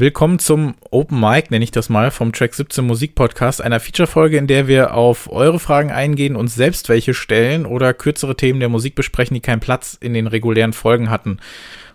Willkommen 0.00 0.38
zum 0.38 0.76
Open 0.90 1.20
Mic, 1.20 1.50
nenne 1.50 1.62
ich 1.62 1.72
das 1.72 1.90
mal, 1.90 2.10
vom 2.10 2.32
Track 2.32 2.54
17 2.54 2.86
Musik 2.86 3.14
Podcast, 3.14 3.60
einer 3.60 3.80
Feature-Folge, 3.80 4.38
in 4.38 4.46
der 4.46 4.66
wir 4.66 4.94
auf 4.94 5.30
eure 5.30 5.58
Fragen 5.58 5.90
eingehen, 5.90 6.36
uns 6.36 6.54
selbst 6.54 6.88
welche 6.88 7.12
stellen 7.12 7.66
oder 7.66 7.92
kürzere 7.92 8.34
Themen 8.34 8.60
der 8.60 8.70
Musik 8.70 8.94
besprechen, 8.94 9.34
die 9.34 9.42
keinen 9.42 9.60
Platz 9.60 9.98
in 10.00 10.14
den 10.14 10.26
regulären 10.26 10.72
Folgen 10.72 11.10
hatten. 11.10 11.38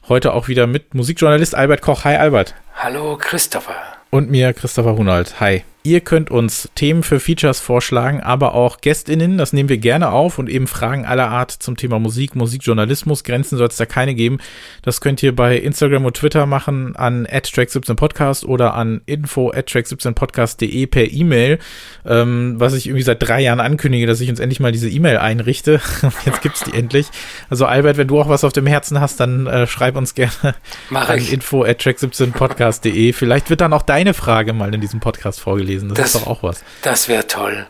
Heute 0.07 0.33
auch 0.33 0.47
wieder 0.47 0.67
mit 0.67 0.93
Musikjournalist 0.93 1.55
Albert 1.55 1.81
Koch. 1.81 2.03
Hi 2.03 2.15
Albert. 2.17 2.53
Hallo 2.75 3.17
Christopher. 3.19 3.73
Und 4.11 4.29
mir 4.29 4.53
Christopher 4.53 4.95
Hunald. 4.95 5.39
Hi. 5.39 5.63
Ihr 5.85 6.01
könnt 6.01 6.31
uns 6.31 6.67
Themen 6.73 7.03
für 7.03 7.19
Features 7.19 7.59
vorschlagen, 7.59 8.19
aber 8.19 8.55
auch 8.55 8.81
GästInnen, 8.81 9.37
das 9.37 9.53
nehmen 9.53 9.69
wir 9.69 9.77
gerne 9.77 10.09
auf 10.09 10.39
und 10.39 10.49
eben 10.49 10.65
Fragen 10.65 11.05
aller 11.05 11.29
Art 11.29 11.51
zum 11.51 11.77
Thema 11.77 11.99
Musik, 11.99 12.35
Musikjournalismus. 12.35 13.23
Grenzen 13.23 13.59
soll 13.59 13.67
es 13.67 13.77
da 13.77 13.85
keine 13.85 14.15
geben. 14.15 14.39
Das 14.81 14.99
könnt 14.99 15.21
ihr 15.21 15.35
bei 15.35 15.55
Instagram 15.55 16.05
und 16.05 16.17
Twitter 16.17 16.47
machen 16.47 16.95
an 16.95 17.27
track17podcast 17.27 18.45
oder 18.45 18.73
an 18.73 19.01
info 19.05 19.51
track17podcast.de 19.51 20.87
per 20.87 21.11
E-Mail, 21.11 21.59
ähm, 22.03 22.55
was 22.57 22.73
ich 22.73 22.87
irgendwie 22.87 23.03
seit 23.03 23.21
drei 23.21 23.41
Jahren 23.41 23.59
ankündige, 23.59 24.07
dass 24.07 24.21
ich 24.21 24.29
uns 24.31 24.39
endlich 24.39 24.59
mal 24.59 24.71
diese 24.71 24.89
E-Mail 24.89 25.17
einrichte. 25.17 25.81
Jetzt 26.25 26.41
gibt's 26.41 26.63
die 26.63 26.73
endlich. 26.75 27.09
Also 27.47 27.67
Albert, 27.67 27.97
wenn 27.97 28.07
du 28.07 28.19
auch 28.19 28.27
was 28.27 28.43
auf 28.43 28.53
dem 28.53 28.65
Herzen 28.65 28.99
hast, 28.99 29.19
dann 29.19 29.45
äh, 29.45 29.67
schreib 29.67 29.97
uns 29.97 30.15
gerne 30.15 30.55
Mach 30.89 31.09
an 31.09 31.19
info 31.19 31.63
track17podcast.de. 31.63 33.13
Vielleicht 33.13 33.51
wird 33.51 33.61
dann 33.61 33.71
auch 33.71 33.83
deine 33.83 34.15
Frage 34.15 34.53
mal 34.53 34.73
in 34.73 34.81
diesem 34.81 34.99
Podcast 34.99 35.39
vorgelesen. 35.39 35.74
Das, 35.79 35.97
Das- 35.97 36.05
ist 36.07 36.15
doch 36.15 36.27
auch 36.27 36.43
was. 36.43 36.63
Das 36.81 37.07
wäre 37.07 37.27
toll. 37.27 37.67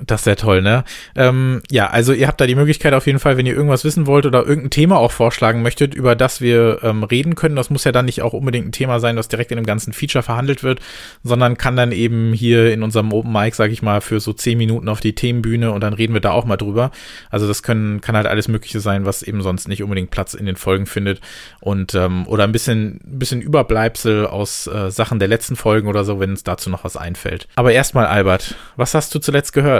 Das 0.00 0.20
ist 0.20 0.24
sehr 0.24 0.36
toll, 0.36 0.62
ne? 0.62 0.84
Ähm, 1.16 1.60
ja, 1.70 1.88
also 1.88 2.12
ihr 2.12 2.28
habt 2.28 2.40
da 2.40 2.46
die 2.46 2.54
Möglichkeit 2.54 2.94
auf 2.94 3.06
jeden 3.06 3.18
Fall, 3.18 3.36
wenn 3.36 3.46
ihr 3.46 3.54
irgendwas 3.54 3.84
wissen 3.84 4.06
wollt 4.06 4.26
oder 4.26 4.46
irgendein 4.46 4.70
Thema 4.70 4.96
auch 4.96 5.10
vorschlagen 5.10 5.62
möchtet, 5.62 5.94
über 5.94 6.14
das 6.14 6.40
wir 6.40 6.78
ähm, 6.82 7.02
reden 7.02 7.34
können. 7.34 7.56
Das 7.56 7.68
muss 7.68 7.84
ja 7.84 7.90
dann 7.90 8.04
nicht 8.04 8.22
auch 8.22 8.32
unbedingt 8.32 8.68
ein 8.68 8.72
Thema 8.72 9.00
sein, 9.00 9.16
das 9.16 9.28
direkt 9.28 9.50
in 9.50 9.56
dem 9.56 9.66
ganzen 9.66 9.92
Feature 9.92 10.22
verhandelt 10.22 10.62
wird, 10.62 10.80
sondern 11.24 11.58
kann 11.58 11.76
dann 11.76 11.90
eben 11.90 12.32
hier 12.32 12.72
in 12.72 12.82
unserem 12.84 13.12
Open 13.12 13.32
Mic, 13.32 13.56
sag 13.56 13.72
ich 13.72 13.82
mal, 13.82 14.00
für 14.00 14.20
so 14.20 14.32
zehn 14.32 14.56
Minuten 14.56 14.88
auf 14.88 15.00
die 15.00 15.14
Themenbühne 15.14 15.72
und 15.72 15.82
dann 15.82 15.94
reden 15.94 16.14
wir 16.14 16.20
da 16.20 16.30
auch 16.30 16.44
mal 16.44 16.56
drüber. 16.56 16.92
Also 17.30 17.48
das 17.48 17.64
können, 17.64 18.00
kann 18.00 18.16
halt 18.16 18.26
alles 18.26 18.46
Mögliche 18.46 18.78
sein, 18.78 19.04
was 19.04 19.22
eben 19.22 19.42
sonst 19.42 19.66
nicht 19.66 19.82
unbedingt 19.82 20.10
Platz 20.10 20.34
in 20.34 20.46
den 20.46 20.56
Folgen 20.56 20.86
findet 20.86 21.20
und 21.60 21.94
ähm, 21.94 22.26
oder 22.28 22.44
ein 22.44 22.52
bisschen, 22.52 23.00
bisschen 23.04 23.42
Überbleibsel 23.42 24.26
aus 24.26 24.68
äh, 24.68 24.90
Sachen 24.92 25.18
der 25.18 25.28
letzten 25.28 25.56
Folgen 25.56 25.88
oder 25.88 26.04
so, 26.04 26.20
wenn 26.20 26.30
uns 26.30 26.44
dazu 26.44 26.70
noch 26.70 26.84
was 26.84 26.96
einfällt. 26.96 27.48
Aber 27.56 27.72
erstmal, 27.72 28.06
Albert, 28.06 28.54
was 28.76 28.94
hast 28.94 29.12
du 29.14 29.18
zuletzt 29.18 29.52
gehört? 29.52 29.71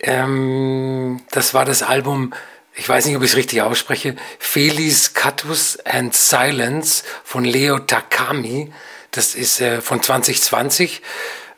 Ähm, 0.00 1.22
das 1.30 1.54
war 1.54 1.64
das 1.64 1.82
Album, 1.82 2.32
ich 2.74 2.88
weiß 2.88 3.06
nicht, 3.06 3.16
ob 3.16 3.22
ich 3.22 3.30
es 3.30 3.36
richtig 3.36 3.62
ausspreche, 3.62 4.16
Felis 4.38 5.14
Catus 5.14 5.78
and 5.84 6.14
Silence 6.14 7.04
von 7.24 7.44
Leo 7.44 7.78
Takami. 7.80 8.72
Das 9.10 9.34
ist 9.34 9.60
äh, 9.60 9.80
von 9.80 10.02
2020. 10.02 11.02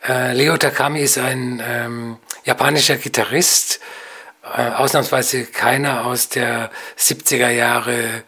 Äh, 0.08 0.32
Leo 0.32 0.56
Takami 0.56 1.00
ist 1.00 1.18
ein 1.18 1.62
ähm, 1.64 2.18
japanischer 2.44 2.96
Gitarrist, 2.96 3.80
äh, 4.56 4.70
ausnahmsweise 4.70 5.44
keiner 5.44 6.06
aus 6.06 6.30
der 6.30 6.70
70er 6.98 7.50
Jahre 7.50 8.22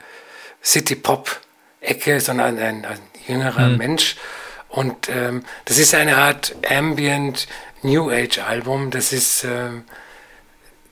City-Pop-Ecke, 0.63 2.21
sondern 2.21 2.59
ein, 2.59 2.85
ein 2.85 2.99
jüngerer 3.27 3.69
Mensch. 3.71 4.17
Und 4.69 5.09
ähm, 5.09 5.45
das 5.65 5.79
ist 5.79 5.95
eine 5.95 6.17
Art 6.17 6.55
Ambient 6.69 7.47
New 7.83 8.11
Age 8.11 8.39
Album. 8.39 8.91
Das 8.91 9.13
ist 9.13 9.45
ähm, 9.45 9.85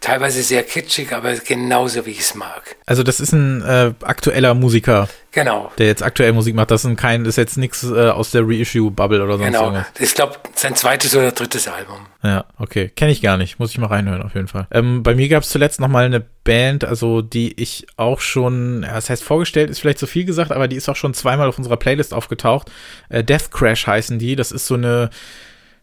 teilweise 0.01 0.43
sehr 0.43 0.63
kitschig, 0.63 1.13
aber 1.13 1.35
genauso 1.35 2.07
wie 2.07 2.11
ich 2.13 2.21
es 2.21 2.35
mag. 2.35 2.77
Also 2.87 3.03
das 3.03 3.21
ist 3.21 3.33
ein 3.33 3.61
äh, 3.63 3.93
aktueller 4.03 4.55
Musiker, 4.55 5.09
Genau. 5.33 5.71
der 5.79 5.87
jetzt 5.87 6.03
aktuell 6.03 6.33
Musik 6.33 6.55
macht. 6.55 6.71
Das 6.71 6.83
ist, 6.85 6.91
ein 6.91 6.97
kein, 6.97 7.23
das 7.25 7.35
ist 7.35 7.37
jetzt 7.37 7.59
nichts 7.59 7.85
äh, 7.85 8.09
aus 8.09 8.31
der 8.31 8.43
Reissue-Bubble 8.49 9.23
oder 9.23 9.37
sonst 9.37 9.47
Genau. 9.47 9.65
irgendwas. 9.67 9.87
Ich 9.99 10.15
glaube, 10.15 10.37
sein 10.55 10.75
zweites 10.75 11.15
oder 11.15 11.33
drittes 11.33 11.69
Album. 11.69 11.99
Ja, 12.23 12.47
okay. 12.59 12.89
Kenne 12.89 13.13
ich 13.13 13.21
gar 13.21 13.37
nicht. 13.37 13.59
Muss 13.59 13.71
ich 13.73 13.79
mal 13.79 13.87
reinhören, 13.89 14.23
auf 14.23 14.35
jeden 14.35 14.49
Fall. 14.49 14.67
Ähm, 14.71 15.03
bei 15.03 15.15
mir 15.15 15.29
gab 15.29 15.43
es 15.43 15.51
zuletzt 15.51 15.81
noch 15.81 15.89
mal 15.89 16.07
eine 16.07 16.21
Band, 16.45 16.85
also 16.85 17.21
die 17.21 17.61
ich 17.61 17.87
auch 17.97 18.21
schon, 18.21 18.83
ja, 18.83 18.95
das 18.95 19.11
heißt 19.11 19.23
vorgestellt, 19.23 19.69
ist 19.69 19.81
vielleicht 19.81 19.99
zu 19.99 20.07
viel 20.07 20.25
gesagt, 20.25 20.51
aber 20.51 20.67
die 20.67 20.77
ist 20.77 20.89
auch 20.89 20.97
schon 20.97 21.13
zweimal 21.15 21.47
auf 21.47 21.59
unserer 21.59 21.77
Playlist 21.77 22.15
aufgetaucht. 22.15 22.71
Äh, 23.11 23.23
Death 23.23 23.51
Crash 23.53 23.87
heißen 23.87 24.19
die. 24.19 24.35
Das 24.35 24.51
ist 24.51 24.67
so 24.67 24.75
eine, 24.75 25.11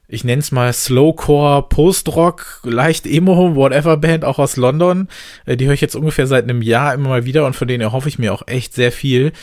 ich 0.07 0.23
nenne 0.23 0.39
es 0.39 0.51
mal 0.51 0.71
Slowcore, 0.71 1.67
Post-Rock, 1.67 2.61
leicht 2.63 3.05
Emo, 3.05 3.55
whatever 3.55 3.97
Band, 3.97 4.23
auch 4.23 4.39
aus 4.39 4.55
London. 4.55 5.09
Äh, 5.45 5.57
die 5.57 5.65
höre 5.65 5.73
ich 5.73 5.81
jetzt 5.81 5.95
ungefähr 5.95 6.27
seit 6.27 6.43
einem 6.43 6.61
Jahr 6.61 6.93
immer 6.93 7.09
mal 7.09 7.25
wieder 7.25 7.45
und 7.45 7.55
von 7.55 7.67
denen 7.67 7.81
erhoffe 7.81 8.09
ich 8.09 8.19
mir 8.19 8.33
auch 8.33 8.47
echt 8.47 8.73
sehr 8.73 8.91
viel. 8.91 9.33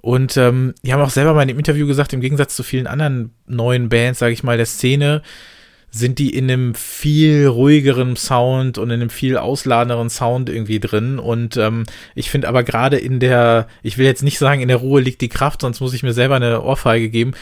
Und 0.00 0.36
ähm, 0.36 0.74
die 0.82 0.92
haben 0.92 1.02
auch 1.02 1.10
selber 1.10 1.34
mal 1.34 1.42
in 1.42 1.48
dem 1.48 1.58
Interview 1.58 1.86
gesagt, 1.86 2.12
im 2.12 2.20
Gegensatz 2.20 2.56
zu 2.56 2.62
vielen 2.62 2.86
anderen 2.86 3.34
neuen 3.46 3.88
Bands, 3.88 4.18
sage 4.18 4.32
ich 4.32 4.42
mal, 4.42 4.56
der 4.56 4.66
Szene, 4.66 5.22
sind 5.94 6.18
die 6.18 6.34
in 6.34 6.50
einem 6.50 6.74
viel 6.74 7.46
ruhigeren 7.46 8.16
Sound 8.16 8.78
und 8.78 8.90
in 8.90 9.00
einem 9.00 9.10
viel 9.10 9.36
ausladenderen 9.36 10.10
Sound 10.10 10.50
irgendwie 10.50 10.80
drin. 10.80 11.20
Und 11.20 11.56
ähm, 11.56 11.84
ich 12.16 12.30
finde 12.30 12.48
aber 12.48 12.64
gerade 12.64 12.98
in 12.98 13.20
der, 13.20 13.68
ich 13.82 13.96
will 13.96 14.04
jetzt 14.04 14.24
nicht 14.24 14.38
sagen, 14.38 14.60
in 14.60 14.66
der 14.66 14.78
Ruhe 14.78 15.00
liegt 15.00 15.20
die 15.20 15.28
Kraft, 15.28 15.60
sonst 15.60 15.80
muss 15.80 15.94
ich 15.94 16.02
mir 16.02 16.12
selber 16.12 16.34
eine 16.34 16.62
Ohrfeige 16.62 17.10
geben. 17.10 17.34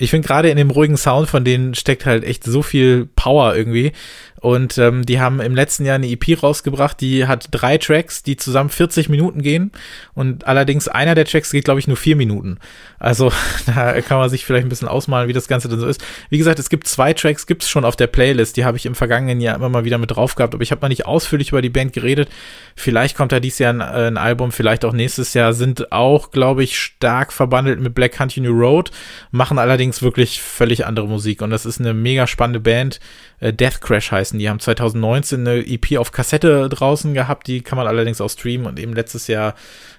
Ich 0.00 0.10
finde 0.10 0.26
gerade 0.26 0.48
in 0.48 0.56
dem 0.56 0.70
ruhigen 0.70 0.96
Sound 0.96 1.28
von 1.28 1.44
denen 1.44 1.74
steckt 1.74 2.06
halt 2.06 2.24
echt 2.24 2.44
so 2.44 2.62
viel 2.62 3.06
Power 3.16 3.54
irgendwie. 3.54 3.92
Und 4.40 4.78
ähm, 4.78 5.04
die 5.04 5.20
haben 5.20 5.38
im 5.40 5.54
letzten 5.54 5.84
Jahr 5.84 5.96
eine 5.96 6.08
EP 6.08 6.42
rausgebracht, 6.42 6.98
die 7.02 7.26
hat 7.26 7.48
drei 7.50 7.76
Tracks, 7.76 8.22
die 8.22 8.36
zusammen 8.36 8.70
40 8.70 9.10
Minuten 9.10 9.42
gehen. 9.42 9.70
Und 10.14 10.46
allerdings 10.46 10.88
einer 10.88 11.14
der 11.14 11.26
Tracks 11.26 11.52
geht, 11.52 11.64
glaube 11.64 11.78
ich, 11.78 11.86
nur 11.86 11.98
vier 11.98 12.16
Minuten. 12.16 12.58
Also 12.98 13.30
da 13.66 14.00
kann 14.00 14.16
man 14.16 14.30
sich 14.30 14.46
vielleicht 14.46 14.64
ein 14.64 14.70
bisschen 14.70 14.88
ausmalen, 14.88 15.28
wie 15.28 15.34
das 15.34 15.46
Ganze 15.46 15.68
denn 15.68 15.78
so 15.78 15.86
ist. 15.86 16.02
Wie 16.30 16.38
gesagt, 16.38 16.58
es 16.58 16.70
gibt 16.70 16.88
zwei 16.88 17.12
Tracks, 17.12 17.46
gibt's 17.46 17.68
schon 17.68 17.84
auf 17.84 17.96
der 17.96 18.06
Playlist. 18.06 18.56
Die 18.56 18.64
habe 18.64 18.78
ich 18.78 18.86
im 18.86 18.94
vergangenen 18.94 19.42
Jahr 19.42 19.56
immer 19.56 19.68
mal 19.68 19.84
wieder 19.84 19.98
mit 19.98 20.10
drauf 20.10 20.36
gehabt. 20.36 20.54
Aber 20.54 20.62
ich 20.62 20.70
habe 20.70 20.80
noch 20.80 20.88
nicht 20.88 21.04
ausführlich 21.04 21.50
über 21.50 21.60
die 21.60 21.68
Band 21.68 21.92
geredet. 21.92 22.30
Vielleicht 22.76 23.18
kommt 23.18 23.32
da 23.32 23.40
dieses 23.40 23.58
Jahr 23.58 23.74
ein, 23.74 23.80
äh, 23.80 24.06
ein 24.06 24.16
Album, 24.16 24.52
vielleicht 24.52 24.86
auch 24.86 24.94
nächstes 24.94 25.34
Jahr. 25.34 25.52
Sind 25.52 25.92
auch, 25.92 26.30
glaube 26.30 26.64
ich, 26.64 26.78
stark 26.78 27.30
verbandelt 27.34 27.78
mit 27.78 27.94
Black 27.94 28.12
Country 28.12 28.40
New 28.40 28.58
Road. 28.58 28.90
Machen 29.32 29.58
allerdings 29.58 29.89
wirklich 30.02 30.40
völlig 30.40 30.86
andere 30.86 31.08
Musik. 31.08 31.42
Und 31.42 31.50
das 31.50 31.66
ist 31.66 31.80
eine 31.80 31.94
mega 31.94 32.26
spannende 32.26 32.60
Band. 32.60 33.00
Äh, 33.40 33.52
Death 33.52 33.80
Crash 33.80 34.12
heißen. 34.12 34.38
Die 34.38 34.48
haben 34.48 34.60
2019 34.60 35.46
eine 35.46 35.66
EP 35.66 35.98
auf 35.98 36.12
Kassette 36.12 36.68
draußen 36.68 37.14
gehabt. 37.14 37.46
Die 37.46 37.60
kann 37.60 37.76
man 37.76 37.86
allerdings 37.86 38.20
auch 38.20 38.30
streamen. 38.30 38.66
Und 38.66 38.78
eben 38.78 38.94
letztes 38.94 39.26
Jahr 39.26 39.54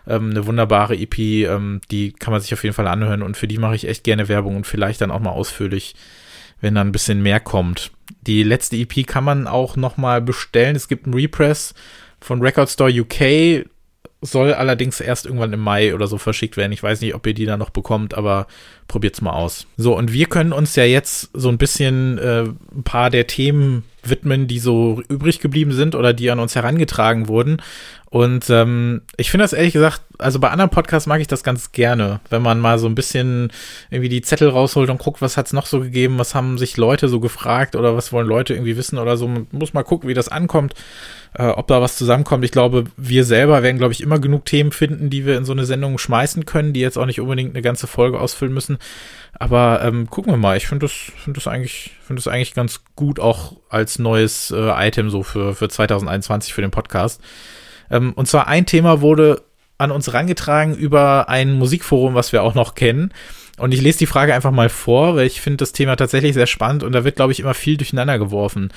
ähm, 0.07 0.31
eine 0.31 0.45
wunderbare 0.45 0.95
EP. 0.95 1.17
Ähm, 1.19 1.81
die 1.91 2.13
kann 2.13 2.31
man 2.31 2.41
sich 2.41 2.53
auf 2.53 2.63
jeden 2.63 2.75
Fall 2.75 2.87
anhören. 2.87 3.23
Und 3.23 3.37
für 3.37 3.47
die 3.47 3.57
mache 3.57 3.75
ich 3.75 3.87
echt 3.87 4.03
gerne 4.03 4.27
Werbung 4.27 4.55
und 4.55 4.67
vielleicht 4.67 5.01
dann 5.01 5.11
auch 5.11 5.19
mal 5.19 5.31
ausführlich 5.31 5.95
wenn 6.61 6.75
dann 6.75 6.87
ein 6.87 6.91
bisschen 6.91 7.21
mehr 7.21 7.39
kommt. 7.39 7.91
Die 8.21 8.43
letzte 8.43 8.77
EP 8.77 9.05
kann 9.05 9.23
man 9.23 9.47
auch 9.47 9.75
noch 9.75 9.97
mal 9.97 10.21
bestellen. 10.21 10.75
Es 10.75 10.87
gibt 10.87 11.05
einen 11.05 11.15
Repress 11.15 11.73
von 12.19 12.41
Record 12.41 12.69
Store 12.69 12.91
UK, 12.91 13.65
soll 14.21 14.53
allerdings 14.53 15.01
erst 15.01 15.25
irgendwann 15.25 15.53
im 15.53 15.59
Mai 15.59 15.95
oder 15.95 16.05
so 16.05 16.19
verschickt 16.19 16.55
werden. 16.55 16.71
Ich 16.71 16.83
weiß 16.83 17.01
nicht, 17.01 17.15
ob 17.15 17.25
ihr 17.25 17.33
die 17.33 17.45
da 17.45 17.57
noch 17.57 17.71
bekommt, 17.71 18.13
aber 18.13 18.45
probiert's 18.87 19.21
mal 19.21 19.31
aus. 19.31 19.65
So, 19.77 19.97
und 19.97 20.13
wir 20.13 20.27
können 20.27 20.53
uns 20.53 20.75
ja 20.75 20.83
jetzt 20.83 21.31
so 21.33 21.49
ein 21.49 21.57
bisschen 21.57 22.19
äh, 22.19 22.43
ein 22.43 22.83
paar 22.83 23.09
der 23.09 23.25
Themen 23.25 23.83
widmen, 24.03 24.47
die 24.47 24.59
so 24.59 25.01
übrig 25.09 25.39
geblieben 25.39 25.71
sind 25.71 25.95
oder 25.95 26.13
die 26.13 26.29
an 26.29 26.39
uns 26.39 26.55
herangetragen 26.55 27.27
wurden. 27.27 27.61
Und 28.11 28.49
ähm, 28.49 29.01
ich 29.15 29.31
finde 29.31 29.45
das 29.45 29.53
ehrlich 29.53 29.73
gesagt, 29.73 30.01
also 30.17 30.39
bei 30.39 30.49
anderen 30.49 30.69
Podcasts 30.69 31.07
mag 31.07 31.21
ich 31.21 31.27
das 31.27 31.43
ganz 31.43 31.71
gerne, 31.71 32.19
wenn 32.29 32.41
man 32.41 32.59
mal 32.59 32.77
so 32.77 32.87
ein 32.87 32.95
bisschen 32.95 33.51
irgendwie 33.89 34.09
die 34.09 34.21
Zettel 34.21 34.49
rausholt 34.49 34.89
und 34.89 34.99
guckt, 34.99 35.21
was 35.21 35.37
hat's 35.37 35.53
noch 35.53 35.65
so 35.65 35.79
gegeben, 35.79 36.19
was 36.19 36.35
haben 36.35 36.57
sich 36.57 36.75
Leute 36.77 37.07
so 37.07 37.21
gefragt 37.21 37.75
oder 37.75 37.95
was 37.95 38.11
wollen 38.11 38.27
Leute 38.27 38.53
irgendwie 38.53 38.75
wissen 38.75 38.99
oder 38.99 39.15
so. 39.15 39.27
Man 39.27 39.47
muss 39.51 39.73
mal 39.73 39.83
gucken, 39.83 40.09
wie 40.09 40.13
das 40.13 40.27
ankommt, 40.27 40.75
äh, 41.33 41.47
ob 41.47 41.67
da 41.67 41.81
was 41.81 41.97
zusammenkommt. 41.97 42.43
Ich 42.43 42.51
glaube, 42.51 42.85
wir 42.97 43.23
selber 43.23 43.63
werden, 43.63 43.77
glaube 43.77 43.93
ich, 43.93 44.01
immer 44.01 44.19
genug 44.19 44.45
Themen 44.45 44.71
finden, 44.71 45.09
die 45.09 45.25
wir 45.25 45.37
in 45.37 45.45
so 45.45 45.53
eine 45.53 45.65
Sendung 45.65 45.97
schmeißen 45.97 46.45
können, 46.45 46.73
die 46.73 46.81
jetzt 46.81 46.97
auch 46.97 47.05
nicht 47.05 47.21
unbedingt 47.21 47.51
eine 47.51 47.61
ganze 47.61 47.87
Folge 47.87 48.19
ausfüllen 48.19 48.53
müssen. 48.53 48.77
Aber 49.33 49.81
ähm, 49.83 50.09
gucken 50.09 50.33
wir 50.33 50.37
mal. 50.37 50.57
Ich 50.57 50.67
finde 50.67 50.85
das, 50.85 50.91
finde 50.91 51.39
das 51.39 51.47
eigentlich, 51.47 51.91
finde 52.05 52.21
das 52.21 52.27
eigentlich 52.27 52.53
ganz 52.53 52.81
gut 52.95 53.19
auch 53.19 53.55
als 53.69 53.97
neues 53.97 54.51
äh, 54.51 54.87
Item 54.87 55.09
so 55.09 55.23
für, 55.23 55.55
für 55.55 55.69
2021 55.69 56.53
für 56.53 56.61
den 56.61 56.71
Podcast. 56.71 57.21
Ähm, 57.89 58.13
und 58.13 58.27
zwar 58.27 58.47
ein 58.47 58.65
Thema 58.65 59.01
wurde 59.01 59.41
an 59.77 59.91
uns 59.91 60.13
rangetragen 60.13 60.75
über 60.75 61.29
ein 61.29 61.53
Musikforum, 61.53 62.13
was 62.13 62.33
wir 62.33 62.43
auch 62.43 62.53
noch 62.55 62.75
kennen. 62.75 63.13
Und 63.57 63.73
ich 63.73 63.81
lese 63.81 63.99
die 63.99 64.05
Frage 64.05 64.33
einfach 64.33 64.51
mal 64.51 64.69
vor, 64.69 65.15
weil 65.15 65.27
ich 65.27 65.41
finde 65.41 65.57
das 65.57 65.71
Thema 65.71 65.95
tatsächlich 65.95 66.33
sehr 66.33 66.47
spannend 66.47 66.83
und 66.83 66.93
da 66.93 67.03
wird, 67.03 67.15
glaube 67.15 67.31
ich, 67.31 67.39
immer 67.39 67.53
viel 67.53 67.77
durcheinander 67.77 68.17
geworfen. 68.17 68.71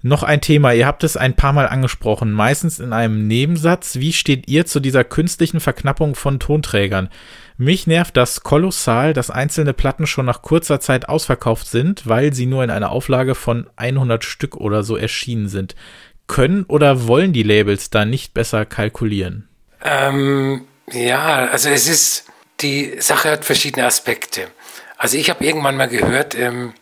Noch 0.00 0.22
ein 0.22 0.40
Thema, 0.40 0.72
ihr 0.72 0.86
habt 0.86 1.02
es 1.02 1.16
ein 1.16 1.34
paar 1.34 1.52
Mal 1.52 1.66
angesprochen, 1.66 2.30
meistens 2.30 2.78
in 2.78 2.92
einem 2.92 3.26
Nebensatz. 3.26 3.96
Wie 3.96 4.12
steht 4.12 4.48
ihr 4.48 4.64
zu 4.64 4.78
dieser 4.78 5.02
künstlichen 5.02 5.58
Verknappung 5.58 6.14
von 6.14 6.38
Tonträgern? 6.38 7.08
Mich 7.56 7.88
nervt 7.88 8.16
das 8.16 8.44
kolossal, 8.44 9.12
dass 9.12 9.30
einzelne 9.30 9.72
Platten 9.72 10.06
schon 10.06 10.26
nach 10.26 10.42
kurzer 10.42 10.78
Zeit 10.78 11.08
ausverkauft 11.08 11.66
sind, 11.66 12.06
weil 12.06 12.32
sie 12.32 12.46
nur 12.46 12.62
in 12.62 12.70
einer 12.70 12.90
Auflage 12.90 13.34
von 13.34 13.68
100 13.74 14.22
Stück 14.22 14.56
oder 14.56 14.84
so 14.84 14.96
erschienen 14.96 15.48
sind. 15.48 15.74
Können 16.28 16.64
oder 16.64 17.08
wollen 17.08 17.32
die 17.32 17.42
Labels 17.42 17.90
da 17.90 18.04
nicht 18.04 18.34
besser 18.34 18.64
kalkulieren? 18.64 19.48
Ähm, 19.82 20.66
ja, 20.92 21.48
also 21.48 21.70
es 21.70 21.88
ist, 21.88 22.26
die 22.60 23.00
Sache 23.00 23.32
hat 23.32 23.44
verschiedene 23.44 23.86
Aspekte. 23.86 24.46
Also 24.96 25.16
ich 25.16 25.30
habe 25.30 25.44
irgendwann 25.44 25.76
mal 25.76 25.88
gehört, 25.88 26.36
ähm, 26.36 26.74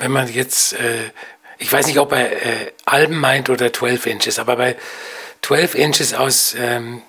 wenn 0.00 0.10
man 0.10 0.32
jetzt, 0.32 0.72
äh, 0.72 1.10
ich 1.58 1.72
weiß 1.72 1.86
nicht, 1.86 1.98
ob 1.98 2.12
er 2.12 2.32
äh, 2.32 2.72
Alben 2.84 3.18
meint 3.18 3.50
oder 3.50 3.72
12 3.72 4.06
Inches, 4.06 4.38
aber 4.38 4.56
bei 4.56 4.76
12 5.42 5.74
Inches 5.74 6.14
aus 6.14 6.54
ähm, 6.58 7.02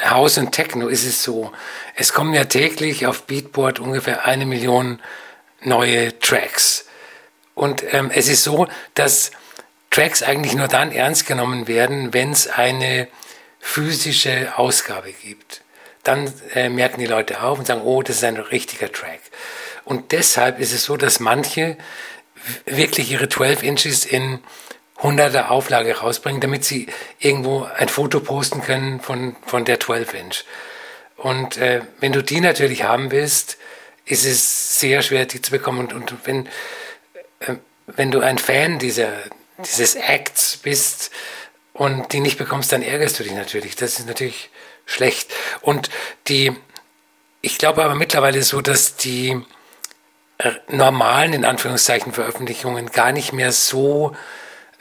House 0.00 0.38
und 0.38 0.52
Techno 0.52 0.88
ist 0.88 1.04
es 1.04 1.22
so, 1.22 1.52
es 1.96 2.12
kommen 2.12 2.34
ja 2.34 2.44
täglich 2.44 3.06
auf 3.06 3.24
Beatboard 3.24 3.80
ungefähr 3.80 4.24
eine 4.26 4.46
Million 4.46 5.00
neue 5.62 6.18
Tracks. 6.18 6.86
Und 7.54 7.84
ähm, 7.92 8.10
es 8.12 8.28
ist 8.28 8.42
so, 8.42 8.66
dass 8.94 9.30
Tracks 9.90 10.22
eigentlich 10.22 10.54
nur 10.54 10.68
dann 10.68 10.90
ernst 10.90 11.26
genommen 11.26 11.68
werden, 11.68 12.12
wenn 12.12 12.32
es 12.32 12.48
eine 12.48 13.08
physische 13.60 14.58
Ausgabe 14.58 15.12
gibt. 15.12 15.62
Dann 16.02 16.32
äh, 16.54 16.68
merken 16.68 17.00
die 17.00 17.06
Leute 17.06 17.42
auf 17.42 17.58
und 17.58 17.66
sagen, 17.66 17.82
oh, 17.82 18.02
das 18.02 18.16
ist 18.16 18.24
ein 18.24 18.36
richtiger 18.36 18.90
Track. 18.92 19.20
Und 19.84 20.12
deshalb 20.12 20.58
ist 20.58 20.72
es 20.72 20.84
so, 20.84 20.96
dass 20.96 21.20
manche 21.20 21.76
wirklich 22.66 23.10
ihre 23.10 23.28
12 23.28 23.62
Inches 23.62 24.04
in 24.04 24.40
100er 24.98 25.48
Auflage 25.48 25.98
rausbringen, 25.98 26.40
damit 26.40 26.64
sie 26.64 26.86
irgendwo 27.18 27.64
ein 27.64 27.88
Foto 27.88 28.20
posten 28.20 28.62
können 28.62 29.00
von, 29.00 29.36
von 29.46 29.64
der 29.64 29.80
12 29.80 30.14
Inch. 30.14 30.44
Und 31.16 31.56
äh, 31.56 31.82
wenn 32.00 32.12
du 32.12 32.22
die 32.22 32.40
natürlich 32.40 32.84
haben 32.84 33.10
willst, 33.10 33.58
ist 34.04 34.24
es 34.24 34.78
sehr 34.78 35.02
schwer, 35.02 35.26
die 35.26 35.40
zu 35.40 35.50
bekommen. 35.50 35.80
Und, 35.80 35.92
und 35.92 36.14
wenn, 36.26 36.46
äh, 37.40 37.56
wenn 37.86 38.10
du 38.10 38.20
ein 38.20 38.38
Fan 38.38 38.78
dieser, 38.78 39.12
dieses 39.58 39.94
Acts 39.94 40.56
bist 40.58 41.10
und 41.72 42.12
die 42.12 42.20
nicht 42.20 42.38
bekommst, 42.38 42.72
dann 42.72 42.82
ärgerst 42.82 43.18
du 43.18 43.24
dich 43.24 43.32
natürlich. 43.32 43.76
Das 43.76 43.98
ist 43.98 44.06
natürlich 44.06 44.50
schlecht. 44.86 45.32
Und 45.60 45.90
die, 46.28 46.52
ich 47.40 47.58
glaube 47.58 47.84
aber 47.84 47.94
mittlerweile 47.94 48.42
so, 48.42 48.60
dass 48.60 48.96
die 48.96 49.40
normalen, 50.68 51.32
in 51.32 51.44
Anführungszeichen, 51.44 52.12
Veröffentlichungen 52.12 52.90
gar 52.90 53.12
nicht 53.12 53.32
mehr 53.32 53.52
so 53.52 54.14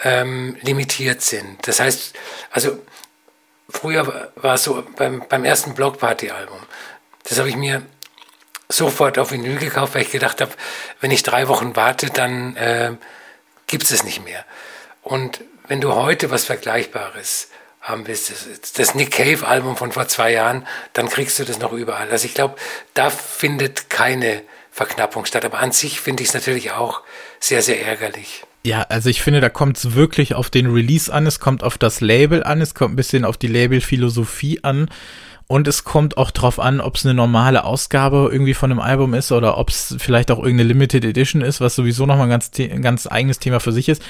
ähm, 0.04 0.58
limitiert 0.62 1.22
sind. 1.22 1.68
Das 1.68 1.80
heißt, 1.80 2.14
also 2.52 2.80
früher 3.70 4.32
war 4.36 4.56
es 4.56 4.64
so 4.64 4.84
beim, 4.98 5.24
beim 5.28 5.46
ersten 5.46 5.74
Blockparty-Album, 5.74 6.60
das 7.24 7.40
habe 7.40 7.50
ich 7.50 7.56
mir 7.56 7.82
sofort 8.70 9.20
auf 9.20 9.32
Vinyl 9.32 9.58
gekauft, 9.58 9.96
weil 9.96 10.02
ich 10.02 10.12
gedacht 10.12 10.42
habe, 10.42 10.52
wenn 11.00 11.12
ich 11.12 11.24
drei 11.24 11.48
Wochen 11.48 11.76
warte, 11.76 12.08
dann 12.10 12.56
äh, 12.56 12.92
gibt 13.68 13.84
es 13.84 13.92
es 13.92 14.04
nicht 14.04 14.24
mehr. 14.24 14.44
Und 15.02 15.42
wenn 15.68 15.82
du 15.82 15.94
heute 15.94 16.32
was 16.32 16.46
Vergleichbares 16.46 17.50
haben 17.82 18.08
willst, 18.08 18.32
das, 18.32 18.74
das 18.74 18.96
Nick 18.96 19.12
Cave-Album 19.12 19.78
von 19.78 19.92
vor 19.92 20.08
zwei 20.08 20.32
Jahren, 20.32 20.66
dann 20.94 21.10
kriegst 21.10 21.40
du 21.40 21.46
das 21.46 21.60
noch 21.60 21.74
überall. 21.74 22.10
Also 22.10 22.26
ich 22.26 22.34
glaube, 22.34 22.56
da 22.94 23.10
findet 23.10 23.90
keine 23.90 24.42
Verknappung 24.74 25.26
statt. 25.26 25.46
Aber 25.46 25.60
an 25.60 25.72
sich 25.72 26.02
finde 26.02 26.24
ich 26.24 26.30
es 26.30 26.34
natürlich 26.34 26.72
auch 26.72 27.02
sehr, 27.40 27.62
sehr 27.62 27.86
ärgerlich. 27.86 28.44
Ja, 28.66 28.82
also 28.90 29.10
ich 29.10 29.22
finde, 29.22 29.40
da 29.40 29.50
kommt 29.50 29.78
es 29.78 29.94
wirklich 29.94 30.34
auf 30.34 30.50
den 30.50 30.72
Release 30.72 31.14
an, 31.14 31.28
es 31.28 31.40
kommt 31.40 31.64
auf 31.64 31.78
das 31.78 32.02
Label 32.02 32.44
an, 32.44 32.60
es 32.60 32.74
kommt 32.74 32.94
ein 32.94 32.96
bisschen 32.96 33.24
auf 33.24 33.38
die 33.38 33.48
Labelphilosophie 33.48 34.64
an. 34.64 34.90
Und 35.46 35.68
es 35.68 35.84
kommt 35.84 36.18
auch 36.18 36.32
drauf 36.32 36.60
an, 36.60 36.82
ob 36.82 36.96
es 36.96 37.06
eine 37.06 37.14
normale 37.14 37.66
Ausgabe 37.66 38.30
irgendwie 38.32 38.56
von 38.56 38.72
einem 38.72 38.80
Album 38.80 39.14
ist 39.14 39.32
oder 39.32 39.58
ob 39.58 39.70
es 39.70 39.96
vielleicht 40.00 40.32
auch 40.32 40.40
irgendeine 40.40 40.70
Limited 40.70 41.06
Edition 41.06 41.42
ist, 41.42 41.62
was 41.62 41.76
sowieso 41.76 42.06
nochmal 42.06 42.28
ein 42.28 42.30
ganz, 42.30 42.50
ein 42.58 42.82
ganz 42.82 43.06
eigenes 43.06 43.40
Thema 43.40 43.60
für 43.60 43.74
sich 43.74 43.90
ist. 43.90 44.02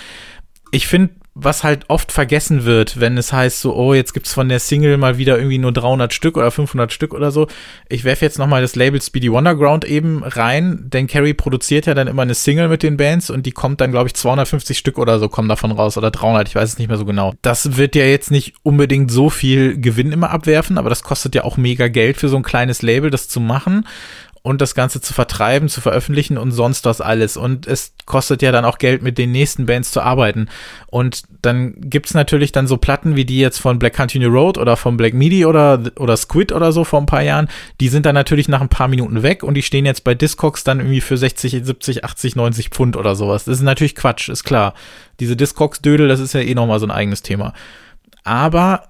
Ich 0.71 0.87
finde, 0.87 1.13
was 1.35 1.63
halt 1.63 1.89
oft 1.89 2.11
vergessen 2.11 2.63
wird, 2.63 2.99
wenn 2.99 3.17
es 3.17 3.33
heißt 3.33 3.61
so, 3.61 3.75
oh, 3.75 3.95
jetzt 3.95 4.13
gibt's 4.13 4.33
von 4.33 4.49
der 4.49 4.59
Single 4.59 4.97
mal 4.97 5.17
wieder 5.17 5.37
irgendwie 5.37 5.57
nur 5.57 5.71
300 5.71 6.13
Stück 6.13 6.37
oder 6.37 6.51
500 6.51 6.93
Stück 6.93 7.13
oder 7.13 7.31
so. 7.31 7.47
Ich 7.89 8.03
werfe 8.03 8.23
jetzt 8.23 8.37
nochmal 8.37 8.61
das 8.61 8.75
Label 8.75 9.01
Speedy 9.01 9.31
Wonderground 9.31 9.83
eben 9.83 10.23
rein, 10.23 10.85
denn 10.89 11.07
Carrie 11.07 11.33
produziert 11.33 11.87
ja 11.87 11.95
dann 11.95 12.07
immer 12.07 12.21
eine 12.21 12.35
Single 12.35 12.67
mit 12.67 12.83
den 12.83 12.97
Bands 12.97 13.31
und 13.31 13.47
die 13.47 13.51
kommt 13.51 13.81
dann, 13.81 13.91
glaube 13.91 14.07
ich, 14.07 14.13
250 14.13 14.77
Stück 14.77 14.99
oder 14.99 15.17
so 15.17 15.27
kommen 15.27 15.49
davon 15.49 15.71
raus 15.71 15.97
oder 15.97 16.11
300, 16.11 16.47
ich 16.47 16.55
weiß 16.55 16.69
es 16.69 16.77
nicht 16.77 16.87
mehr 16.87 16.97
so 16.97 17.05
genau. 17.05 17.33
Das 17.41 17.77
wird 17.77 17.95
ja 17.95 18.05
jetzt 18.05 18.29
nicht 18.29 18.53
unbedingt 18.61 19.11
so 19.11 19.31
viel 19.31 19.79
Gewinn 19.79 20.11
immer 20.11 20.29
abwerfen, 20.29 20.77
aber 20.77 20.89
das 20.89 21.01
kostet 21.01 21.33
ja 21.33 21.45
auch 21.45 21.57
mega 21.57 21.87
Geld 21.87 22.17
für 22.17 22.29
so 22.29 22.37
ein 22.37 22.43
kleines 22.43 22.83
Label, 22.83 23.09
das 23.09 23.27
zu 23.27 23.39
machen 23.39 23.87
und 24.43 24.59
das 24.59 24.75
Ganze 24.75 24.99
zu 24.99 25.13
vertreiben, 25.13 25.69
zu 25.69 25.79
veröffentlichen 25.79 26.37
und 26.37 26.51
sonst 26.51 26.83
was 26.83 26.99
alles. 26.99 27.37
Und 27.37 27.65
es 27.65 27.93
kostet 28.05 28.41
ja 28.41 28.51
dann 28.51 28.65
auch 28.65 28.77
Geld, 28.77 29.01
mit 29.01 29.17
den 29.17 29.31
nächsten 29.31 29.65
Bands 29.65 29.91
zu 29.91 30.01
arbeiten. 30.01 30.49
Und 30.87 31.23
dann 31.41 31.75
gibt's 31.77 32.13
natürlich 32.13 32.51
dann 32.51 32.67
so 32.67 32.75
Platten 32.75 33.15
wie 33.15 33.23
die 33.23 33.39
jetzt 33.39 33.59
von 33.59 33.79
Black 33.79 33.93
Country 33.93 34.19
New 34.19 34.29
Road 34.29 34.57
oder 34.57 34.75
von 34.75 34.97
Black 34.97 35.13
Midi 35.13 35.45
oder, 35.45 35.81
oder 35.97 36.17
Squid 36.17 36.51
oder 36.51 36.73
so 36.73 36.83
vor 36.83 36.99
ein 36.99 37.05
paar 37.05 37.23
Jahren. 37.23 37.47
Die 37.79 37.87
sind 37.87 38.05
dann 38.05 38.15
natürlich 38.15 38.49
nach 38.49 38.59
ein 38.59 38.67
paar 38.67 38.89
Minuten 38.89 39.23
weg 39.23 39.43
und 39.43 39.53
die 39.53 39.61
stehen 39.63 39.85
jetzt 39.85 40.03
bei 40.03 40.13
Discogs 40.13 40.65
dann 40.65 40.81
irgendwie 40.81 41.01
für 41.01 41.17
60, 41.17 41.61
70, 41.63 42.03
80, 42.03 42.35
90 42.35 42.69
Pfund 42.69 42.97
oder 42.97 43.15
sowas. 43.15 43.45
Das 43.45 43.55
ist 43.55 43.63
natürlich 43.63 43.95
Quatsch, 43.95 44.27
ist 44.27 44.43
klar. 44.43 44.73
Diese 45.21 45.37
Discogs-Dödel, 45.37 46.09
das 46.09 46.19
ist 46.19 46.33
ja 46.33 46.41
eh 46.41 46.53
nochmal 46.53 46.81
so 46.81 46.85
ein 46.85 46.91
eigenes 46.91 47.21
Thema. 47.21 47.53
Aber 48.25 48.89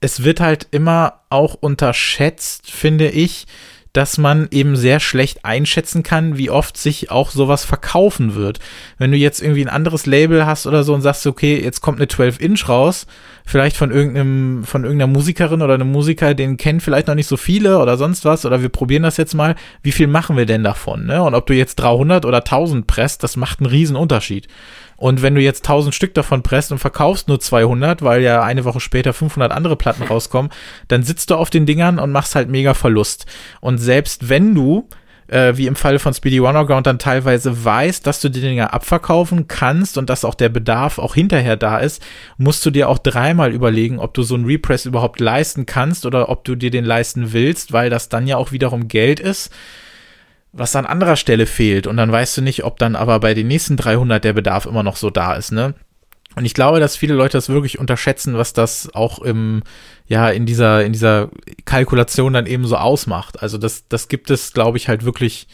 es 0.00 0.22
wird 0.22 0.38
halt 0.38 0.68
immer 0.70 1.22
auch 1.28 1.54
unterschätzt, 1.54 2.70
finde 2.70 3.08
ich, 3.08 3.46
dass 3.92 4.16
man 4.16 4.48
eben 4.50 4.74
sehr 4.76 5.00
schlecht 5.00 5.44
einschätzen 5.44 6.02
kann, 6.02 6.38
wie 6.38 6.50
oft 6.50 6.76
sich 6.78 7.10
auch 7.10 7.30
sowas 7.30 7.64
verkaufen 7.64 8.34
wird. 8.34 8.58
Wenn 8.96 9.10
du 9.10 9.18
jetzt 9.18 9.42
irgendwie 9.42 9.62
ein 9.62 9.68
anderes 9.68 10.06
Label 10.06 10.46
hast 10.46 10.66
oder 10.66 10.82
so 10.82 10.94
und 10.94 11.02
sagst, 11.02 11.26
okay, 11.26 11.62
jetzt 11.62 11.82
kommt 11.82 11.98
eine 11.98 12.08
12 12.08 12.40
Inch 12.40 12.68
raus, 12.68 13.06
vielleicht 13.44 13.76
von 13.76 13.90
irgendeinem, 13.90 14.64
von 14.64 14.84
irgendeiner 14.84 15.12
Musikerin 15.12 15.60
oder 15.60 15.74
einem 15.74 15.92
Musiker, 15.92 16.32
den 16.32 16.56
kennen 16.56 16.80
vielleicht 16.80 17.08
noch 17.08 17.14
nicht 17.14 17.26
so 17.26 17.36
viele 17.36 17.78
oder 17.78 17.98
sonst 17.98 18.24
was, 18.24 18.46
oder 18.46 18.62
wir 18.62 18.70
probieren 18.70 19.02
das 19.02 19.18
jetzt 19.18 19.34
mal, 19.34 19.56
wie 19.82 19.92
viel 19.92 20.06
machen 20.06 20.38
wir 20.38 20.46
denn 20.46 20.64
davon, 20.64 21.04
ne? 21.04 21.22
Und 21.22 21.34
ob 21.34 21.46
du 21.46 21.54
jetzt 21.54 21.76
300 21.76 22.24
oder 22.24 22.38
1000 22.38 22.86
presst, 22.86 23.22
das 23.22 23.36
macht 23.36 23.60
einen 23.60 23.70
riesen 23.70 23.96
Unterschied. 23.96 24.48
Und 25.02 25.20
wenn 25.20 25.34
du 25.34 25.40
jetzt 25.40 25.64
1000 25.64 25.92
Stück 25.92 26.14
davon 26.14 26.44
presst 26.44 26.70
und 26.70 26.78
verkaufst 26.78 27.26
nur 27.26 27.40
200, 27.40 28.02
weil 28.02 28.22
ja 28.22 28.40
eine 28.44 28.64
Woche 28.64 28.78
später 28.78 29.12
500 29.12 29.50
andere 29.50 29.74
Platten 29.74 30.04
rauskommen, 30.04 30.52
dann 30.86 31.02
sitzt 31.02 31.30
du 31.30 31.34
auf 31.34 31.50
den 31.50 31.66
Dingern 31.66 31.98
und 31.98 32.12
machst 32.12 32.36
halt 32.36 32.48
mega 32.48 32.72
Verlust. 32.72 33.26
Und 33.60 33.78
selbst 33.78 34.28
wenn 34.28 34.54
du 34.54 34.86
äh, 35.26 35.56
wie 35.56 35.66
im 35.66 35.74
Fall 35.74 35.98
von 35.98 36.14
Speedy 36.14 36.40
Wonderground 36.40 36.86
dann 36.86 37.00
teilweise 37.00 37.64
weißt, 37.64 38.06
dass 38.06 38.20
du 38.20 38.28
die 38.28 38.42
Dinger 38.42 38.72
abverkaufen 38.72 39.48
kannst 39.48 39.98
und 39.98 40.08
dass 40.08 40.24
auch 40.24 40.36
der 40.36 40.50
Bedarf 40.50 41.00
auch 41.00 41.16
hinterher 41.16 41.56
da 41.56 41.78
ist, 41.78 42.00
musst 42.36 42.64
du 42.64 42.70
dir 42.70 42.88
auch 42.88 42.98
dreimal 42.98 43.50
überlegen, 43.50 43.98
ob 43.98 44.14
du 44.14 44.22
so 44.22 44.36
einen 44.36 44.44
Repress 44.44 44.86
überhaupt 44.86 45.18
leisten 45.18 45.66
kannst 45.66 46.06
oder 46.06 46.28
ob 46.28 46.44
du 46.44 46.54
dir 46.54 46.70
den 46.70 46.84
leisten 46.84 47.32
willst, 47.32 47.72
weil 47.72 47.90
das 47.90 48.08
dann 48.08 48.28
ja 48.28 48.36
auch 48.36 48.52
wiederum 48.52 48.86
Geld 48.86 49.18
ist 49.18 49.50
was 50.52 50.76
an 50.76 50.86
anderer 50.86 51.16
Stelle 51.16 51.46
fehlt. 51.46 51.86
Und 51.86 51.96
dann 51.96 52.12
weißt 52.12 52.36
du 52.36 52.42
nicht, 52.42 52.64
ob 52.64 52.78
dann 52.78 52.96
aber 52.96 53.20
bei 53.20 53.34
den 53.34 53.48
nächsten 53.48 53.76
300 53.76 54.22
der 54.22 54.32
Bedarf 54.32 54.66
immer 54.66 54.82
noch 54.82 54.96
so 54.96 55.10
da 55.10 55.34
ist, 55.34 55.52
ne? 55.52 55.74
Und 56.34 56.46
ich 56.46 56.54
glaube, 56.54 56.80
dass 56.80 56.96
viele 56.96 57.14
Leute 57.14 57.36
das 57.36 57.50
wirklich 57.50 57.78
unterschätzen, 57.78 58.38
was 58.38 58.54
das 58.54 58.94
auch 58.94 59.18
im, 59.18 59.62
ja, 60.06 60.30
in 60.30 60.46
dieser, 60.46 60.82
in 60.82 60.92
dieser 60.92 61.28
Kalkulation 61.66 62.32
dann 62.32 62.46
eben 62.46 62.66
so 62.66 62.76
ausmacht. 62.76 63.42
Also 63.42 63.58
das, 63.58 63.86
das 63.88 64.08
gibt 64.08 64.30
es, 64.30 64.54
glaube 64.54 64.78
ich, 64.78 64.88
halt 64.88 65.04
wirklich, 65.04 65.46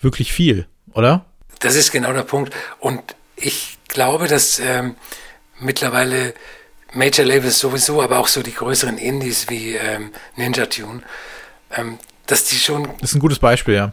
wirklich 0.00 0.32
viel, 0.32 0.66
oder? 0.92 1.24
Das 1.60 1.74
ist 1.74 1.90
genau 1.90 2.12
der 2.12 2.22
Punkt. 2.22 2.52
Und 2.80 3.00
ich 3.36 3.78
glaube, 3.88 4.28
dass 4.28 4.58
ähm, 4.58 4.96
mittlerweile 5.58 6.34
Major 6.92 7.24
Labels 7.24 7.58
sowieso, 7.58 8.02
aber 8.02 8.18
auch 8.18 8.28
so 8.28 8.42
die 8.42 8.54
größeren 8.54 8.98
Indies 8.98 9.48
wie 9.48 9.74
ähm, 9.74 10.10
Ninja 10.36 10.66
Tune, 10.66 11.02
ähm, 11.74 11.98
dass 12.26 12.44
die 12.44 12.56
schon. 12.56 12.88
Das 13.00 13.10
ist 13.10 13.16
ein 13.16 13.20
gutes 13.20 13.38
Beispiel, 13.38 13.74
ja. 13.74 13.90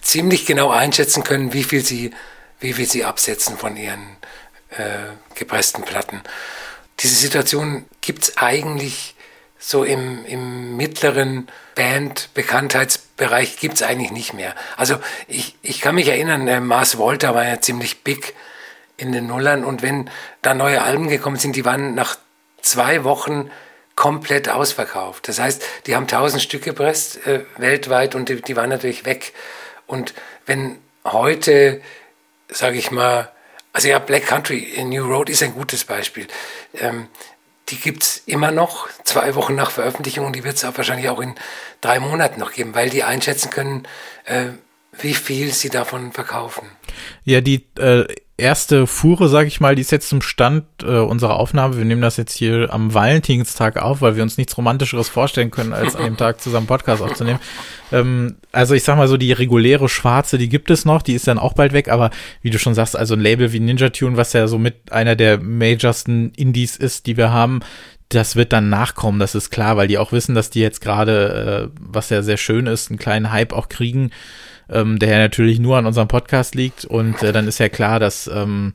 Ziemlich 0.00 0.46
genau 0.46 0.70
einschätzen 0.70 1.24
können, 1.24 1.52
wie 1.52 1.64
viel 1.64 1.84
sie, 1.84 2.12
wie 2.60 2.72
viel 2.72 2.86
sie 2.86 3.04
absetzen 3.04 3.56
von 3.56 3.76
ihren 3.76 4.16
äh, 4.70 5.12
gepressten 5.34 5.84
Platten. 5.84 6.22
Diese 7.00 7.14
Situation 7.14 7.84
gibt 8.00 8.22
es 8.22 8.36
eigentlich 8.36 9.14
so 9.58 9.84
im, 9.84 10.24
im 10.26 10.76
mittleren 10.76 11.48
Band-Bekanntheitsbereich 11.76 13.56
gibt 13.58 13.74
es 13.74 13.82
eigentlich 13.82 14.10
nicht 14.10 14.34
mehr. 14.34 14.54
Also 14.76 14.96
ich, 15.28 15.56
ich 15.62 15.80
kann 15.80 15.94
mich 15.94 16.08
erinnern, 16.08 16.48
äh, 16.48 16.60
Mars 16.60 16.98
Walter 16.98 17.34
war 17.34 17.46
ja 17.46 17.60
ziemlich 17.60 18.02
big 18.02 18.34
in 18.96 19.12
den 19.12 19.28
Nullern 19.28 19.64
und 19.64 19.82
wenn 19.82 20.10
da 20.42 20.54
neue 20.54 20.82
Alben 20.82 21.08
gekommen 21.08 21.36
sind, 21.36 21.54
die 21.54 21.64
waren 21.64 21.94
nach 21.94 22.16
zwei 22.60 23.04
Wochen 23.04 23.50
komplett 23.96 24.48
ausverkauft. 24.48 25.28
Das 25.28 25.38
heißt, 25.38 25.62
die 25.86 25.94
haben 25.94 26.06
tausend 26.06 26.42
Stück 26.42 26.62
gepresst 26.62 27.26
äh, 27.26 27.44
weltweit 27.56 28.14
und 28.14 28.28
die, 28.28 28.40
die 28.40 28.56
waren 28.56 28.70
natürlich 28.70 29.04
weg. 29.04 29.32
Und 29.86 30.14
wenn 30.46 30.78
heute, 31.04 31.80
sage 32.48 32.78
ich 32.78 32.90
mal, 32.90 33.30
also 33.72 33.88
ja, 33.88 33.98
Black 33.98 34.26
Country 34.26 34.58
in 34.58 34.90
New 34.90 35.04
Road 35.06 35.30
ist 35.30 35.42
ein 35.42 35.54
gutes 35.54 35.84
Beispiel. 35.84 36.26
Ähm, 36.74 37.08
die 37.68 37.76
gibt 37.76 38.02
es 38.02 38.22
immer 38.26 38.50
noch, 38.50 38.88
zwei 39.04 39.34
Wochen 39.34 39.54
nach 39.54 39.70
Veröffentlichung, 39.70 40.26
und 40.26 40.36
die 40.36 40.44
wird 40.44 40.56
es 40.56 40.64
auch 40.64 40.76
wahrscheinlich 40.76 41.08
auch 41.08 41.20
in 41.20 41.34
drei 41.80 42.00
Monaten 42.00 42.38
noch 42.38 42.52
geben, 42.52 42.74
weil 42.74 42.90
die 42.90 43.02
einschätzen 43.02 43.50
können, 43.50 43.88
äh, 44.24 44.48
wie 45.00 45.14
viel 45.14 45.52
sie 45.52 45.70
davon 45.70 46.12
verkaufen. 46.12 46.68
Ja, 47.24 47.40
die 47.40 47.66
äh, 47.78 48.04
erste 48.42 48.86
Fuhre, 48.86 49.28
sag 49.28 49.46
ich 49.46 49.60
mal, 49.60 49.74
die 49.74 49.82
ist 49.82 49.92
jetzt 49.92 50.08
zum 50.08 50.20
Stand 50.20 50.64
äh, 50.82 50.98
unserer 50.98 51.36
Aufnahme. 51.36 51.78
Wir 51.78 51.84
nehmen 51.84 52.02
das 52.02 52.16
jetzt 52.16 52.36
hier 52.36 52.72
am 52.72 52.92
Valentinstag 52.92 53.80
auf, 53.80 54.02
weil 54.02 54.16
wir 54.16 54.22
uns 54.22 54.36
nichts 54.36 54.56
Romantischeres 54.58 55.08
vorstellen 55.08 55.50
können, 55.50 55.72
als 55.72 55.96
an 55.96 56.04
dem 56.04 56.16
Tag 56.16 56.40
zusammen 56.40 56.66
Podcast 56.66 57.00
aufzunehmen. 57.00 57.38
Ähm, 57.92 58.36
also 58.50 58.74
ich 58.74 58.82
sag 58.82 58.96
mal 58.96 59.08
so, 59.08 59.16
die 59.16 59.32
reguläre 59.32 59.88
schwarze, 59.88 60.36
die 60.36 60.48
gibt 60.48 60.70
es 60.70 60.84
noch, 60.84 61.02
die 61.02 61.14
ist 61.14 61.28
dann 61.28 61.38
auch 61.38 61.54
bald 61.54 61.72
weg, 61.72 61.88
aber 61.88 62.10
wie 62.42 62.50
du 62.50 62.58
schon 62.58 62.74
sagst, 62.74 62.96
also 62.96 63.14
ein 63.14 63.20
Label 63.20 63.52
wie 63.52 63.60
Ninja 63.60 63.90
Tune, 63.90 64.16
was 64.16 64.32
ja 64.32 64.48
so 64.48 64.58
mit 64.58 64.92
einer 64.92 65.16
der 65.16 65.38
majorsten 65.38 66.32
Indies 66.32 66.76
ist, 66.76 67.06
die 67.06 67.16
wir 67.16 67.32
haben, 67.32 67.60
das 68.08 68.36
wird 68.36 68.52
dann 68.52 68.68
nachkommen, 68.68 69.20
das 69.20 69.34
ist 69.34 69.50
klar, 69.50 69.76
weil 69.76 69.88
die 69.88 69.98
auch 69.98 70.12
wissen, 70.12 70.34
dass 70.34 70.50
die 70.50 70.60
jetzt 70.60 70.80
gerade, 70.80 71.70
äh, 71.72 71.78
was 71.80 72.10
ja 72.10 72.22
sehr 72.22 72.36
schön 72.36 72.66
ist, 72.66 72.90
einen 72.90 72.98
kleinen 72.98 73.30
Hype 73.30 73.52
auch 73.52 73.68
kriegen 73.68 74.10
ähm, 74.72 74.98
der 74.98 75.10
ja 75.10 75.18
natürlich 75.18 75.58
nur 75.58 75.76
an 75.76 75.86
unserem 75.86 76.08
Podcast 76.08 76.54
liegt. 76.54 76.84
Und 76.84 77.22
äh, 77.22 77.32
dann 77.32 77.46
ist 77.46 77.58
ja 77.58 77.68
klar, 77.68 78.00
dass 78.00 78.28
ähm, 78.32 78.72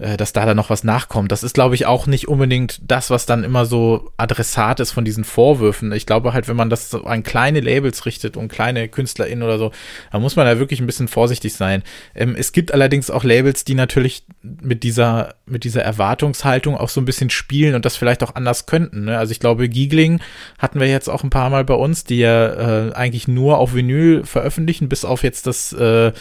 äh, 0.00 0.16
dass 0.16 0.32
da 0.32 0.46
dann 0.46 0.56
noch 0.56 0.70
was 0.70 0.82
nachkommt. 0.82 1.30
Das 1.30 1.42
ist, 1.42 1.54
glaube 1.54 1.74
ich, 1.74 1.86
auch 1.86 2.06
nicht 2.06 2.26
unbedingt 2.26 2.80
das, 2.82 3.10
was 3.10 3.26
dann 3.26 3.44
immer 3.44 3.66
so 3.66 4.10
Adressat 4.16 4.80
ist 4.80 4.92
von 4.92 5.04
diesen 5.04 5.24
Vorwürfen. 5.24 5.92
Ich 5.92 6.06
glaube 6.06 6.32
halt, 6.32 6.48
wenn 6.48 6.56
man 6.56 6.70
das 6.70 6.90
so 6.90 7.04
an 7.04 7.22
kleine 7.22 7.60
Labels 7.60 8.06
richtet 8.06 8.36
und 8.36 8.48
kleine 8.48 8.88
KünstlerInnen 8.88 9.42
oder 9.42 9.58
so, 9.58 9.72
dann 10.10 10.22
muss 10.22 10.36
man 10.36 10.46
da 10.46 10.58
wirklich 10.58 10.80
ein 10.80 10.86
bisschen 10.86 11.08
vorsichtig 11.08 11.54
sein. 11.54 11.82
Ähm, 12.14 12.34
es 12.36 12.52
gibt 12.52 12.72
allerdings 12.72 13.10
auch 13.10 13.24
Labels, 13.24 13.64
die 13.64 13.74
natürlich 13.74 14.24
mit 14.42 14.82
dieser, 14.82 15.34
mit 15.46 15.64
dieser 15.64 15.82
Erwartungshaltung 15.82 16.76
auch 16.76 16.88
so 16.88 17.00
ein 17.00 17.04
bisschen 17.04 17.30
spielen 17.30 17.74
und 17.74 17.84
das 17.84 17.96
vielleicht 17.96 18.22
auch 18.22 18.34
anders 18.34 18.66
könnten. 18.66 19.04
Ne? 19.04 19.18
Also 19.18 19.32
ich 19.32 19.40
glaube, 19.40 19.68
Giegling 19.68 20.20
hatten 20.58 20.80
wir 20.80 20.88
jetzt 20.88 21.08
auch 21.08 21.22
ein 21.22 21.30
paar 21.30 21.50
Mal 21.50 21.64
bei 21.64 21.74
uns, 21.74 22.04
die 22.04 22.18
ja 22.18 22.88
äh, 22.88 22.92
eigentlich 22.94 23.28
nur 23.28 23.58
auf 23.58 23.74
Vinyl 23.74 24.24
veröffentlichen, 24.24 24.88
bis 24.88 25.04
auf 25.04 25.22
jetzt 25.22 25.46
das 25.46 25.72
äh, 25.72 26.12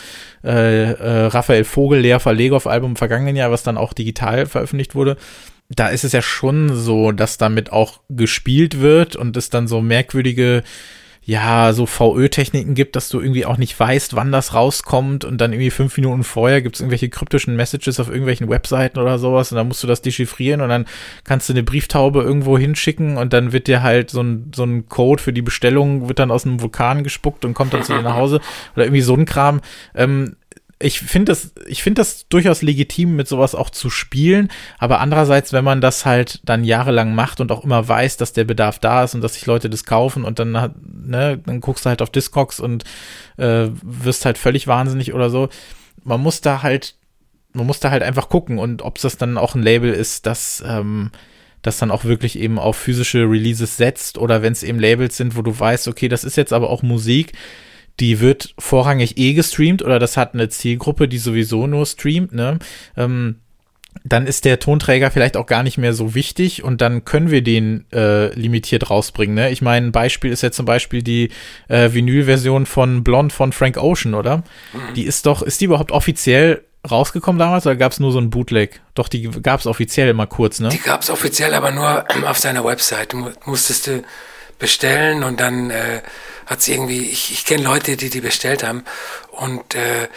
äh, 0.44 0.92
äh, 0.92 1.26
Raphael 1.28 1.64
Vogel 1.64 2.00
Lea 2.00 2.20
Verlegoff 2.20 2.68
Album 2.68 2.90
im 2.90 2.96
vergangenen 2.96 3.36
Jahr, 3.36 3.52
was 3.52 3.64
dann 3.70 3.78
auch 3.78 3.94
digital 3.94 4.46
veröffentlicht 4.46 4.96
wurde. 4.96 5.18
Da 5.70 5.88
ist 5.90 6.04
es 6.04 6.14
ja 6.14 6.22
schon 6.22 6.76
so, 6.76 7.12
dass 7.12 7.38
damit 7.38 7.72
auch 7.72 8.00
gespielt 8.10 8.80
wird 8.80 9.16
und 9.16 9.38
es 9.38 9.50
dann 9.50 9.68
so 9.68 9.82
merkwürdige 9.82 10.64
ja, 11.30 11.74
so 11.74 11.86
VÖ-Techniken 11.86 12.74
gibt, 12.74 12.96
dass 12.96 13.08
du 13.10 13.20
irgendwie 13.20 13.46
auch 13.46 13.58
nicht 13.58 13.80
weißt, 13.80 14.16
wann 14.16 14.32
das 14.32 14.56
rauskommt 14.56 15.26
und 15.26 15.40
dann 15.40 15.54
irgendwie 15.54 15.70
fünf 15.70 15.96
Minuten 15.96 16.24
vorher 16.24 16.64
gibt 16.64 16.76
es 16.76 16.82
irgendwelche 16.82 17.10
kryptischen 17.10 17.56
Messages 17.56 18.00
auf 18.00 18.08
irgendwelchen 18.08 18.50
Webseiten 18.50 18.98
oder 18.98 19.20
sowas 19.20 19.52
und 19.52 19.58
dann 19.58 19.68
musst 19.68 19.84
du 19.84 19.88
das 19.88 20.02
dechiffrieren 20.02 20.62
und 20.62 20.70
dann 20.70 20.86
kannst 21.26 21.48
du 21.48 21.54
eine 21.54 21.62
Brieftaube 21.62 22.24
irgendwo 22.24 22.58
hinschicken 22.58 23.18
und 23.18 23.32
dann 23.32 23.52
wird 23.52 23.68
dir 23.68 23.84
halt 23.84 24.10
so 24.10 24.24
ein, 24.24 24.52
so 24.56 24.64
ein 24.64 24.90
Code 24.90 25.22
für 25.22 25.32
die 25.32 25.44
Bestellung 25.44 26.08
wird 26.08 26.18
dann 26.18 26.32
aus 26.32 26.48
einem 26.48 26.62
Vulkan 26.62 27.04
gespuckt 27.04 27.46
und 27.46 27.54
kommt 27.54 27.76
dann 27.76 27.84
zu 27.84 27.94
dir 27.94 28.02
nach 28.02 28.16
Hause 28.16 28.40
oder 28.76 28.86
irgendwie 28.86 29.02
so 29.02 29.14
ein 29.14 29.26
Kram. 29.26 29.62
Ähm, 29.94 30.36
ich 30.82 31.02
finde 31.02 31.32
das, 31.32 31.52
ich 31.68 31.84
finde 31.84 32.00
das 32.00 32.28
durchaus 32.30 32.62
legitim, 32.62 33.16
mit 33.16 33.28
sowas 33.28 33.54
auch 33.54 33.70
zu 33.70 33.90
spielen. 33.90 34.50
Aber 34.78 35.02
andererseits, 35.02 35.52
wenn 35.52 35.66
man 35.66 35.82
das 35.82 36.06
halt 36.06 36.40
dann 36.46 36.64
jahrelang 36.64 37.14
macht 37.14 37.42
und 37.42 37.52
auch 37.52 37.66
immer 37.66 37.86
weiß, 37.86 38.16
dass 38.16 38.32
der 38.32 38.46
Bedarf 38.46 38.80
da 38.80 39.04
ist 39.04 39.14
und 39.14 39.22
dass 39.22 39.34
sich 39.34 39.46
Leute 39.46 39.70
das 39.70 39.84
kaufen 39.84 40.24
und 40.24 40.40
dann, 40.40 40.52
ne, 40.52 41.42
dann 41.46 41.60
guckst 41.60 41.86
du 41.86 41.90
halt 41.90 42.02
auf 42.02 42.10
Discogs 42.10 42.62
und 42.62 42.86
äh, 43.38 43.68
wirst 43.82 44.26
halt 44.26 44.38
völlig 44.38 44.68
wahnsinnig 44.68 45.14
oder 45.14 45.30
so. 45.30 45.50
Man 46.04 46.22
muss 46.22 46.40
da 46.40 46.64
halt, 46.64 46.96
man 47.52 47.68
muss 47.68 47.82
da 47.82 47.92
halt 47.92 48.04
einfach 48.04 48.30
gucken 48.30 48.58
und 48.58 48.82
ob 48.82 49.00
das 49.00 49.18
dann 49.18 49.38
auch 49.38 49.56
ein 49.56 49.64
Label 49.64 49.92
ist, 49.92 50.26
das, 50.26 50.64
ähm, 50.66 51.12
das 51.62 51.78
dann 51.78 51.92
auch 51.92 52.06
wirklich 52.06 52.40
eben 52.40 52.58
auf 52.58 52.78
physische 52.78 53.30
Releases 53.30 53.76
setzt 53.76 54.18
oder 54.18 54.42
wenn 54.42 54.54
es 54.54 54.64
eben 54.64 54.80
Labels 54.80 55.18
sind, 55.18 55.36
wo 55.36 55.42
du 55.42 55.60
weißt, 55.60 55.90
okay, 55.90 56.08
das 56.08 56.24
ist 56.24 56.38
jetzt 56.38 56.54
aber 56.54 56.70
auch 56.70 56.84
Musik, 56.84 57.34
die 58.00 58.20
wird 58.20 58.54
vorrangig 58.58 59.18
eh 59.18 59.34
gestreamt 59.34 59.82
oder 59.82 60.00
das 60.00 60.18
hat 60.18 60.34
eine 60.34 60.50
Zielgruppe, 60.50 61.08
die 61.08 61.18
sowieso 61.18 61.68
nur 61.68 61.86
streamt, 61.86 62.34
ne? 62.34 62.60
Ähm, 62.96 63.36
dann 64.04 64.28
ist 64.28 64.46
der 64.46 64.60
Tonträger 64.60 65.12
vielleicht 65.12 65.36
auch 65.36 65.46
gar 65.46 65.64
nicht 65.64 65.78
mehr 65.78 65.94
so 65.94 66.16
wichtig 66.16 66.64
und 66.64 66.80
dann 66.80 67.06
können 67.06 67.32
wir 67.32 67.42
den 67.42 67.86
äh, 67.92 68.34
limitiert 68.34 68.90
rausbringen. 68.90 69.36
Ne? 69.36 69.50
Ich 69.52 69.62
meine, 69.62 69.88
ein 69.88 69.92
Beispiel 69.92 70.32
ist 70.32 70.42
ja 70.42 70.52
zum 70.52 70.66
Beispiel 70.66 71.02
die 71.02 71.32
äh, 71.68 71.92
Vinyl-Version 71.92 72.66
von 72.66 73.04
Blond 73.04 73.34
von 73.34 73.52
Frank 73.52 73.78
Ocean, 73.78 74.14
oder? 74.14 74.44
Die 74.96 75.04
ist 75.04 75.26
doch, 75.26 75.42
ist 75.42 75.60
die 75.60 75.66
überhaupt 75.66 75.92
offiziell 75.92 76.64
rausgekommen 76.90 77.40
damals 77.40 77.66
oder 77.66 77.76
gab 77.76 77.92
es 77.92 78.00
nur 78.00 78.12
so 78.12 78.20
ein 78.20 78.30
Bootleg? 78.30 78.80
Doch, 78.94 79.10
die 79.10 79.24
gab 79.24 79.60
es 79.60 79.68
offiziell 79.68 80.08
immer 80.10 80.28
kurz, 80.28 80.60
ne? 80.60 80.70
Die 80.70 80.80
gab 80.80 81.02
es 81.02 81.10
offiziell, 81.10 81.54
aber 81.54 81.72
nur 81.72 82.06
auf 82.26 82.38
seiner 82.38 82.64
Website. 82.64 83.14
Du 83.14 83.32
musstest 83.46 83.88
du 83.88 84.04
bestellen 84.60 85.24
und 85.24 85.40
dann 85.40 85.72
äh, 85.72 86.02
hat 86.50 86.64
sie 86.64 86.74
irgendwie, 86.74 87.10
ich, 87.10 87.32
ich 87.32 87.46
kenne 87.46 87.64
Leute, 87.64 87.96
die 87.96 88.10
die 88.10 88.22
bestellt 88.22 88.64
haben 88.64 88.84
und 89.32 89.76
äh, 89.76 90.10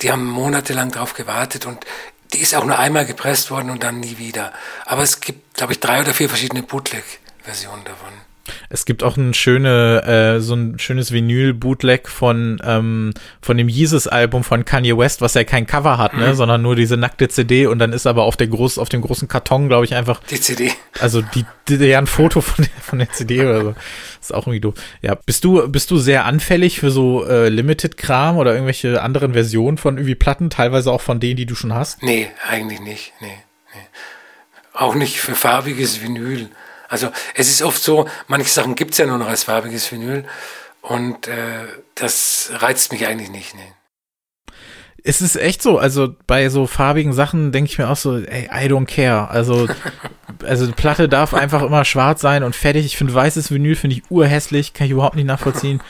die 0.00 0.12
haben 0.12 0.24
monatelang 0.24 0.92
drauf 0.92 1.14
gewartet 1.14 1.66
und 1.66 1.84
die 2.32 2.38
ist 2.38 2.54
auch 2.54 2.64
nur 2.64 2.78
einmal 2.78 3.04
gepresst 3.04 3.50
worden 3.50 3.70
und 3.70 3.82
dann 3.82 4.00
nie 4.00 4.18
wieder. 4.18 4.52
Aber 4.84 5.02
es 5.02 5.20
gibt, 5.20 5.54
glaube 5.54 5.72
ich, 5.72 5.80
drei 5.80 6.00
oder 6.00 6.14
vier 6.14 6.28
verschiedene 6.28 6.62
Bootleg-Versionen 6.62 7.84
davon. 7.84 8.12
Es 8.68 8.84
gibt 8.84 9.02
auch 9.02 9.16
ein 9.16 9.34
schöne, 9.34 10.36
äh, 10.36 10.40
so 10.40 10.54
ein 10.54 10.78
schönes 10.78 11.12
Vinyl-Bootleg 11.12 12.08
von, 12.08 12.60
ähm, 12.64 13.12
von 13.40 13.56
dem 13.56 13.68
Jesus-Album 13.68 14.44
von 14.44 14.64
Kanye 14.64 14.96
West, 14.96 15.20
was 15.20 15.34
ja 15.34 15.44
kein 15.44 15.66
Cover 15.66 15.98
hat, 15.98 16.14
ne, 16.14 16.28
mhm. 16.28 16.34
sondern 16.34 16.62
nur 16.62 16.76
diese 16.76 16.96
nackte 16.96 17.28
CD 17.28 17.66
und 17.66 17.78
dann 17.78 17.92
ist 17.92 18.06
aber 18.06 18.24
auf 18.24 18.36
der 18.36 18.48
groß, 18.48 18.78
auf 18.78 18.88
dem 18.88 19.02
großen 19.02 19.28
Karton, 19.28 19.68
glaube 19.68 19.84
ich, 19.84 19.94
einfach. 19.94 20.20
Die 20.30 20.40
CD. 20.40 20.72
Also 21.00 21.22
die, 21.22 21.44
die, 21.68 21.76
ja, 21.76 21.98
ein 21.98 22.06
Foto 22.06 22.40
von 22.40 22.64
der, 22.64 22.82
von 22.82 22.98
der 22.98 23.10
CD 23.12 23.40
oder 23.42 23.62
so. 23.62 23.74
ist 24.20 24.34
auch 24.34 24.46
irgendwie 24.46 24.60
doof. 24.60 24.74
Ja, 25.02 25.14
bist 25.14 25.44
du, 25.44 25.68
bist 25.68 25.90
du 25.90 25.98
sehr 25.98 26.24
anfällig 26.24 26.80
für 26.80 26.90
so 26.90 27.26
äh, 27.26 27.48
Limited-Kram 27.48 28.36
oder 28.36 28.52
irgendwelche 28.52 29.02
anderen 29.02 29.32
Versionen 29.32 29.78
von 29.78 29.96
irgendwie 29.96 30.14
Platten, 30.14 30.50
teilweise 30.50 30.90
auch 30.90 31.00
von 31.00 31.20
denen, 31.20 31.36
die 31.36 31.46
du 31.46 31.54
schon 31.54 31.74
hast? 31.74 32.02
Nee, 32.02 32.28
eigentlich 32.48 32.80
nicht. 32.80 33.12
Nee, 33.20 33.38
nee. 33.74 33.80
Auch 34.72 34.94
nicht 34.94 35.20
für 35.20 35.34
farbiges 35.34 36.02
Vinyl. 36.02 36.48
Also 36.88 37.10
es 37.34 37.48
ist 37.48 37.62
oft 37.62 37.82
so, 37.82 38.08
manche 38.28 38.50
Sachen 38.50 38.74
gibt 38.74 38.92
es 38.92 38.98
ja 38.98 39.06
nur 39.06 39.18
noch 39.18 39.28
als 39.28 39.44
farbiges 39.44 39.90
Vinyl 39.90 40.24
und 40.82 41.26
äh, 41.26 41.64
das 41.94 42.50
reizt 42.54 42.92
mich 42.92 43.06
eigentlich 43.06 43.30
nicht. 43.30 43.54
Nee. 43.54 43.72
Es 45.02 45.20
ist 45.20 45.36
echt 45.36 45.62
so, 45.62 45.78
also 45.78 46.14
bei 46.26 46.48
so 46.48 46.66
farbigen 46.66 47.12
Sachen 47.12 47.52
denke 47.52 47.70
ich 47.70 47.78
mir 47.78 47.88
auch 47.88 47.96
so, 47.96 48.18
ey, 48.18 48.48
I 48.52 48.68
don't 48.68 48.86
care. 48.86 49.30
Also, 49.30 49.68
also 50.44 50.66
die 50.66 50.72
Platte 50.72 51.08
darf 51.08 51.34
einfach 51.34 51.62
immer 51.62 51.84
schwarz 51.84 52.20
sein 52.20 52.42
und 52.42 52.56
fertig. 52.56 52.86
Ich 52.86 52.96
finde 52.96 53.14
weißes 53.14 53.50
Vinyl 53.50 53.76
finde 53.76 53.96
ich 53.96 54.10
urhässlich, 54.10 54.74
kann 54.74 54.86
ich 54.86 54.92
überhaupt 54.92 55.16
nicht 55.16 55.26
nachvollziehen. 55.26 55.80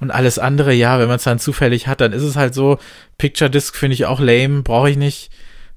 Und 0.00 0.10
alles 0.10 0.38
andere, 0.38 0.72
ja, 0.72 0.98
wenn 0.98 1.06
man 1.06 1.16
es 1.16 1.22
dann 1.22 1.38
zufällig 1.38 1.86
hat, 1.86 2.00
dann 2.00 2.12
ist 2.12 2.22
es 2.22 2.34
halt 2.34 2.54
so. 2.54 2.78
Picture 3.18 3.48
Disc 3.48 3.76
finde 3.76 3.94
ich 3.94 4.04
auch 4.04 4.20
lame, 4.20 4.62
brauche 4.62 4.90
ich 4.90 4.96
nicht. 4.96 5.30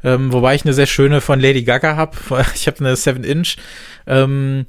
Ähm, 0.05 0.31
wobei 0.31 0.53
ich 0.53 0.63
eine 0.63 0.73
sehr 0.73 0.85
schöne 0.85 1.19
von 1.19 1.39
Lady 1.39 1.63
Gaga 1.63 1.95
habe. 1.95 2.15
Ich 2.55 2.67
habe 2.67 2.79
eine 2.79 2.95
7 2.95 3.23
Inch. 3.23 3.57
Ähm, 4.05 4.67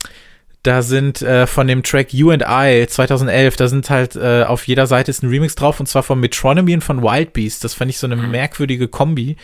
da 0.62 0.82
sind 0.82 1.22
äh, 1.22 1.46
von 1.46 1.68
dem 1.68 1.84
Track 1.84 2.12
You 2.12 2.30
and 2.30 2.42
I 2.42 2.86
2011, 2.88 3.54
da 3.56 3.68
sind 3.68 3.88
halt 3.88 4.16
äh, 4.16 4.42
auf 4.42 4.66
jeder 4.66 4.88
Seite 4.88 5.12
ist 5.12 5.22
ein 5.22 5.28
Remix 5.28 5.54
drauf 5.54 5.78
und 5.78 5.86
zwar 5.86 6.02
von 6.02 6.18
Metronomy 6.18 6.74
und 6.74 6.82
von 6.82 7.02
Wild 7.02 7.34
Beast. 7.34 7.62
Das 7.62 7.74
fand 7.74 7.90
ich 7.90 7.98
so 7.98 8.06
eine 8.08 8.16
mhm. 8.16 8.32
merkwürdige 8.32 8.88
Kombi. 8.88 9.36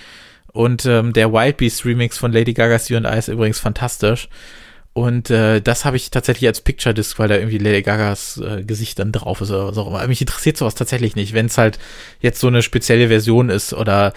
Und 0.52 0.84
ähm, 0.84 1.12
der 1.12 1.32
Wild 1.32 1.58
Beast 1.58 1.84
Remix 1.84 2.18
von 2.18 2.32
Lady 2.32 2.54
Gagas 2.54 2.88
You 2.88 2.96
and 2.96 3.06
I 3.06 3.18
ist 3.18 3.28
übrigens 3.28 3.60
fantastisch. 3.60 4.28
Und 4.94 5.30
äh, 5.30 5.60
das 5.60 5.84
habe 5.84 5.96
ich 5.96 6.10
tatsächlich 6.10 6.48
als 6.48 6.60
Picture 6.60 6.94
Disc, 6.94 7.18
weil 7.18 7.28
da 7.28 7.36
irgendwie 7.36 7.58
Lady 7.58 7.82
Gagas 7.82 8.38
äh, 8.38 8.62
Gesicht 8.62 8.98
dann 8.98 9.12
drauf 9.12 9.40
ist 9.40 9.50
oder 9.50 9.68
was 9.68 9.78
auch 9.78 9.88
immer. 9.88 10.06
Mich 10.06 10.20
interessiert 10.20 10.56
sowas 10.56 10.74
tatsächlich 10.74 11.16
nicht, 11.16 11.32
wenn 11.32 11.46
es 11.46 11.56
halt 11.56 11.78
jetzt 12.20 12.40
so 12.40 12.48
eine 12.48 12.62
spezielle 12.62 13.08
Version 13.08 13.48
ist 13.48 13.72
oder 13.72 14.12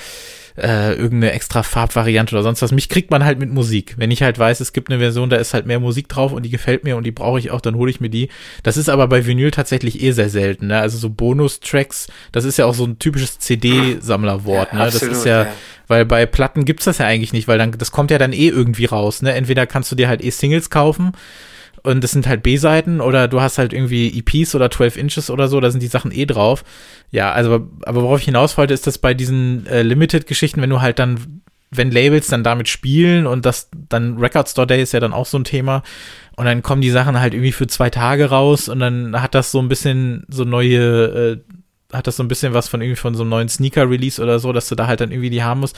äh, 0.57 0.93
irgendeine 0.93 1.31
extra 1.33 1.63
Farbvariante 1.63 2.33
oder 2.33 2.43
sonst 2.43 2.61
was. 2.61 2.71
Mich 2.71 2.89
kriegt 2.89 3.11
man 3.11 3.25
halt 3.25 3.39
mit 3.39 3.51
Musik. 3.51 3.95
Wenn 3.97 4.11
ich 4.11 4.21
halt 4.21 4.39
weiß, 4.39 4.59
es 4.59 4.73
gibt 4.73 4.89
eine 4.89 4.99
Version, 4.99 5.29
da 5.29 5.35
ist 5.37 5.53
halt 5.53 5.65
mehr 5.65 5.79
Musik 5.79 6.07
drauf 6.07 6.31
und 6.31 6.43
die 6.43 6.49
gefällt 6.49 6.83
mir 6.83 6.95
und 6.97 7.03
die 7.03 7.11
brauche 7.11 7.39
ich 7.39 7.51
auch, 7.51 7.61
dann 7.61 7.75
hole 7.75 7.91
ich 7.91 7.99
mir 7.99 8.09
die. 8.09 8.29
Das 8.63 8.77
ist 8.77 8.89
aber 8.89 9.07
bei 9.07 9.25
Vinyl 9.25 9.51
tatsächlich 9.51 10.01
eh 10.01 10.11
sehr 10.11 10.29
selten. 10.29 10.67
Ne? 10.67 10.79
Also 10.79 10.97
so 10.97 11.09
Bonus-Tracks, 11.09 12.07
das 12.31 12.45
ist 12.45 12.57
ja 12.57 12.65
auch 12.65 12.75
so 12.75 12.85
ein 12.85 12.99
typisches 12.99 13.39
CD-Sammlerwort. 13.39 14.73
Ne? 14.73 14.79
das 14.79 15.01
ist 15.01 15.25
ja, 15.25 15.43
ja, 15.43 15.51
weil 15.87 16.05
bei 16.05 16.25
Platten 16.25 16.65
gibt's 16.65 16.85
das 16.85 16.99
ja 16.99 17.05
eigentlich 17.05 17.33
nicht, 17.33 17.47
weil 17.47 17.57
dann, 17.57 17.71
das 17.71 17.91
kommt 17.91 18.11
ja 18.11 18.17
dann 18.17 18.33
eh 18.33 18.47
irgendwie 18.47 18.85
raus. 18.85 19.21
Ne? 19.21 19.33
Entweder 19.33 19.67
kannst 19.67 19.91
du 19.91 19.95
dir 19.95 20.07
halt 20.07 20.23
eh 20.23 20.29
Singles 20.29 20.69
kaufen 20.69 21.11
und 21.85 22.03
das 22.03 22.11
sind 22.11 22.27
halt 22.27 22.43
B-Seiten 22.43 23.01
oder 23.01 23.27
du 23.27 23.41
hast 23.41 23.57
halt 23.57 23.73
irgendwie 23.73 24.17
EPs 24.19 24.55
oder 24.55 24.71
12 24.71 24.97
Inches 24.97 25.29
oder 25.29 25.47
so, 25.47 25.59
da 25.59 25.71
sind 25.71 25.81
die 25.81 25.87
Sachen 25.87 26.11
eh 26.11 26.25
drauf. 26.25 26.63
Ja, 27.11 27.31
also, 27.31 27.67
aber 27.83 28.01
worauf 28.01 28.19
ich 28.19 28.25
hinaus 28.25 28.57
wollte, 28.57 28.73
ist, 28.73 28.87
dass 28.87 28.97
bei 28.97 29.13
diesen 29.13 29.67
äh, 29.67 29.81
Limited-Geschichten, 29.83 30.61
wenn 30.61 30.69
du 30.69 30.81
halt 30.81 30.99
dann, 30.99 31.41
wenn 31.71 31.91
Labels 31.91 32.27
dann 32.27 32.43
damit 32.43 32.67
spielen 32.69 33.27
und 33.27 33.45
das 33.45 33.69
dann 33.89 34.17
Record 34.17 34.49
Store 34.49 34.67
Day 34.67 34.81
ist 34.81 34.93
ja 34.93 34.99
dann 34.99 35.13
auch 35.13 35.25
so 35.25 35.37
ein 35.37 35.43
Thema 35.43 35.83
und 36.35 36.45
dann 36.45 36.61
kommen 36.61 36.81
die 36.81 36.89
Sachen 36.89 37.19
halt 37.19 37.33
irgendwie 37.33 37.51
für 37.51 37.67
zwei 37.67 37.89
Tage 37.89 38.29
raus 38.29 38.69
und 38.69 38.79
dann 38.79 39.21
hat 39.21 39.35
das 39.35 39.51
so 39.51 39.59
ein 39.59 39.69
bisschen 39.69 40.25
so 40.27 40.43
neue, 40.43 41.41
äh, 41.91 41.95
hat 41.95 42.07
das 42.07 42.17
so 42.17 42.23
ein 42.23 42.27
bisschen 42.27 42.53
was 42.53 42.67
von 42.67 42.81
irgendwie 42.81 42.99
von 42.99 43.15
so 43.15 43.23
einem 43.23 43.29
neuen 43.29 43.49
Sneaker-Release 43.49 44.21
oder 44.21 44.39
so, 44.39 44.51
dass 44.53 44.67
du 44.69 44.75
da 44.75 44.87
halt 44.87 45.01
dann 45.01 45.11
irgendwie 45.11 45.29
die 45.29 45.43
haben 45.43 45.59
musst 45.59 45.77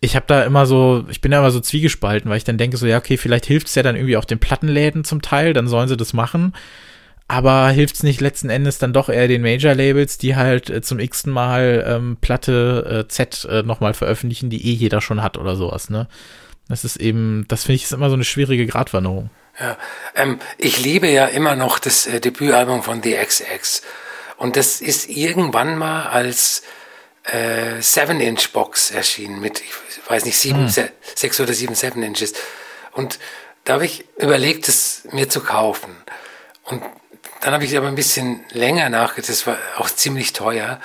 ich 0.00 0.16
habe 0.16 0.26
da 0.28 0.44
immer 0.44 0.66
so, 0.66 1.04
ich 1.10 1.20
bin 1.20 1.30
da 1.30 1.38
immer 1.38 1.50
so 1.50 1.60
zwiegespalten, 1.60 2.30
weil 2.30 2.38
ich 2.38 2.44
dann 2.44 2.58
denke 2.58 2.76
so, 2.76 2.86
ja, 2.86 2.98
okay, 2.98 3.16
vielleicht 3.16 3.46
hilft 3.46 3.68
es 3.68 3.74
ja 3.74 3.82
dann 3.82 3.96
irgendwie 3.96 4.16
auch 4.16 4.24
den 4.24 4.38
Plattenläden 4.38 5.04
zum 5.04 5.22
Teil, 5.22 5.52
dann 5.52 5.68
sollen 5.68 5.88
sie 5.88 5.96
das 5.96 6.12
machen. 6.12 6.52
aber 7.28 7.68
hilft 7.68 7.96
es 7.96 8.02
nicht 8.02 8.20
letzten 8.22 8.48
Endes 8.48 8.78
dann 8.78 8.94
doch 8.94 9.10
eher 9.10 9.28
den 9.28 9.42
Major-Labels, 9.42 10.16
die 10.16 10.34
halt 10.34 10.70
äh, 10.70 10.80
zum 10.80 10.98
x-ten 10.98 11.30
Mal 11.32 11.84
ähm, 11.86 12.16
Platte 12.20 13.04
äh, 13.04 13.08
Z 13.08 13.44
äh, 13.44 13.62
nochmal 13.62 13.92
veröffentlichen, 13.92 14.48
die 14.48 14.66
eh 14.66 14.72
jeder 14.72 15.02
schon 15.02 15.22
hat 15.22 15.36
oder 15.36 15.54
sowas, 15.54 15.90
ne? 15.90 16.08
Das 16.68 16.84
ist 16.84 16.96
eben, 16.96 17.44
das 17.48 17.64
finde 17.64 17.76
ich 17.76 17.84
ist 17.84 17.92
immer 17.92 18.08
so 18.08 18.14
eine 18.14 18.24
schwierige 18.24 18.66
Gratwanderung. 18.66 19.30
Ja, 19.60 19.76
ähm, 20.14 20.38
ich 20.58 20.82
liebe 20.82 21.08
ja 21.08 21.26
immer 21.26 21.54
noch 21.56 21.78
das 21.78 22.06
äh, 22.06 22.20
Debütalbum 22.20 22.82
von 22.82 23.02
The 23.02 23.14
XX. 23.14 23.82
Und 24.36 24.56
das 24.56 24.80
ist 24.80 25.08
irgendwann 25.08 25.76
mal 25.76 26.06
als 26.06 26.62
äh, 27.32 27.78
7-Inch-Box 27.80 28.90
erschienen 28.90 29.40
mit, 29.40 29.60
ich 29.60 30.10
weiß 30.10 30.24
nicht, 30.24 30.38
sieben, 30.38 30.62
hm. 30.62 30.68
se 30.68 30.90
sechs 31.14 31.40
oder 31.40 31.52
sieben 31.52 31.74
7-Inches. 31.74 32.32
Und 32.92 33.18
da 33.64 33.74
habe 33.74 33.84
ich 33.84 34.04
überlegt, 34.16 34.68
es 34.68 35.02
mir 35.12 35.28
zu 35.28 35.40
kaufen. 35.40 35.94
Und 36.64 36.82
dann 37.40 37.54
habe 37.54 37.64
ich 37.64 37.76
aber 37.76 37.88
ein 37.88 37.94
bisschen 37.94 38.44
länger 38.50 38.88
nachgedacht, 38.88 39.30
das 39.30 39.46
war 39.46 39.58
auch 39.76 39.90
ziemlich 39.90 40.32
teuer. 40.32 40.80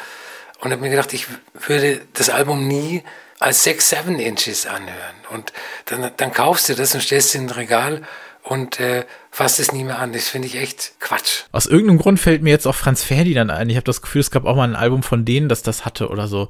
Und 0.60 0.72
habe 0.72 0.82
mir 0.82 0.90
gedacht, 0.90 1.14
ich 1.14 1.28
würde 1.54 2.02
das 2.14 2.30
Album 2.30 2.68
nie 2.68 3.04
als 3.40 3.64
6, 3.64 3.90
7 3.90 4.20
Inches 4.20 4.66
anhören. 4.66 5.16
Und 5.30 5.52
dann, 5.86 6.12
dann 6.16 6.32
kaufst 6.32 6.70
du 6.70 6.76
das 6.76 6.94
und 6.94 7.02
stellst 7.02 7.30
es 7.30 7.36
in 7.36 7.48
ein 7.48 7.50
Regal 7.50 8.04
und 8.44 8.80
äh, 8.80 9.06
fasst 9.32 9.60
es 9.60 9.72
nie 9.72 9.84
mehr 9.84 10.00
an. 10.00 10.14
Das 10.14 10.30
finde 10.30 10.48
ich 10.48 10.58
echt 10.58 10.94
Quatsch. 11.00 11.44
Aus 11.52 11.66
irgendeinem 11.66 12.00
Grund 12.00 12.20
fällt 12.20 12.44
mir 12.44 12.50
jetzt 12.50 12.68
auch 12.68 12.76
Franz 12.76 13.04
Ferdinand 13.04 13.52
ein. 13.52 13.70
Ich 13.70 13.76
habe 13.76 13.86
das 13.86 14.02
Gefühl, 14.02 14.22
es 14.22 14.32
gab 14.32 14.46
auch 14.46 14.56
mal 14.56 14.68
ein 14.68 14.76
Album 14.76 15.04
von 15.04 15.26
denen, 15.26 15.50
das 15.50 15.64
das 15.64 15.86
hatte 15.86 16.10
oder 16.10 16.28
so. 16.28 16.50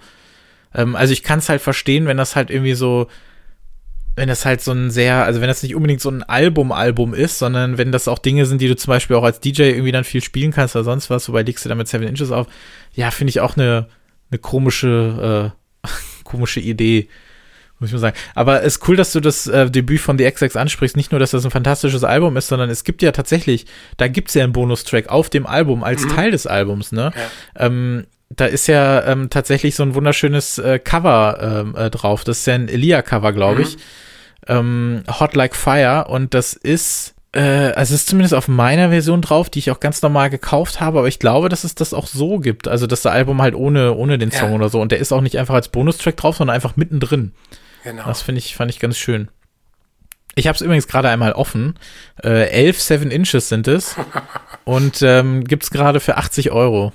Ähm, 0.74 0.96
also 0.96 1.14
ich 1.14 1.24
kann 1.24 1.40
es 1.40 1.50
halt 1.50 1.62
verstehen, 1.62 2.08
wenn 2.08 2.18
das 2.18 2.36
halt 2.36 2.50
irgendwie 2.50 2.74
so 2.74 3.08
wenn 4.16 4.28
das 4.28 4.46
halt 4.46 4.62
so 4.62 4.72
ein 4.72 4.92
sehr, 4.92 5.26
also 5.26 5.42
wenn 5.42 5.48
das 5.48 5.64
nicht 5.64 5.76
unbedingt 5.76 6.02
so 6.02 6.10
ein 6.10 6.24
Album-Album 6.24 7.14
ist, 7.14 7.40
sondern 7.40 7.78
wenn 7.78 7.92
das 7.92 8.08
auch 8.08 8.20
Dinge 8.20 8.46
sind, 8.46 8.62
die 8.62 8.68
du 8.68 8.76
zum 8.76 8.92
Beispiel 8.92 9.16
auch 9.16 9.24
als 9.24 9.40
DJ 9.40 9.64
irgendwie 9.64 9.92
dann 9.92 10.04
viel 10.04 10.22
spielen 10.22 10.52
kannst 10.52 10.76
oder 10.76 10.84
sonst 10.84 11.10
was, 11.10 11.28
wobei 11.30 11.42
legst 11.42 11.66
du 11.66 11.70
damit 11.70 11.88
Seven 11.88 12.08
Inches 12.08 12.32
auf, 12.32 12.48
ja, 12.94 13.10
finde 13.10 13.30
ich 13.30 13.40
auch 13.40 13.58
eine, 13.58 13.88
eine 14.30 14.38
komische, 14.38 15.52
äh, 15.84 15.88
komische 16.24 16.60
Idee, 16.60 17.10
muss 17.84 17.90
ich 17.90 17.94
mal 17.94 18.00
sagen. 18.00 18.18
Aber 18.34 18.64
es 18.64 18.78
ist 18.78 18.88
cool, 18.88 18.96
dass 18.96 19.12
du 19.12 19.20
das 19.20 19.48
äh, 19.48 19.70
Debüt 19.70 20.00
von 20.00 20.18
The 20.18 20.32
XX 20.32 20.56
ansprichst. 20.56 20.96
Nicht 20.96 21.12
nur, 21.12 21.20
dass 21.20 21.32
das 21.32 21.44
ein 21.44 21.52
fantastisches 21.52 22.04
Album 22.04 22.38
ist, 22.38 22.48
sondern 22.48 22.70
es 22.70 22.84
gibt 22.84 23.02
ja 23.02 23.12
tatsächlich, 23.12 23.66
da 23.98 24.08
gibt 24.08 24.30
es 24.30 24.36
ja 24.36 24.44
einen 24.44 24.54
Bonustrack 24.54 25.10
auf 25.10 25.30
dem 25.30 25.46
Album 25.46 25.84
als 25.84 26.06
mhm. 26.06 26.10
Teil 26.10 26.32
des 26.32 26.48
Albums, 26.48 26.92
ne? 26.92 27.12
Ja. 27.16 27.66
Ähm, 27.66 28.06
da 28.36 28.46
ist 28.46 28.68
ja 28.68 29.06
ähm, 29.06 29.30
tatsächlich 29.30 29.76
so 29.76 29.84
ein 29.84 29.96
wunderschönes 29.96 30.58
äh, 30.58 30.80
Cover 30.80 31.38
ähm, 31.42 31.76
äh, 31.76 31.90
drauf. 31.90 32.24
Das 32.24 32.40
ist 32.40 32.48
ja 32.48 32.56
ein 32.56 32.68
Elia-Cover, 32.68 33.34
glaube 33.34 33.64
ich. 33.64 33.76
Mhm. 33.76 33.82
Ähm, 34.48 35.04
Hot 35.20 35.36
Like 35.36 35.56
Fire. 35.56 36.06
Und 36.08 36.34
das 36.34 36.54
ist, 36.54 37.14
äh, 37.34 37.42
also 37.42 37.94
es 37.94 38.02
ist 38.02 38.10
zumindest 38.10 38.34
auf 38.34 38.48
meiner 38.48 38.90
Version 38.90 39.22
drauf, 39.22 39.50
die 39.50 39.60
ich 39.60 39.72
auch 39.72 39.80
ganz 39.80 40.02
normal 40.02 40.30
gekauft 40.30 40.82
habe. 40.82 41.00
Aber 41.00 41.08
ich 41.08 41.20
glaube, 41.20 41.50
dass 41.50 41.64
es 41.64 41.76
das 41.76 41.94
auch 41.94 42.08
so 42.08 42.40
gibt. 42.40 42.68
Also, 42.68 42.88
dass 42.88 43.02
das 43.04 43.12
Album 43.12 43.42
halt 43.42 43.56
ohne, 43.56 43.94
ohne 43.94 44.18
den 44.18 44.32
Song 44.32 44.50
ja. 44.50 44.56
oder 44.56 44.70
so. 44.70 44.82
Und 44.82 44.92
der 44.92 45.00
ist 45.00 45.12
auch 45.12 45.22
nicht 45.22 45.38
einfach 45.38 45.56
als 45.56 45.70
Bonustrack 45.70 46.18
drauf, 46.18 46.38
sondern 46.38 46.56
einfach 46.56 46.76
mittendrin. 46.76 47.34
Genau. 47.84 48.06
Das 48.06 48.22
finde 48.22 48.40
ich, 48.40 48.56
fand 48.56 48.72
ich 48.72 48.80
ganz 48.80 48.98
schön. 48.98 49.30
Ich 50.36 50.48
habe 50.48 50.56
es 50.56 50.62
übrigens 50.62 50.88
gerade 50.88 51.10
einmal 51.10 51.34
offen. 51.34 51.78
Äh, 52.24 52.50
elf 52.50 52.82
Seven 52.82 53.12
Inches 53.12 53.50
sind 53.50 53.68
es. 53.68 53.96
und 54.64 55.02
ähm, 55.02 55.44
gibt 55.44 55.64
es 55.64 55.70
gerade 55.70 56.00
für 56.00 56.18
80 56.18 56.52
Euro. 56.52 56.92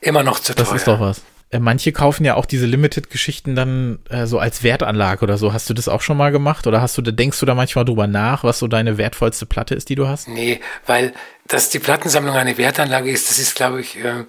Immer 0.00 0.22
noch 0.22 0.38
zu 0.38 0.54
teuer. 0.54 0.64
Das 0.64 0.74
ist 0.74 0.86
doch 0.86 1.00
was. 1.00 1.22
Äh, 1.50 1.58
manche 1.58 1.92
kaufen 1.92 2.24
ja 2.24 2.34
auch 2.34 2.46
diese 2.46 2.66
Limited-Geschichten 2.66 3.54
dann 3.56 3.98
äh, 4.08 4.26
so 4.26 4.38
als 4.38 4.62
Wertanlage 4.62 5.22
oder 5.22 5.38
so. 5.38 5.52
Hast 5.52 5.70
du 5.70 5.74
das 5.74 5.88
auch 5.88 6.00
schon 6.00 6.16
mal 6.16 6.30
gemacht? 6.30 6.66
Oder 6.66 6.80
hast 6.80 6.96
du, 6.98 7.02
denkst 7.02 7.40
du 7.40 7.46
da 7.46 7.54
manchmal 7.54 7.84
drüber 7.84 8.06
nach, 8.06 8.44
was 8.44 8.58
so 8.58 8.68
deine 8.68 8.98
wertvollste 8.98 9.46
Platte 9.46 9.74
ist, 9.74 9.88
die 9.88 9.94
du 9.94 10.06
hast? 10.06 10.28
Nee, 10.28 10.60
weil 10.86 11.12
dass 11.46 11.68
die 11.68 11.78
Plattensammlung 11.78 12.34
eine 12.34 12.58
Wertanlage 12.58 13.10
ist, 13.10 13.30
das 13.30 13.38
ist, 13.38 13.54
glaube 13.54 13.80
ich, 13.80 13.96
ähm, 14.04 14.26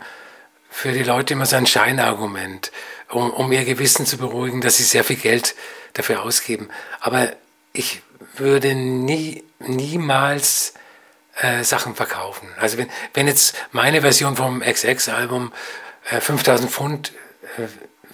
für 0.78 0.92
die 0.92 1.02
Leute 1.02 1.34
immer 1.34 1.48
so 1.48 1.56
ein 1.56 1.66
Scheinargument, 1.66 2.72
um, 3.10 3.32
um 3.32 3.52
ihr 3.52 3.66
Gewissen 3.66 4.06
zu 4.06 4.20
beruhigen, 4.20 4.62
dass 4.62 4.78
sie 4.78 4.84
sehr 4.84 5.04
viel 5.04 5.16
Geld 5.16 5.56
dafür 5.94 6.22
ausgeben. 6.22 6.70
Aber 7.00 7.32
ich 7.74 8.04
würde 8.36 8.76
nie, 8.76 9.44
niemals 9.58 10.76
äh, 11.42 11.64
Sachen 11.64 11.96
verkaufen. 11.96 12.48
Also 12.60 12.78
wenn, 12.78 12.90
wenn 13.16 13.26
jetzt 13.26 13.56
meine 13.72 14.02
Version 14.02 14.36
vom 14.36 14.60
XX-Album 14.62 15.52
äh, 16.12 16.22
5000 16.22 16.70
Pfund 16.70 17.12
äh, 17.58 17.64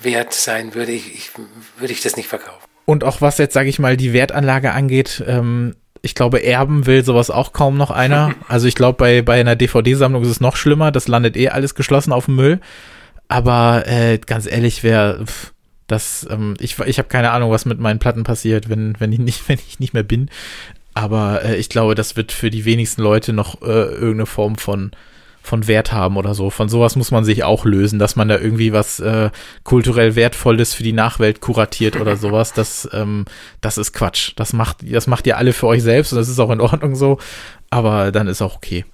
wert 0.01 0.33
sein 0.33 0.73
würde, 0.73 0.93
ich, 0.93 1.13
ich, 1.13 1.31
würde 1.75 1.91
ich 1.91 1.99
das 1.99 2.15
nicht 2.15 2.29
verkaufen. 2.29 2.63
Und 2.85 3.03
auch 3.03 3.19
was 3.19 3.39
jetzt, 3.39 3.53
sage 3.53 3.67
ich 3.67 3.77
mal, 3.77 3.97
die 3.97 4.13
Wertanlage 4.13 4.71
angeht, 4.71 5.21
ähm, 5.27 5.75
ich 6.05 6.15
glaube, 6.15 6.43
erben 6.43 6.85
will 6.85 7.03
sowas 7.03 7.31
auch 7.31 7.53
kaum 7.53 7.77
noch 7.77 7.89
einer. 7.89 8.35
Also 8.49 8.67
ich 8.67 8.75
glaube, 8.75 8.97
bei, 8.97 9.21
bei 9.21 9.39
einer 9.39 9.55
DVD-Sammlung 9.55 10.21
ist 10.21 10.29
es 10.29 10.41
noch 10.41 10.57
schlimmer. 10.57 10.91
Das 10.91 11.07
landet 11.07 11.37
eh 11.37 11.49
alles 11.49 11.73
geschlossen 11.73 12.11
auf 12.11 12.25
dem 12.25 12.35
Müll. 12.35 12.59
Aber 13.29 13.87
äh, 13.87 14.19
ganz 14.19 14.45
ehrlich, 14.45 14.83
wer 14.83 15.23
das, 15.87 16.27
ähm, 16.29 16.55
ich, 16.59 16.77
ich 16.79 16.97
habe 16.97 17.07
keine 17.07 17.31
Ahnung, 17.31 17.51
was 17.51 17.65
mit 17.65 17.79
meinen 17.79 17.99
Platten 17.99 18.23
passiert, 18.23 18.69
wenn, 18.69 18.99
wenn, 18.99 19.13
ich 19.13 19.19
nicht, 19.19 19.41
wenn 19.47 19.59
ich 19.65 19.79
nicht 19.79 19.93
mehr 19.93 20.03
bin. 20.03 20.29
Aber 20.93 21.43
äh, 21.43 21.55
ich 21.55 21.69
glaube, 21.69 21.95
das 21.95 22.17
wird 22.17 22.33
für 22.33 22.49
die 22.49 22.65
wenigsten 22.65 23.01
Leute 23.01 23.31
noch 23.31 23.61
äh, 23.61 23.65
irgendeine 23.65 24.25
Form 24.25 24.57
von, 24.57 24.91
von 25.43 25.67
Wert 25.67 25.91
haben 25.91 26.17
oder 26.17 26.33
so. 26.33 26.49
Von 26.49 26.69
sowas 26.69 26.95
muss 26.95 27.11
man 27.11 27.25
sich 27.25 27.43
auch 27.43 27.65
lösen, 27.65 27.99
dass 27.99 28.15
man 28.15 28.29
da 28.29 28.39
irgendwie 28.39 28.71
was 28.71 28.99
äh, 29.01 29.29
kulturell 29.63 30.15
Wertvolles 30.15 30.73
für 30.73 30.83
die 30.83 30.93
Nachwelt 30.93 31.41
kuratiert 31.41 31.97
oder 31.97 32.15
sowas. 32.17 32.53
Das, 32.53 32.89
ähm, 32.93 33.25
das 33.61 33.77
ist 33.77 33.93
Quatsch. 33.93 34.31
Das 34.37 34.53
macht, 34.53 34.77
das 34.81 35.05
macht 35.05 35.27
ihr 35.27 35.37
alle 35.37 35.53
für 35.53 35.67
euch 35.67 35.83
selbst 35.83 36.13
und 36.13 36.17
das 36.17 36.29
ist 36.29 36.39
auch 36.39 36.49
in 36.49 36.61
Ordnung 36.61 36.95
so. 36.95 37.19
Aber 37.69 38.11
dann 38.11 38.27
ist 38.27 38.41
auch 38.41 38.55
okay. 38.55 38.85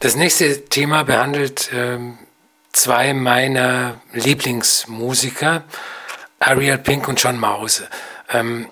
Das 0.00 0.16
nächste 0.16 0.64
Thema 0.64 1.02
behandelt 1.02 1.70
ähm, 1.74 2.18
zwei 2.72 3.12
meiner 3.12 4.00
Lieblingsmusiker. 4.14 5.64
Ariel 6.40 6.78
Pink 6.78 7.08
und 7.08 7.22
John 7.22 7.38
Mause. 7.38 7.88
Ähm, 8.30 8.68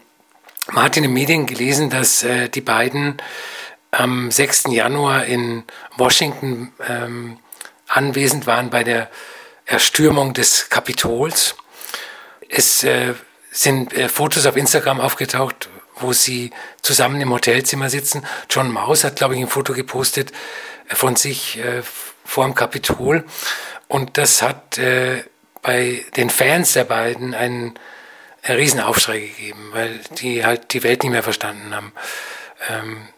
hat 0.74 0.96
in 0.96 1.04
den 1.04 1.12
Medien 1.12 1.46
gelesen, 1.46 1.90
dass 1.90 2.22
äh, 2.22 2.48
die 2.48 2.60
beiden 2.60 3.16
am 3.90 4.30
6. 4.30 4.64
Januar 4.70 5.24
in 5.24 5.64
Washington 5.96 6.72
ähm, 6.86 7.38
anwesend 7.88 8.46
waren 8.46 8.70
bei 8.70 8.84
der 8.84 9.10
Erstürmung 9.64 10.34
des 10.34 10.68
Kapitols. 10.68 11.56
Es 12.48 12.84
äh, 12.84 13.14
sind 13.50 13.92
äh, 13.92 14.08
Fotos 14.08 14.46
auf 14.46 14.56
Instagram 14.56 15.00
aufgetaucht, 15.00 15.68
wo 15.96 16.12
sie 16.12 16.50
zusammen 16.82 17.20
im 17.20 17.32
Hotelzimmer 17.32 17.88
sitzen. 17.88 18.26
John 18.50 18.70
Maus 18.70 19.04
hat, 19.04 19.16
glaube 19.16 19.34
ich, 19.34 19.40
ein 19.40 19.48
Foto 19.48 19.72
gepostet 19.72 20.32
von 20.88 21.16
sich 21.16 21.58
äh, 21.58 21.82
vor 22.24 22.44
dem 22.44 22.54
Kapitol. 22.54 23.24
Und 23.88 24.18
das 24.18 24.42
hat 24.42 24.78
äh, 24.78 25.24
bei 25.62 26.04
den 26.16 26.30
Fans 26.30 26.74
der 26.74 26.84
beiden 26.84 27.34
einen, 27.34 27.78
Riesenaufschrei 28.54 29.18
gegeben, 29.20 29.70
weil 29.72 30.00
die 30.20 30.44
halt 30.44 30.72
die 30.72 30.82
Welt 30.82 31.02
nicht 31.02 31.12
mehr 31.12 31.22
verstanden 31.22 31.74
haben. 31.74 31.92
Ähm, 32.68 33.08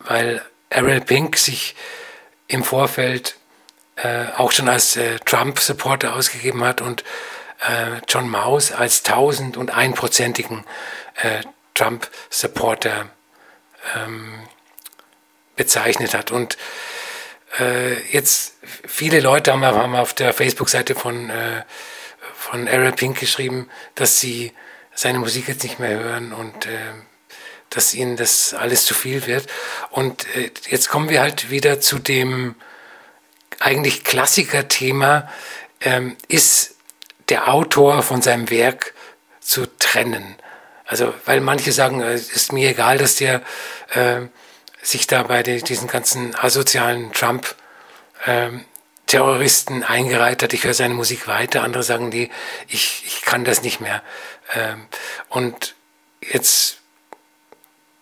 weil 0.00 0.42
Ariel 0.70 1.00
Pink 1.00 1.38
sich 1.38 1.74
im 2.48 2.62
Vorfeld 2.62 3.36
äh, 3.96 4.26
auch 4.36 4.52
schon 4.52 4.68
als 4.68 4.96
äh, 4.96 5.18
Trump-Supporter 5.24 6.14
ausgegeben 6.14 6.62
hat 6.64 6.80
und 6.80 7.02
äh, 7.66 8.00
John 8.08 8.28
Maus 8.28 8.72
als 8.72 9.02
tausend 9.02 9.56
und 9.56 9.74
einprozentigen 9.74 10.64
äh, 11.22 11.40
Trump-Supporter 11.74 13.06
ähm, 13.94 14.46
bezeichnet 15.56 16.14
hat. 16.14 16.30
Und 16.30 16.56
äh, 17.58 18.00
jetzt 18.10 18.54
viele 18.86 19.20
Leute 19.20 19.52
haben, 19.52 19.64
haben 19.64 19.96
auf 19.96 20.14
der 20.14 20.32
Facebook-Seite 20.32 20.94
von, 20.94 21.30
äh, 21.30 21.62
von 22.50 22.68
Ariel 22.68 22.92
Pink 22.92 23.18
geschrieben, 23.18 23.68
dass 23.96 24.20
sie 24.20 24.52
seine 24.94 25.18
Musik 25.18 25.48
jetzt 25.48 25.64
nicht 25.64 25.78
mehr 25.80 25.98
hören 25.98 26.32
und 26.32 26.66
äh, 26.66 26.92
dass 27.70 27.92
ihnen 27.92 28.16
das 28.16 28.54
alles 28.54 28.84
zu 28.84 28.94
viel 28.94 29.26
wird. 29.26 29.46
Und 29.90 30.26
äh, 30.36 30.50
jetzt 30.68 30.88
kommen 30.88 31.08
wir 31.08 31.20
halt 31.20 31.50
wieder 31.50 31.80
zu 31.80 31.98
dem 31.98 32.54
eigentlich 33.58 34.04
Klassiker-Thema, 34.04 35.28
ähm, 35.80 36.16
ist 36.28 36.76
der 37.28 37.52
Autor 37.52 38.02
von 38.02 38.22
seinem 38.22 38.48
Werk 38.50 38.94
zu 39.40 39.66
trennen. 39.78 40.36
Also, 40.84 41.12
weil 41.24 41.40
manche 41.40 41.72
sagen, 41.72 42.00
es 42.00 42.30
ist 42.30 42.52
mir 42.52 42.70
egal, 42.70 42.98
dass 42.98 43.16
der 43.16 43.42
äh, 43.90 44.20
sich 44.82 45.08
da 45.08 45.24
bei 45.24 45.42
diesen 45.42 45.88
ganzen 45.88 46.36
asozialen 46.36 47.12
Trump 47.12 47.56
ähm, 48.24 48.64
Terroristen 49.06 49.84
eingereiht 49.84 50.42
hat, 50.42 50.52
ich 50.52 50.64
höre 50.64 50.74
seine 50.74 50.94
Musik 50.94 51.28
weiter, 51.28 51.62
andere 51.62 51.82
sagen, 51.82 52.08
nee, 52.08 52.30
ich, 52.68 53.04
ich 53.06 53.22
kann 53.22 53.44
das 53.44 53.62
nicht 53.62 53.80
mehr. 53.80 54.02
Ähm, 54.54 54.86
und 55.28 55.74
jetzt 56.20 56.78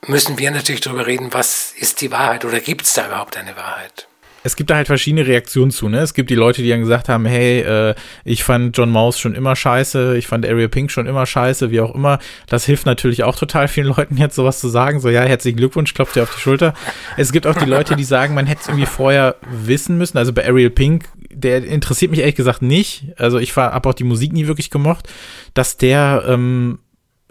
müssen 0.06 0.38
wir 0.38 0.50
natürlich 0.50 0.80
darüber 0.80 1.06
reden, 1.06 1.32
was 1.32 1.72
ist 1.72 2.00
die 2.00 2.10
Wahrheit 2.10 2.44
oder 2.44 2.60
gibt 2.60 2.82
es 2.82 2.94
da 2.94 3.06
überhaupt 3.06 3.36
eine 3.36 3.56
Wahrheit? 3.56 4.08
Es 4.44 4.56
gibt 4.56 4.68
da 4.68 4.76
halt 4.76 4.86
verschiedene 4.86 5.26
Reaktionen 5.26 5.70
zu, 5.70 5.88
ne? 5.88 6.00
Es 6.00 6.12
gibt 6.12 6.28
die 6.28 6.34
Leute, 6.34 6.60
die 6.62 6.68
dann 6.68 6.80
gesagt 6.80 7.08
haben, 7.08 7.24
hey, 7.24 7.60
äh, 7.60 7.94
ich 8.24 8.44
fand 8.44 8.76
John 8.76 8.90
Mouse 8.90 9.18
schon 9.18 9.34
immer 9.34 9.56
scheiße, 9.56 10.18
ich 10.18 10.26
fand 10.26 10.44
Ariel 10.44 10.68
Pink 10.68 10.90
schon 10.90 11.06
immer 11.06 11.24
scheiße, 11.24 11.70
wie 11.70 11.80
auch 11.80 11.94
immer. 11.94 12.18
Das 12.46 12.66
hilft 12.66 12.84
natürlich 12.84 13.24
auch 13.24 13.36
total 13.36 13.68
vielen 13.68 13.86
Leuten 13.96 14.18
jetzt 14.18 14.36
sowas 14.36 14.60
zu 14.60 14.68
sagen, 14.68 15.00
so 15.00 15.08
ja, 15.08 15.22
herzlichen 15.22 15.56
Glückwunsch, 15.56 15.94
klopft 15.94 16.16
dir 16.16 16.24
auf 16.24 16.34
die 16.34 16.40
Schulter. 16.40 16.74
Es 17.16 17.32
gibt 17.32 17.46
auch 17.46 17.56
die 17.56 17.64
Leute, 17.64 17.96
die 17.96 18.04
sagen, 18.04 18.34
man 18.34 18.44
hätte 18.44 18.60
es 18.60 18.68
irgendwie 18.68 18.86
vorher 18.86 19.36
wissen 19.50 19.96
müssen. 19.96 20.18
Also 20.18 20.34
bei 20.34 20.46
Ariel 20.46 20.68
Pink, 20.68 21.08
der 21.32 21.64
interessiert 21.64 22.10
mich 22.10 22.20
ehrlich 22.20 22.36
gesagt 22.36 22.60
nicht. 22.60 23.06
Also 23.16 23.38
ich 23.38 23.56
habe 23.56 23.88
auch 23.88 23.94
die 23.94 24.04
Musik 24.04 24.34
nie 24.34 24.46
wirklich 24.46 24.68
gemocht, 24.68 25.08
dass 25.54 25.78
der 25.78 26.22
ähm, 26.28 26.80
äh, 26.80 26.83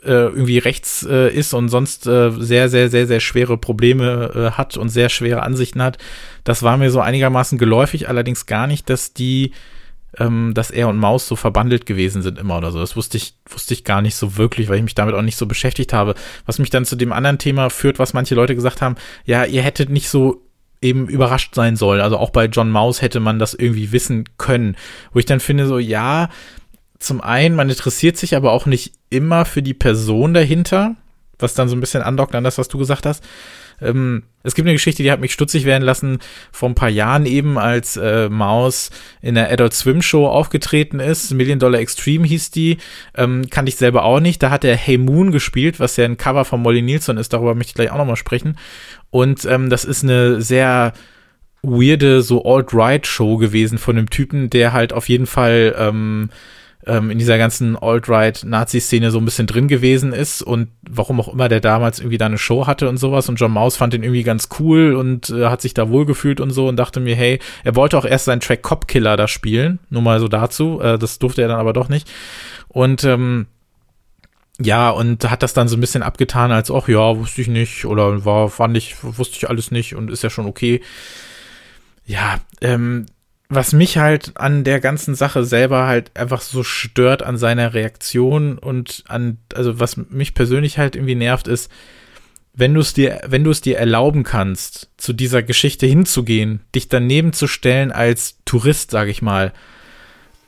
irgendwie 0.10 0.58
rechts 0.58 1.06
äh, 1.10 1.34
ist 1.34 1.54
und 1.54 1.70
sonst 1.70 2.08
äh, 2.08 2.32
sehr, 2.32 2.70
sehr, 2.70 2.90
sehr, 2.90 3.08
sehr 3.08 3.20
schwere 3.20 3.58
Probleme 3.58 4.32
äh, 4.36 4.52
hat 4.58 4.78
und 4.78 4.90
sehr 4.90 5.10
schwere 5.10 5.44
Ansichten 5.44 5.82
hat. 5.82 5.98
Das 6.44 6.64
war 6.64 6.78
mir 6.78 6.92
so 6.92 7.00
einigermaßen 7.00 7.58
geläufig, 7.58 8.10
allerdings 8.10 8.46
gar 8.46 8.68
nicht, 8.68 8.90
dass 8.90 9.14
die, 9.14 9.52
ähm, 10.18 10.54
dass 10.54 10.72
er 10.72 10.90
und 10.90 10.98
Maus 10.98 11.28
so 11.28 11.36
verbandelt 11.36 11.86
gewesen 11.86 12.22
sind 12.22 12.38
immer 12.38 12.58
oder 12.58 12.72
so. 12.72 12.80
Das 12.80 12.96
wusste 12.96 13.18
ich, 13.18 13.36
wusste 13.50 13.74
ich 13.74 13.84
gar 13.84 14.02
nicht 14.02 14.16
so 14.16 14.38
wirklich, 14.38 14.70
weil 14.70 14.78
ich 14.78 14.84
mich 14.84 14.96
damit 14.96 15.16
auch 15.16 15.22
nicht 15.22 15.38
so 15.38 15.46
beschäftigt 15.46 15.94
habe. 15.94 16.16
Was 16.46 16.60
mich 16.60 16.70
dann 16.70 16.86
zu 16.86 16.96
dem 16.96 17.14
anderen 17.14 17.38
Thema 17.38 17.70
führt, 17.70 18.00
was 18.00 18.14
manche 18.14 18.36
Leute 18.36 18.56
gesagt 18.56 18.82
haben, 18.82 18.96
ja, 19.26 19.46
ihr 19.46 19.62
hättet 19.62 19.90
nicht 19.90 20.10
so 20.10 20.42
eben 20.84 21.08
überrascht 21.08 21.56
sein 21.56 21.76
sollen. 21.76 22.02
Also 22.02 22.18
auch 22.18 22.30
bei 22.30 22.46
John 22.46 22.70
Maus 22.70 23.02
hätte 23.02 23.20
man 23.20 23.40
das 23.40 23.54
irgendwie 23.54 23.92
wissen 23.92 24.26
können. 24.38 24.76
Wo 25.14 25.20
ich 25.20 25.26
dann 25.26 25.40
finde, 25.40 25.66
so, 25.66 25.80
ja, 25.80 26.30
zum 27.04 27.22
einen, 27.22 27.56
man 27.56 27.70
interessiert 27.70 28.18
sich 28.18 28.36
aber 28.36 28.52
auch 28.52 28.66
nicht 28.66 28.94
immer 29.10 29.46
für 29.46 29.62
die 29.62 29.74
Person 29.74 30.34
dahinter, 30.34 30.96
was 31.40 31.54
dann 31.54 31.70
so 31.70 31.76
ein 31.76 31.82
bisschen 31.82 32.02
andockt 32.02 32.36
an 32.36 32.44
das, 32.44 32.58
was 32.58 32.68
du 32.68 32.78
gesagt 32.78 33.06
hast. 33.06 33.24
Ähm, 33.82 34.24
es 34.44 34.56
gibt 34.56 34.68
eine 34.68 34.76
Geschichte, 34.76 35.04
die 35.04 35.12
hat 35.12 35.20
mich 35.20 35.34
stutzig 35.34 35.66
werden 35.66 35.84
lassen, 35.84 36.20
vor 36.52 36.70
ein 36.70 36.76
paar 36.76 36.90
Jahren 36.90 37.26
eben, 37.26 37.58
als 37.58 37.98
äh, 37.98 38.30
Maus 38.30 38.92
in 39.22 39.36
der 39.36 39.52
Adult 39.52 39.74
Swim 39.74 40.02
Show 40.02 40.28
aufgetreten 40.28 41.00
ist. 41.00 41.32
Million 41.32 41.60
Dollar 41.60 41.80
Extreme 41.80 42.26
hieß 42.28 42.52
die. 42.52 42.78
Ähm, 43.16 43.50
kannte 43.50 43.70
ich 43.70 43.76
selber 43.76 44.04
auch 44.04 44.20
nicht. 44.20 44.42
Da 44.42 44.50
hat 44.50 44.64
er 44.64 44.76
Hey 44.76 44.98
Moon 44.98 45.32
gespielt, 45.32 45.80
was 45.80 45.98
ja 45.98 46.06
ein 46.06 46.18
Cover 46.18 46.46
von 46.46 46.62
Molly 46.62 46.82
Nielsen 46.82 47.18
ist. 47.18 47.34
Darüber 47.34 47.56
möchte 47.56 47.72
ich 47.72 47.76
gleich 47.76 47.92
auch 47.92 47.98
nochmal 47.98 48.16
sprechen. 48.16 48.58
Und 49.10 49.46
ähm, 49.46 49.70
das 49.70 49.86
ist 49.86 50.04
eine 50.04 50.42
sehr 50.42 50.94
weirde, 51.62 52.22
so 52.22 52.44
Alt-Right-Show 52.44 53.38
gewesen 53.38 53.78
von 53.78 53.98
einem 53.98 54.10
Typen, 54.10 54.50
der 54.50 54.74
halt 54.74 54.94
auf 54.94 55.08
jeden 55.08 55.28
Fall 55.28 55.76
ähm, 55.78 56.30
ähm, 56.86 57.12
in 57.12 57.18
dieser 57.18 57.38
ganzen 57.38 57.78
Alt-Right-Nazi-Szene 57.78 59.12
so 59.12 59.20
ein 59.20 59.26
bisschen 59.26 59.48
drin 59.48 59.68
gewesen 59.68 60.14
ist 60.14 60.42
und 60.42 60.70
warum 60.90 61.20
auch 61.20 61.32
immer 61.32 61.48
der 61.48 61.60
damals 61.60 62.00
irgendwie 62.00 62.18
da 62.18 62.26
eine 62.26 62.38
Show 62.38 62.68
hatte 62.68 62.90
und 62.90 62.98
sowas. 62.98 63.30
Und 63.30 63.36
John 63.36 63.52
Maus 63.52 63.76
fand 63.76 63.94
ihn 63.94 64.04
irgendwie 64.04 64.24
ganz 64.24 64.50
cool 64.60 64.96
und 64.96 65.30
äh, 65.30 65.46
hat 65.46 65.62
sich 65.62 65.74
da 65.74 65.90
wohlgefühlt 65.90 66.40
und 66.40 66.52
so 66.52 66.68
und 66.68 66.78
dachte 66.78 67.00
mir, 67.00 67.16
hey, 67.16 67.40
er 67.64 67.76
wollte 67.76 67.98
auch 67.98 68.06
erst 68.06 68.26
seinen 68.26 68.42
Track 68.42 68.62
Cop 68.62 68.88
Killer 68.88 69.18
da 69.18 69.28
spielen, 69.28 69.80
nur 69.90 70.02
mal 70.02 70.20
so 70.20 70.28
dazu, 70.28 70.80
äh, 70.82 70.98
das 70.98 71.20
durfte 71.20 71.42
er 71.42 71.48
dann 71.48 71.60
aber 71.60 71.74
doch 71.74 71.90
nicht. 71.90 72.10
Und 72.68 73.04
ähm, 73.04 73.48
ja, 74.60 74.90
und 74.92 75.30
hat 75.30 75.44
das 75.44 75.54
dann 75.54 75.68
so 75.68 75.76
ein 75.76 75.82
bisschen 75.82 76.04
abgetan, 76.04 76.52
als, 76.52 76.70
ach 76.70 76.88
ja, 76.88 77.18
wusste 77.18 77.42
ich 77.42 77.48
nicht 77.48 77.86
oder 77.86 78.24
war, 78.24 78.50
fand 78.50 78.78
ich, 78.78 78.96
wusste 79.04 79.38
ich 79.38 79.50
alles 79.50 79.72
nicht 79.72 79.96
und 79.96 80.12
ist 80.12 80.24
ja 80.24 80.30
schon 80.30 80.46
okay. 80.46 80.82
Ja, 82.06 82.40
ähm, 82.62 83.06
was 83.56 83.74
mich 83.74 83.98
halt 83.98 84.34
an 84.36 84.64
der 84.64 84.80
ganzen 84.80 85.16
Sache 85.16 85.44
selber 85.44 85.88
halt 85.88 86.12
einfach 86.16 86.42
so 86.42 86.64
stört 86.64 87.24
an 87.24 87.38
seiner 87.38 87.74
Reaktion 87.74 88.58
und 88.58 89.04
an, 89.08 89.38
also 89.56 89.80
was 89.80 89.98
mich 89.98 90.34
persönlich 90.34 90.78
halt 90.78 90.96
irgendwie 90.96 91.16
nervt, 91.16 91.48
ist, 91.48 91.72
wenn 92.54 92.74
du 92.74 92.82
es 92.82 92.94
dir, 92.94 93.22
wenn 93.26 93.44
du 93.44 93.52
es 93.52 93.62
dir 93.62 93.78
erlauben 93.78 94.24
kannst, 94.24 94.90
zu 94.98 95.14
dieser 95.14 95.42
Geschichte 95.42 95.88
hinzugehen, 95.88 96.62
dich 96.76 96.88
daneben 96.88 97.34
zu 97.34 97.48
stellen 97.48 97.92
als 97.92 98.38
Tourist, 98.46 98.92
sag 98.92 99.08
ich 99.08 99.22
mal, 99.22 99.54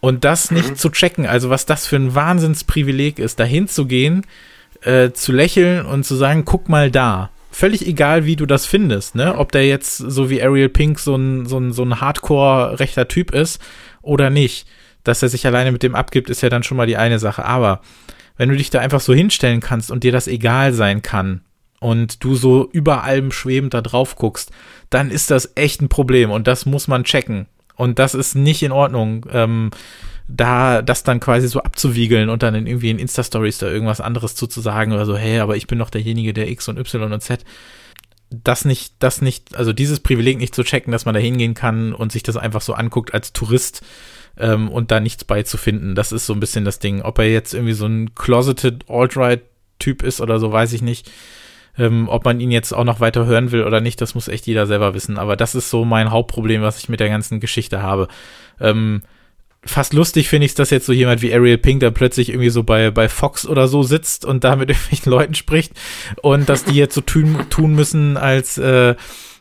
und 0.02 0.24
das 0.24 0.52
nicht 0.52 0.70
mhm. 0.70 0.76
zu 0.76 0.90
checken, 0.90 1.26
also 1.26 1.50
was 1.50 1.66
das 1.66 1.88
für 1.88 1.96
ein 1.96 2.14
Wahnsinnsprivileg 2.14 3.18
ist, 3.18 3.40
dahin 3.40 3.68
zu 3.68 3.88
gehen, 3.88 4.26
äh, 4.82 5.12
zu 5.12 5.32
lächeln 5.32 5.86
und 5.86 6.06
zu 6.06 6.16
sagen, 6.16 6.46
guck 6.46 6.70
mal 6.70 6.92
da 6.92 7.32
völlig 7.56 7.88
egal, 7.88 8.26
wie 8.26 8.36
du 8.36 8.46
das 8.46 8.66
findest, 8.66 9.16
ne? 9.16 9.38
Ob 9.38 9.54
der 9.54 9.66
jetzt 9.66 9.96
so 9.98 10.30
wie 10.30 10.44
Ariel 10.44 10.68
Pink 10.68 11.00
so 11.00 11.16
ein, 11.16 11.46
so 11.46 11.58
ein, 11.58 11.72
so 11.72 11.84
ein 11.84 12.02
Hardcore-rechter 12.02 13.08
Typ 13.08 13.34
ist 13.34 13.62
oder 14.02 14.30
nicht. 14.30 14.68
Dass 15.06 15.24
er 15.24 15.30
sich 15.30 15.48
alleine 15.48 15.72
mit 15.72 15.82
dem 15.82 15.96
abgibt, 15.96 16.30
ist 16.30 16.42
ja 16.42 16.50
dann 16.50 16.64
schon 16.64 16.76
mal 16.76 16.88
die 16.88 16.98
eine 16.98 17.18
Sache. 17.18 17.46
Aber 17.46 17.80
wenn 18.36 18.50
du 18.50 18.58
dich 18.58 18.72
da 18.72 18.80
einfach 18.80 19.00
so 19.00 19.14
hinstellen 19.14 19.62
kannst 19.62 19.90
und 19.90 20.04
dir 20.04 20.12
das 20.12 20.28
egal 20.28 20.74
sein 20.74 21.02
kann 21.02 21.42
und 21.80 22.24
du 22.24 22.36
so 22.36 22.70
über 22.72 23.04
allem 23.04 23.32
schwebend 23.32 23.74
da 23.74 23.82
drauf 23.82 24.18
guckst, 24.18 24.52
dann 24.90 25.10
ist 25.10 25.32
das 25.32 25.54
echt 25.56 25.82
ein 25.82 25.90
Problem 25.90 26.32
und 26.32 26.48
das 26.48 26.66
muss 26.66 26.90
man 26.90 27.06
checken. 27.06 27.46
Und 27.76 28.00
das 28.00 28.16
ist 28.16 28.36
nicht 28.36 28.64
in 28.64 28.74
Ordnung. 28.74 29.26
Ähm, 29.32 29.72
da 30.28 30.82
das 30.82 31.04
dann 31.04 31.20
quasi 31.20 31.48
so 31.48 31.62
abzuwiegeln 31.62 32.30
und 32.30 32.44
dann 32.44 32.56
in 32.56 32.68
irgendwie 32.68 32.90
in 32.90 33.00
Insta-Stories 33.00 33.60
da 33.60 33.68
irgendwas 33.68 34.02
anderes 34.02 34.36
zu, 34.36 34.48
zu 34.48 34.62
sagen 34.62 34.92
oder 34.92 35.06
so, 35.06 35.16
hey, 35.16 35.40
aber 35.40 35.56
ich 35.56 35.68
bin 35.68 35.80
doch 35.80 35.90
derjenige, 35.90 36.34
der 36.34 36.50
X 36.50 36.68
und 36.68 36.80
Y 36.80 37.12
und 37.14 37.22
Z. 37.22 37.44
Das 38.32 38.66
nicht, 38.66 38.96
das 39.00 39.22
nicht, 39.22 39.56
also 39.56 39.72
dieses 39.72 40.00
Privileg 40.00 40.40
nicht 40.40 40.56
zu 40.56 40.64
checken, 40.64 40.92
dass 40.92 41.06
man 41.06 41.14
da 41.14 41.20
hingehen 41.20 41.54
kann 41.54 41.94
und 41.94 42.12
sich 42.12 42.24
das 42.24 42.38
einfach 42.38 42.62
so 42.62 42.74
anguckt 42.74 43.14
als 43.14 43.34
Tourist 43.34 43.82
ähm, 44.38 44.70
und 44.70 44.90
da 44.90 45.00
nichts 45.00 45.24
beizufinden. 45.24 45.94
Das 45.94 46.12
ist 46.12 46.26
so 46.26 46.34
ein 46.34 46.40
bisschen 46.40 46.66
das 46.66 46.80
Ding. 46.80 47.02
Ob 47.04 47.20
er 47.20 47.32
jetzt 47.32 47.54
irgendwie 47.54 47.74
so 47.74 47.86
ein 47.86 48.16
closeted 48.16 48.90
Alt-Right-Typ 48.90 50.02
ist 50.02 50.22
oder 50.22 50.40
so, 50.40 50.52
weiß 50.52 50.74
ich 50.74 50.82
nicht. 50.82 51.12
Ähm, 51.78 52.08
ob 52.10 52.26
man 52.26 52.40
ihn 52.40 52.52
jetzt 52.52 52.74
auch 52.74 52.84
noch 52.84 53.00
weiter 53.00 53.26
hören 53.26 53.52
will 53.52 53.64
oder 53.64 53.80
nicht, 53.80 54.02
das 54.02 54.16
muss 54.16 54.28
echt 54.28 54.48
jeder 54.48 54.66
selber 54.66 54.96
wissen. 54.96 55.20
Aber 55.20 55.36
das 55.36 55.54
ist 55.54 55.70
so 55.70 55.86
mein 55.86 56.10
Hauptproblem, 56.10 56.64
was 56.64 56.80
ich 56.80 56.90
mit 56.90 57.00
der 57.00 57.10
ganzen 57.10 57.40
Geschichte 57.40 57.84
habe. 57.84 58.08
Ähm, 58.60 59.04
fast 59.66 59.94
lustig 59.94 60.30
finde 60.30 60.46
ich 60.46 60.52
es, 60.52 60.56
dass 60.56 60.70
jetzt 60.70 60.86
so 60.86 60.94
jemand 60.94 61.22
wie 61.22 61.34
Ariel 61.34 61.58
Pink 61.58 61.82
da 61.82 61.90
plötzlich 61.90 62.30
irgendwie 62.30 62.50
so 62.50 62.64
bei, 62.64 62.92
bei 62.92 63.10
Fox 63.10 63.48
oder 63.48 63.68
so 63.68 63.84
sitzt 63.84 64.24
und 64.24 64.44
da 64.44 64.56
mit 64.56 64.70
irgendwelchen 64.70 65.12
Leuten 65.12 65.36
spricht 65.36 65.74
und 66.22 66.48
dass 66.48 66.64
die 66.64 66.76
jetzt 66.76 66.96
so 66.96 67.02
tun, 67.02 67.38
tun 67.50 67.74
müssen, 67.74 68.18
als, 68.18 68.58
äh, 68.58 68.96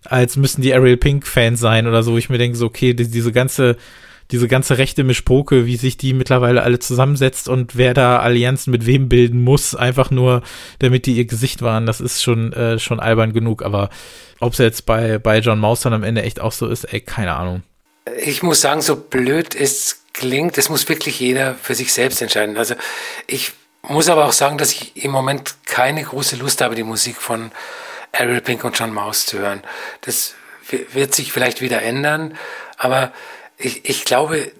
als 0.04 0.36
müssen 0.36 0.62
die 0.62 0.74
Ariel 0.74 0.96
Pink 0.96 1.26
Fans 1.26 1.60
sein 1.60 1.86
oder 1.86 2.02
so. 2.02 2.16
Ich 2.16 2.30
mir 2.30 2.38
denke 2.38 2.56
so, 2.56 2.66
okay, 2.66 2.94
die, 2.94 3.10
diese 3.10 3.32
ganze, 3.32 3.76
diese 4.30 4.48
ganze 4.48 4.78
rechte 4.78 5.04
Mischpoke, 5.04 5.66
wie 5.66 5.76
sich 5.76 5.98
die 5.98 6.14
mittlerweile 6.14 6.62
alle 6.62 6.78
zusammensetzt 6.78 7.48
und 7.48 7.76
wer 7.76 7.92
da 7.92 8.18
Allianzen 8.18 8.70
mit 8.70 8.86
wem 8.86 9.10
bilden 9.10 9.42
muss, 9.42 9.74
einfach 9.74 10.10
nur, 10.10 10.42
damit 10.78 11.04
die 11.04 11.16
ihr 11.16 11.26
Gesicht 11.26 11.60
waren, 11.60 11.84
das 11.84 12.00
ist 12.00 12.22
schon, 12.22 12.52
äh, 12.54 12.78
schon 12.78 13.00
albern 13.00 13.34
genug. 13.34 13.62
Aber 13.62 13.90
ob 14.40 14.52
es 14.52 14.58
jetzt 14.58 14.86
bei, 14.86 15.18
bei 15.18 15.40
John 15.40 15.58
Maus 15.58 15.82
dann 15.82 15.92
am 15.92 16.02
Ende 16.02 16.22
echt 16.22 16.40
auch 16.40 16.52
so 16.52 16.66
ist, 16.66 16.84
ey, 16.84 17.00
keine 17.00 17.34
Ahnung. 17.34 17.62
Ich 18.24 18.42
muss 18.42 18.62
sagen, 18.62 18.80
so 18.80 18.96
blöd 18.96 19.54
ist 19.54 20.03
klingt, 20.14 20.56
das 20.56 20.70
muss 20.70 20.88
wirklich 20.88 21.20
jeder 21.20 21.54
für 21.54 21.74
sich 21.74 21.92
selbst 21.92 22.22
entscheiden. 22.22 22.56
Also 22.56 22.74
ich 23.26 23.52
muss 23.82 24.08
aber 24.08 24.24
auch 24.24 24.32
sagen, 24.32 24.56
dass 24.56 24.72
ich 24.72 25.04
im 25.04 25.10
Moment 25.10 25.56
keine 25.66 26.02
große 26.02 26.36
Lust 26.36 26.62
habe, 26.62 26.74
die 26.74 26.84
Musik 26.84 27.16
von 27.16 27.52
Ariel 28.12 28.40
Pink 28.40 28.64
und 28.64 28.78
John 28.78 28.92
Maus 28.92 29.26
zu 29.26 29.38
hören. 29.38 29.62
Das 30.00 30.34
wird 30.70 31.14
sich 31.14 31.32
vielleicht 31.32 31.60
wieder 31.60 31.82
ändern, 31.82 32.38
aber 32.78 33.12
ich, 33.58 33.84
ich 33.88 34.04
glaube, 34.04 34.50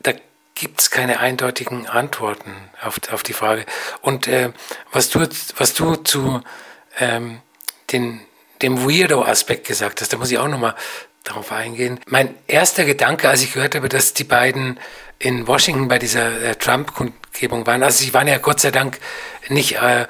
da 0.00 0.12
gibt 0.54 0.80
es 0.80 0.90
keine 0.90 1.20
eindeutigen 1.20 1.86
Antworten 1.86 2.54
auf, 2.80 3.00
auf 3.10 3.22
die 3.22 3.34
Frage. 3.34 3.66
Und 4.00 4.28
äh, 4.28 4.52
was, 4.92 5.10
du, 5.10 5.28
was 5.56 5.74
du 5.74 5.96
zu 5.96 6.40
ähm, 6.98 7.42
den, 7.90 8.20
dem 8.62 8.84
Weirdo-Aspekt 8.84 9.66
gesagt 9.66 10.00
hast, 10.00 10.12
da 10.12 10.16
muss 10.16 10.30
ich 10.30 10.38
auch 10.38 10.48
nochmal 10.48 10.74
darauf 11.24 11.52
eingehen. 11.52 12.00
Mein 12.06 12.34
erster 12.46 12.84
Gedanke, 12.84 13.28
als 13.28 13.42
ich 13.42 13.52
gehört 13.52 13.74
habe, 13.74 13.88
dass 13.88 14.14
die 14.14 14.24
beiden 14.24 14.78
in 15.18 15.46
Washington 15.46 15.88
bei 15.88 15.98
dieser 15.98 16.42
äh, 16.42 16.54
Trump-Kundgebung 16.56 17.66
waren, 17.66 17.82
also 17.82 18.02
sie 18.02 18.12
waren 18.12 18.28
ja 18.28 18.38
Gott 18.38 18.60
sei 18.60 18.70
Dank 18.70 18.98
nicht 19.48 19.76
äh, 19.76 20.06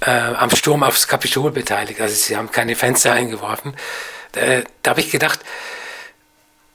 äh, 0.00 0.10
am 0.10 0.50
Sturm 0.50 0.82
aufs 0.82 1.08
Kapitol 1.08 1.50
beteiligt, 1.50 2.00
also 2.00 2.14
sie 2.14 2.36
haben 2.36 2.50
keine 2.50 2.76
Fenster 2.76 3.12
eingeworfen. 3.12 3.74
Äh, 4.34 4.62
da 4.82 4.90
habe 4.90 5.00
ich 5.00 5.10
gedacht, 5.10 5.40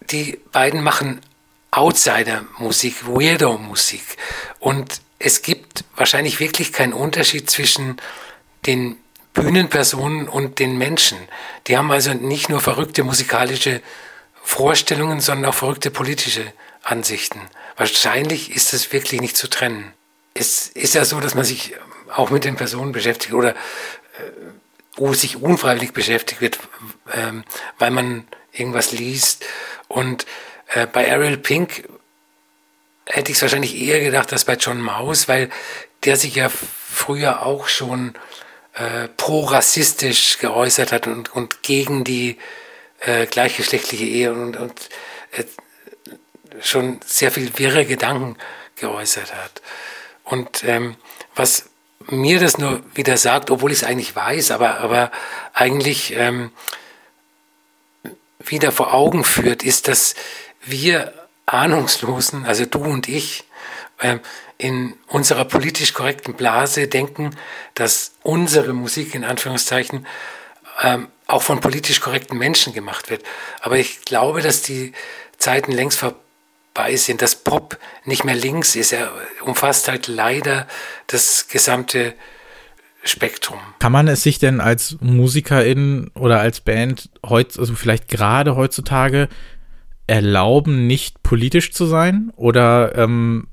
die 0.02 0.40
beiden 0.52 0.82
machen 0.82 1.22
Outsider-Musik, 1.72 3.08
Weirdo-Musik. 3.08 4.04
Und 4.60 5.02
es 5.20 5.42
gibt 5.42 5.86
wahrscheinlich 5.96 6.40
wirklich 6.40 6.74
keinen 6.74 6.94
Unterschied 6.94 7.50
zwischen 7.50 7.98
den 8.66 8.98
Bühnenpersonen 9.34 10.28
und 10.28 10.60
den 10.60 10.78
Menschen. 10.78 11.18
Die 11.68 11.78
haben 11.78 11.92
also 11.92 12.14
nicht 12.14 12.50
nur 12.50 12.60
verrückte 12.60 13.04
musikalische 13.04 13.82
Vorstellungen, 14.44 15.22
sondern 15.22 15.52
auch 15.52 15.56
verrückte 15.56 15.92
politische 15.92 16.52
Ansichten. 16.84 17.42
Wahrscheinlich 17.78 18.56
ist 18.56 18.74
es 18.74 18.92
wirklich 18.92 19.22
nicht 19.22 19.38
zu 19.38 19.50
trennen. 19.50 19.94
Es 20.34 20.68
ist 20.68 20.96
ja 20.96 21.06
so, 21.06 21.20
dass 21.20 21.36
man 21.36 21.46
sich 21.46 21.76
auch 22.14 22.30
mit 22.30 22.44
den 22.44 22.56
Personen 22.56 22.92
beschäftigt 22.92 23.34
oder 23.34 23.56
äh, 24.98 25.14
sich 25.14 25.38
unfreiwillig 25.38 25.94
beschäftigt 25.94 26.42
wird, 26.42 26.60
äh, 27.08 27.32
weil 27.80 27.92
man 27.92 28.28
irgendwas 28.52 28.92
liest. 28.92 29.46
Und 29.88 30.26
äh, 30.74 30.88
bei 30.88 31.12
Ariel 31.12 31.38
Pink 31.38 31.88
hätte 33.06 33.32
ich 33.32 33.38
es 33.38 33.42
wahrscheinlich 33.42 33.76
eher 33.76 34.00
gedacht 34.00 34.32
als 34.34 34.46
bei 34.46 34.56
John 34.56 34.82
Maus, 34.82 35.28
weil 35.28 35.50
der 36.04 36.18
sich 36.18 36.36
ja 36.36 36.50
früher 36.50 37.46
auch 37.46 37.68
schon 37.68 38.16
äh, 38.74 39.08
pro-rassistisch 39.18 40.38
geäußert 40.40 40.92
hat 40.92 41.08
und, 41.08 41.34
und 41.36 41.64
gegen 41.64 42.04
die 42.04 42.38
äh, 43.02 43.26
gleichgeschlechtliche 43.26 44.06
Ehe 44.06 44.34
und, 44.34 44.58
und 44.58 44.90
äh, 45.32 45.44
schon 46.62 47.00
sehr 47.06 47.32
viel 47.32 47.58
wirre 47.58 47.86
Gedanken 47.86 48.38
geäußert 48.76 49.34
hat. 49.34 49.62
Und 50.24 50.64
ähm, 50.64 50.96
was 51.36 51.70
mir 52.08 52.40
das 52.40 52.58
nur 52.58 52.82
wieder 52.96 53.18
sagt, 53.18 53.52
obwohl 53.52 53.72
ich 53.72 53.80
es 53.80 53.84
eigentlich 53.84 54.16
weiß, 54.16 54.52
aber, 54.52 54.80
aber 54.80 55.12
eigentlich 55.54 56.14
ähm, 56.16 56.52
wieder 58.40 58.72
vor 58.72 58.94
Augen 58.94 59.24
führt, 59.24 59.64
ist, 59.64 59.88
dass 59.88 60.16
wir 60.64 61.14
Ahnungslosen, 61.46 62.46
also 62.46 62.66
du 62.66 62.80
und 62.80 63.08
ich, 63.08 63.44
ähm, 64.02 64.20
in 64.62 64.94
unserer 65.08 65.46
politisch 65.46 65.94
korrekten 65.94 66.36
Blase 66.36 66.88
denken, 66.88 67.36
dass 67.74 68.14
unsere 68.22 68.74
Musik 68.74 69.16
in 69.16 69.24
Anführungszeichen 69.24 70.06
ähm, 70.84 71.08
auch 71.26 71.42
von 71.42 71.62
politisch 71.62 72.00
korrekten 72.00 72.38
Menschen 72.38 72.72
gemacht 72.72 73.10
wird. 73.10 73.24
Aber 73.62 73.78
ich 73.78 74.02
glaube, 74.06 74.42
dass 74.42 74.62
die 74.62 74.94
Zeiten 75.38 75.72
längst 75.72 76.00
vorbei 76.00 76.96
sind, 76.96 77.24
dass 77.24 77.36
Pop 77.36 77.80
nicht 78.06 78.24
mehr 78.24 78.36
links 78.36 78.76
ist. 78.76 78.94
Er 78.94 79.12
umfasst 79.44 79.88
halt 79.88 80.08
leider 80.08 80.68
das 81.08 81.48
gesamte 81.48 82.14
Spektrum. 83.04 83.60
Kann 83.80 83.92
man 83.92 84.08
es 84.08 84.22
sich 84.22 84.38
denn 84.38 84.62
als 84.62 84.96
Musikerin 85.02 86.12
oder 86.14 86.40
als 86.40 86.62
Band 86.62 87.10
heutz, 87.28 87.58
also 87.58 87.74
vielleicht 87.74 88.10
gerade 88.10 88.56
heutzutage 88.56 89.28
erlauben, 90.06 90.86
nicht 90.86 91.24
politisch 91.24 91.74
zu 91.74 91.88
sein? 91.88 92.32
Oder 92.36 92.96
ähm, 92.96 93.48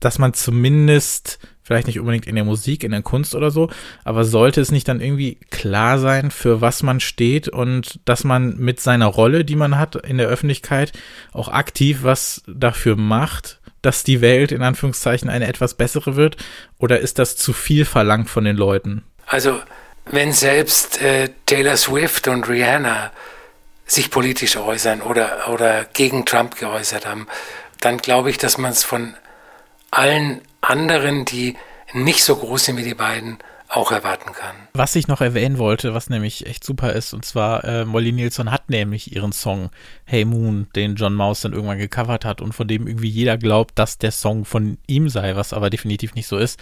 dass 0.00 0.18
man 0.18 0.34
zumindest, 0.34 1.38
vielleicht 1.62 1.86
nicht 1.86 2.00
unbedingt 2.00 2.26
in 2.26 2.34
der 2.34 2.44
Musik, 2.44 2.84
in 2.84 2.92
der 2.92 3.02
Kunst 3.02 3.34
oder 3.34 3.50
so, 3.50 3.70
aber 4.04 4.24
sollte 4.24 4.60
es 4.60 4.70
nicht 4.70 4.88
dann 4.88 5.00
irgendwie 5.00 5.38
klar 5.50 5.98
sein, 5.98 6.30
für 6.30 6.60
was 6.60 6.82
man 6.82 7.00
steht 7.00 7.48
und 7.48 8.00
dass 8.04 8.24
man 8.24 8.56
mit 8.56 8.80
seiner 8.80 9.06
Rolle, 9.06 9.44
die 9.44 9.56
man 9.56 9.78
hat 9.78 9.96
in 9.96 10.18
der 10.18 10.28
Öffentlichkeit, 10.28 10.92
auch 11.32 11.48
aktiv 11.48 12.00
was 12.02 12.42
dafür 12.46 12.96
macht, 12.96 13.60
dass 13.82 14.02
die 14.02 14.20
Welt 14.20 14.52
in 14.52 14.62
Anführungszeichen 14.62 15.28
eine 15.28 15.46
etwas 15.46 15.74
bessere 15.74 16.16
wird? 16.16 16.36
Oder 16.78 17.00
ist 17.00 17.18
das 17.18 17.36
zu 17.36 17.52
viel 17.52 17.84
verlangt 17.84 18.28
von 18.28 18.44
den 18.44 18.56
Leuten? 18.56 19.04
Also, 19.26 19.60
wenn 20.06 20.32
selbst 20.32 21.00
äh, 21.02 21.30
Taylor 21.46 21.76
Swift 21.76 22.28
und 22.28 22.48
Rihanna 22.48 23.12
sich 23.86 24.10
politisch 24.10 24.56
äußern 24.56 25.00
oder, 25.00 25.50
oder 25.50 25.84
gegen 25.84 26.24
Trump 26.26 26.56
geäußert 26.56 27.06
haben, 27.06 27.26
dann 27.80 27.98
glaube 27.98 28.30
ich, 28.30 28.38
dass 28.38 28.58
man 28.58 28.72
es 28.72 28.84
von 28.84 29.14
allen 29.90 30.40
anderen, 30.60 31.24
die 31.24 31.56
nicht 31.92 32.24
so 32.24 32.36
groß 32.36 32.66
sind 32.66 32.76
wie 32.76 32.82
die 32.82 32.94
beiden, 32.94 33.38
auch 33.68 33.92
erwarten 33.92 34.32
kann. 34.32 34.56
Was 34.72 34.96
ich 34.96 35.08
noch 35.08 35.20
erwähnen 35.20 35.58
wollte, 35.58 35.92
was 35.92 36.08
nämlich 36.08 36.46
echt 36.46 36.64
super 36.64 36.92
ist, 36.92 37.12
und 37.12 37.24
zwar 37.24 37.64
äh, 37.64 37.84
Molly 37.84 38.12
Nielsen 38.12 38.50
hat 38.50 38.70
nämlich 38.70 39.14
ihren 39.14 39.32
Song 39.32 39.70
Hey 40.04 40.24
Moon, 40.24 40.68
den 40.74 40.96
John 40.96 41.14
Mouse 41.14 41.42
dann 41.42 41.52
irgendwann 41.52 41.78
gecovert 41.78 42.24
hat 42.24 42.40
und 42.40 42.52
von 42.52 42.66
dem 42.66 42.86
irgendwie 42.86 43.10
jeder 43.10 43.36
glaubt, 43.36 43.78
dass 43.78 43.98
der 43.98 44.10
Song 44.12 44.46
von 44.46 44.78
ihm 44.86 45.08
sei, 45.10 45.36
was 45.36 45.52
aber 45.52 45.68
definitiv 45.68 46.14
nicht 46.14 46.28
so 46.28 46.38
ist. 46.38 46.58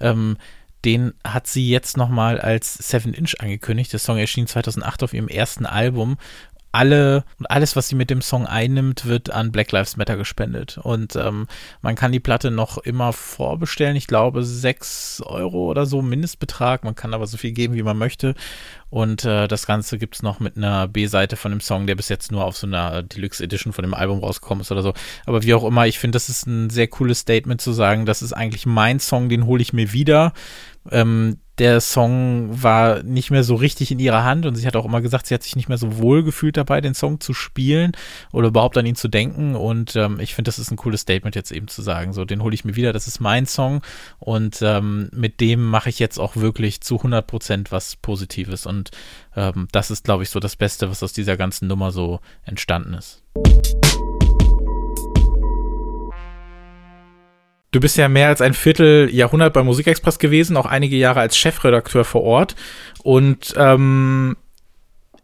Ähm, 0.00 0.38
den 0.84 1.14
hat 1.24 1.46
sie 1.46 1.68
jetzt 1.68 1.96
nochmal 1.96 2.40
als 2.40 2.74
Seven 2.74 3.12
Inch 3.12 3.34
angekündigt. 3.38 3.92
Der 3.92 3.98
Song 3.98 4.18
erschien 4.18 4.46
2008 4.46 5.02
auf 5.02 5.12
ihrem 5.12 5.28
ersten 5.28 5.66
Album 5.66 6.16
alle 6.76 7.24
und 7.38 7.50
alles, 7.50 7.74
was 7.74 7.88
sie 7.88 7.94
mit 7.94 8.10
dem 8.10 8.20
Song 8.20 8.46
einnimmt, 8.46 9.06
wird 9.06 9.30
an 9.30 9.50
Black 9.50 9.72
Lives 9.72 9.96
Matter 9.96 10.18
gespendet. 10.18 10.78
Und 10.82 11.16
ähm, 11.16 11.46
man 11.80 11.94
kann 11.94 12.12
die 12.12 12.20
Platte 12.20 12.50
noch 12.50 12.76
immer 12.76 13.14
vorbestellen. 13.14 13.96
Ich 13.96 14.06
glaube, 14.06 14.44
6 14.44 15.22
Euro 15.24 15.70
oder 15.70 15.86
so 15.86 16.02
Mindestbetrag. 16.02 16.84
Man 16.84 16.94
kann 16.94 17.14
aber 17.14 17.26
so 17.26 17.38
viel 17.38 17.52
geben, 17.52 17.74
wie 17.74 17.82
man 17.82 17.96
möchte. 17.96 18.34
Und 18.90 19.24
äh, 19.24 19.48
das 19.48 19.66
Ganze 19.66 19.96
gibt 19.96 20.16
es 20.16 20.22
noch 20.22 20.38
mit 20.38 20.58
einer 20.58 20.86
B-Seite 20.86 21.36
von 21.36 21.50
dem 21.50 21.62
Song, 21.62 21.86
der 21.86 21.94
bis 21.94 22.10
jetzt 22.10 22.30
nur 22.30 22.44
auf 22.44 22.56
so 22.58 22.66
einer 22.66 23.02
Deluxe 23.02 23.42
Edition 23.42 23.72
von 23.72 23.82
dem 23.82 23.94
Album 23.94 24.20
rausgekommen 24.20 24.60
ist 24.60 24.70
oder 24.70 24.82
so. 24.82 24.92
Aber 25.24 25.42
wie 25.42 25.54
auch 25.54 25.64
immer, 25.64 25.86
ich 25.86 25.98
finde, 25.98 26.16
das 26.16 26.28
ist 26.28 26.46
ein 26.46 26.68
sehr 26.68 26.88
cooles 26.88 27.20
Statement 27.20 27.60
zu 27.60 27.72
sagen, 27.72 28.04
das 28.04 28.20
ist 28.20 28.34
eigentlich 28.34 28.66
mein 28.66 29.00
Song, 29.00 29.30
den 29.30 29.46
hole 29.46 29.62
ich 29.62 29.72
mir 29.72 29.92
wieder. 29.92 30.34
Ähm, 30.90 31.38
der 31.58 31.80
Song 31.80 32.62
war 32.62 33.02
nicht 33.02 33.30
mehr 33.30 33.42
so 33.42 33.54
richtig 33.54 33.90
in 33.90 33.98
ihrer 33.98 34.24
Hand 34.24 34.44
und 34.44 34.56
sie 34.56 34.66
hat 34.66 34.76
auch 34.76 34.84
immer 34.84 35.00
gesagt, 35.00 35.26
sie 35.26 35.34
hat 35.34 35.42
sich 35.42 35.56
nicht 35.56 35.68
mehr 35.68 35.78
so 35.78 35.96
wohl 35.98 36.22
gefühlt 36.22 36.56
dabei, 36.56 36.82
den 36.82 36.94
Song 36.94 37.18
zu 37.18 37.32
spielen 37.32 37.92
oder 38.30 38.48
überhaupt 38.48 38.76
an 38.76 38.84
ihn 38.84 38.94
zu 38.94 39.08
denken. 39.08 39.54
Und 39.54 39.96
ähm, 39.96 40.20
ich 40.20 40.34
finde, 40.34 40.48
das 40.50 40.58
ist 40.58 40.70
ein 40.70 40.76
cooles 40.76 41.00
Statement 41.00 41.34
jetzt 41.34 41.52
eben 41.52 41.68
zu 41.68 41.80
sagen. 41.80 42.12
So, 42.12 42.26
den 42.26 42.42
hole 42.42 42.54
ich 42.54 42.64
mir 42.64 42.76
wieder, 42.76 42.92
das 42.92 43.06
ist 43.06 43.20
mein 43.20 43.46
Song 43.46 43.80
und 44.18 44.60
ähm, 44.60 45.08
mit 45.12 45.40
dem 45.40 45.64
mache 45.64 45.88
ich 45.88 45.98
jetzt 45.98 46.18
auch 46.18 46.36
wirklich 46.36 46.82
zu 46.82 46.96
100 46.96 47.26
Prozent 47.26 47.72
was 47.72 47.96
Positives. 47.96 48.66
Und 48.66 48.90
ähm, 49.34 49.68
das 49.72 49.90
ist, 49.90 50.04
glaube 50.04 50.24
ich, 50.24 50.30
so 50.30 50.40
das 50.40 50.56
Beste, 50.56 50.90
was 50.90 51.02
aus 51.02 51.14
dieser 51.14 51.38
ganzen 51.38 51.68
Nummer 51.68 51.90
so 51.90 52.20
entstanden 52.44 52.94
ist. 52.94 53.22
Du 57.76 57.80
bist 57.80 57.98
ja 57.98 58.08
mehr 58.08 58.28
als 58.28 58.40
ein 58.40 58.54
Vierteljahrhundert 58.54 59.52
bei 59.52 59.62
Musikexpress 59.62 60.18
gewesen, 60.18 60.56
auch 60.56 60.64
einige 60.64 60.96
Jahre 60.96 61.20
als 61.20 61.36
Chefredakteur 61.36 62.06
vor 62.06 62.22
Ort. 62.22 62.56
Und 63.02 63.52
ähm, 63.58 64.34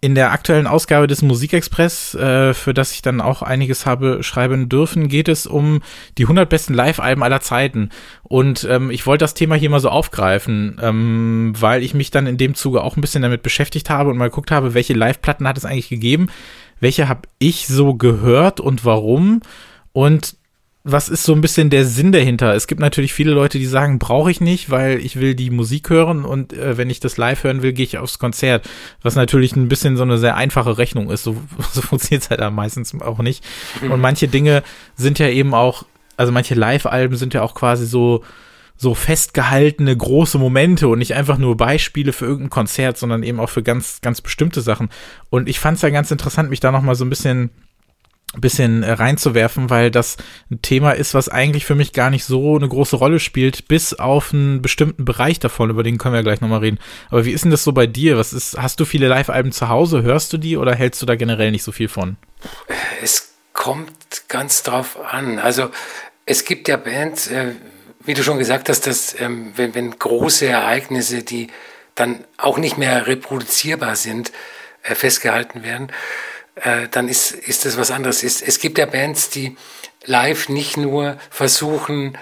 in 0.03 0.15
der 0.15 0.33
aktuellen 0.33 0.67
Ausgabe 0.67 1.07
des 1.07 1.23
Musikexpress, 1.23 2.15
äh, 2.15 2.53
für 2.53 2.75
das 2.75 2.93
ich 2.93 3.01
dann 3.01 3.23
auch 3.23 3.41
einiges 3.41 3.87
habe 3.87 4.23
schreiben 4.23 4.69
dürfen, 4.69 5.09
geht 5.09 5.31
es 5.31 5.47
um 5.47 5.81
die 6.19 6.25
100 6.25 6.47
besten 6.47 6.75
Live-Alben 6.75 7.23
aller 7.23 7.41
Zeiten. 7.41 7.89
Und 8.23 8.69
ähm, 8.71 8.91
ich 8.91 9.07
wollte 9.07 9.23
das 9.23 9.33
Thema 9.33 9.55
hier 9.55 9.71
mal 9.71 9.81
so 9.81 9.89
aufgreifen, 9.89 10.79
ähm, 10.83 11.55
weil 11.59 11.83
ich 11.83 11.95
mich 11.95 12.11
dann 12.11 12.27
in 12.27 12.37
dem 12.37 12.55
Zuge 12.55 12.83
auch 12.83 12.99
ein 12.99 13.01
bisschen 13.01 13.23
damit 13.23 13.43
beschäftigt 13.43 13.89
habe 13.89 14.11
und 14.11 14.19
mal 14.19 14.29
geguckt 14.29 14.51
habe, 14.51 14.75
welche 14.75 14.93
Live-Platten 14.93 15.49
hat 15.49 15.57
es 15.57 15.65
eigentlich 15.65 15.89
gegeben, 15.89 16.29
welche 16.81 17.09
habe 17.09 17.23
ich 17.39 17.67
so 17.67 17.95
gehört 17.95 18.61
und 18.61 18.85
warum. 18.85 19.41
Und 19.95 20.37
was 20.85 21.09
ist 21.09 21.23
so 21.23 21.33
ein 21.33 21.41
bisschen 21.41 21.71
der 21.71 21.85
Sinn 21.85 22.11
dahinter? 22.11 22.55
Es 22.55 22.67
gibt 22.67 22.81
natürlich 22.81 23.13
viele 23.13 23.31
Leute, 23.33 23.59
die 23.59 23.67
sagen, 23.67 24.01
brauche 24.01 24.31
ich 24.31 24.41
nicht, 24.41 24.71
weil 24.71 24.99
ich 24.99 25.17
will 25.17 25.37
die 25.37 25.51
Musik 25.51 25.91
hören 25.91 26.25
und 26.25 26.53
äh, 26.53 26.77
wenn 26.77 26.91
ich 26.91 26.99
das 26.99 27.17
live 27.17 27.45
hören 27.45 27.63
will, 27.63 27.73
gehe 27.73 27.85
ich 27.85 27.99
aufs 27.99 28.19
Konzert. 28.19 28.69
Was 29.01 29.15
natürlich 29.15 29.55
ein 29.55 29.69
bisschen 29.69 29.97
so 29.97 30.03
eine 30.03 30.19
sehr 30.19 30.37
einfache 30.37 30.79
Rechnung 30.79 31.11
ist. 31.11 31.23
So, 31.23 31.37
so 31.73 31.83
funktioniert 31.83 32.25
es 32.25 32.31
halt 32.31 32.41
dann 32.41 32.55
meistens 32.55 33.01
auch 33.01 33.19
nicht. 33.19 33.45
Und 33.89 34.01
manche 34.01 34.27
Dinge 34.27 34.65
sind 34.97 35.21
ja 35.21 35.29
eben 35.29 35.55
auch, 35.55 35.85
also 36.17 36.33
manche 36.33 36.55
Live-Alben 36.55 37.17
sind 37.17 37.33
ja 37.33 37.43
auch 37.43 37.55
quasi 37.55 37.87
so, 37.87 38.25
so 38.77 38.95
festgehaltene 38.95 39.97
große 39.97 40.39
Momente 40.39 40.89
und 40.89 40.99
nicht 40.99 41.15
einfach 41.15 41.39
nur 41.39 41.57
Beispiele 41.57 42.13
für 42.13 42.25
irgendein 42.25 42.51
Konzert, 42.51 42.99
sondern 42.99 43.23
eben 43.23 43.39
auch 43.39 43.51
für 43.51 43.63
ganz, 43.63 44.01
ganz 44.01 44.21
bestimmte 44.21 44.61
Sachen. 44.61 44.89
Und 45.31 45.49
ich 45.49 45.61
fand 45.61 45.77
es 45.77 45.83
ja 45.83 45.91
ganz 45.91 46.11
interessant, 46.11 46.51
mich 46.51 46.59
da 46.59 46.73
nochmal 46.73 46.97
so 46.97 47.05
ein 47.05 47.11
bisschen 47.11 47.51
bisschen 48.41 48.83
äh, 48.83 48.93
reinzuwerfen, 48.93 49.71
weil 49.71 49.91
das 49.91 50.17
ein 50.51 50.63
Thema 50.63 50.93
ist, 50.93 51.15
was 51.15 51.29
eigentlich 51.29 51.65
für 51.65 51.75
mich 51.75 51.93
gar 51.93 52.11
nicht 52.11 52.25
so 52.25 52.57
eine 52.57 52.69
große 52.69 52.97
Rolle 52.97 53.21
spielt, 53.21 53.69
bis 53.69 53.95
auf 53.95 54.33
einen 54.33 54.63
bestimmten 54.63 55.05
Bereich 55.05 55.39
davon, 55.39 55.71
über 55.71 55.83
den 55.83 55.99
können 55.99 56.15
wir 56.15 56.23
gleich 56.23 56.41
nochmal 56.41 56.61
reden. 56.61 56.79
Aber 57.11 57.25
wie 57.25 57.33
ist 57.33 57.45
denn 57.45 57.51
das 57.51 57.65
so 57.65 57.73
bei 57.73 57.87
dir? 57.87 58.17
Was 58.17 58.33
ist, 58.33 58.57
hast 58.59 58.81
du 58.81 58.85
viele 58.85 59.09
Live-Alben 59.09 59.53
zu 59.53 59.69
Hause? 59.69 60.03
Hörst 60.03 60.33
du 60.33 60.39
die 60.39 60.57
oder 60.57 60.75
hältst 60.75 61.03
du 61.03 61.07
da 61.07 61.15
generell 61.15 61.51
nicht 61.51 61.63
so 61.63 61.73
viel 61.73 61.89
von? 61.89 62.17
Es 63.03 63.35
kommt 63.53 64.29
ganz 64.29 64.63
drauf 64.63 64.99
an. 64.99 65.39
Also 65.39 65.71
es 66.25 66.45
gibt 66.45 66.69
ja 66.69 66.77
Bands, 66.77 67.29
äh, 67.29 67.53
wie 68.01 68.15
du 68.15 68.23
schon 68.23 68.39
gesagt 68.39 68.69
hast, 68.69 68.87
dass 68.87 69.19
ähm, 69.21 69.53
wenn, 69.57 69.75
wenn 69.75 69.99
große 69.99 70.47
Ereignisse, 70.47 71.23
die 71.23 71.49
dann 71.95 72.25
auch 72.39 72.59
nicht 72.59 72.79
mehr 72.79 73.07
reproduzierbar 73.07 73.97
sind, 73.97 74.33
äh, 74.83 74.95
festgehalten 74.95 75.63
werden, 75.63 75.89
äh, 76.57 76.89
dann 76.89 77.09
ist, 77.09 77.33
ist 77.33 77.65
das 77.65 77.77
was 77.77 77.91
anderes. 77.91 78.23
Es, 78.23 78.43
es 78.43 78.59
gibt 78.59 78.79
ja 78.79 78.87
Bands, 78.87 79.31
die 79.31 79.57
live 80.05 80.49
nicht 80.49 80.77
nur 80.77 81.19
versuchen, 81.31 82.19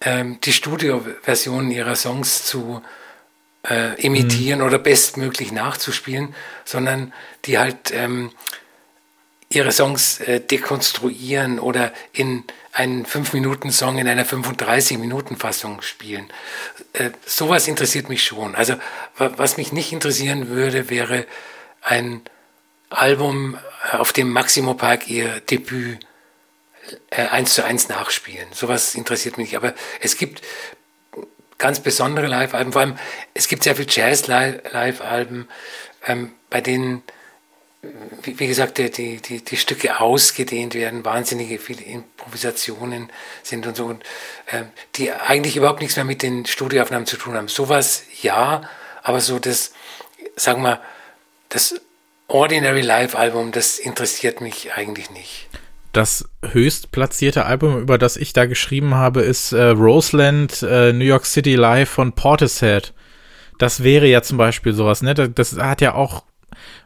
ähm, 0.00 0.38
die 0.42 0.52
Studioversionen 0.52 1.70
ihrer 1.70 1.96
Songs 1.96 2.46
zu 2.46 2.82
äh, 3.68 4.00
imitieren 4.00 4.60
mhm. 4.60 4.66
oder 4.66 4.78
bestmöglich 4.78 5.52
nachzuspielen, 5.52 6.34
sondern 6.64 7.12
die 7.44 7.58
halt 7.58 7.92
ähm, 7.92 8.30
ihre 9.48 9.72
Songs 9.72 10.20
äh, 10.20 10.40
dekonstruieren 10.40 11.58
oder 11.58 11.92
in 12.12 12.44
einen 12.72 13.06
5-Minuten-Song 13.06 13.98
in 13.98 14.08
einer 14.08 14.26
35-Minuten-Fassung 14.26 15.80
spielen. 15.82 16.28
Äh, 16.92 17.10
sowas 17.24 17.68
interessiert 17.68 18.08
mich 18.08 18.24
schon. 18.24 18.54
Also 18.54 18.74
was 19.16 19.56
mich 19.56 19.72
nicht 19.72 19.92
interessieren 19.92 20.48
würde, 20.48 20.90
wäre 20.90 21.26
ein 21.82 22.22
Album, 22.90 23.58
äh, 23.92 23.96
auf 23.96 24.12
dem 24.12 24.30
Maximo 24.30 24.74
Park 24.74 25.08
ihr 25.08 25.40
Debüt 25.40 25.98
äh, 27.10 27.26
eins 27.28 27.54
zu 27.54 27.64
eins 27.64 27.88
nachspielen. 27.88 28.48
Sowas 28.52 28.94
interessiert 28.94 29.38
mich 29.38 29.48
nicht. 29.48 29.56
Aber 29.56 29.74
es 30.00 30.16
gibt 30.16 30.42
ganz 31.58 31.80
besondere 31.80 32.26
Live-Alben. 32.26 32.72
Vor 32.72 32.82
allem, 32.82 32.98
es 33.32 33.48
gibt 33.48 33.62
sehr 33.62 33.76
viel 33.76 33.86
Jazz-Live-Alben, 33.88 35.48
ähm, 36.06 36.32
bei 36.50 36.60
denen, 36.60 37.02
wie, 38.22 38.38
wie 38.38 38.46
gesagt, 38.46 38.78
die, 38.78 38.90
die, 38.90 39.42
die, 39.42 39.56
Stücke 39.56 40.00
ausgedehnt 40.00 40.74
werden, 40.74 41.04
wahnsinnige 41.04 41.58
viele 41.58 41.82
Improvisationen 41.82 43.10
sind 43.42 43.66
und 43.66 43.76
so, 43.76 43.86
und, 43.86 44.04
äh, 44.46 44.64
die 44.96 45.12
eigentlich 45.12 45.56
überhaupt 45.56 45.80
nichts 45.80 45.96
mehr 45.96 46.04
mit 46.04 46.22
den 46.22 46.46
Studioaufnahmen 46.46 47.06
zu 47.06 47.16
tun 47.16 47.34
haben. 47.34 47.48
Sowas 47.48 48.02
ja, 48.20 48.68
aber 49.02 49.20
so 49.20 49.38
das, 49.38 49.72
sagen 50.36 50.62
wir, 50.62 50.82
das 51.48 51.80
Ordinary 52.28 52.80
Life 52.80 53.16
Album, 53.16 53.52
das 53.52 53.78
interessiert 53.78 54.40
mich 54.40 54.72
eigentlich 54.74 55.10
nicht. 55.10 55.48
Das 55.92 56.28
höchst 56.42 56.90
platzierte 56.90 57.44
Album, 57.46 57.80
über 57.80 57.98
das 57.98 58.16
ich 58.16 58.32
da 58.32 58.46
geschrieben 58.46 58.94
habe, 58.94 59.22
ist 59.22 59.52
äh, 59.52 59.62
Roseland 59.62 60.62
äh, 60.62 60.92
New 60.92 61.04
York 61.04 61.24
City 61.26 61.54
Live 61.54 61.90
von 61.90 62.12
Portishead. 62.12 62.92
Das 63.58 63.84
wäre 63.84 64.06
ja 64.06 64.22
zum 64.22 64.36
Beispiel 64.36 64.72
sowas, 64.72 65.02
ne? 65.02 65.14
Das, 65.14 65.28
das 65.32 65.56
hat 65.56 65.80
ja 65.80 65.94
auch 65.94 66.24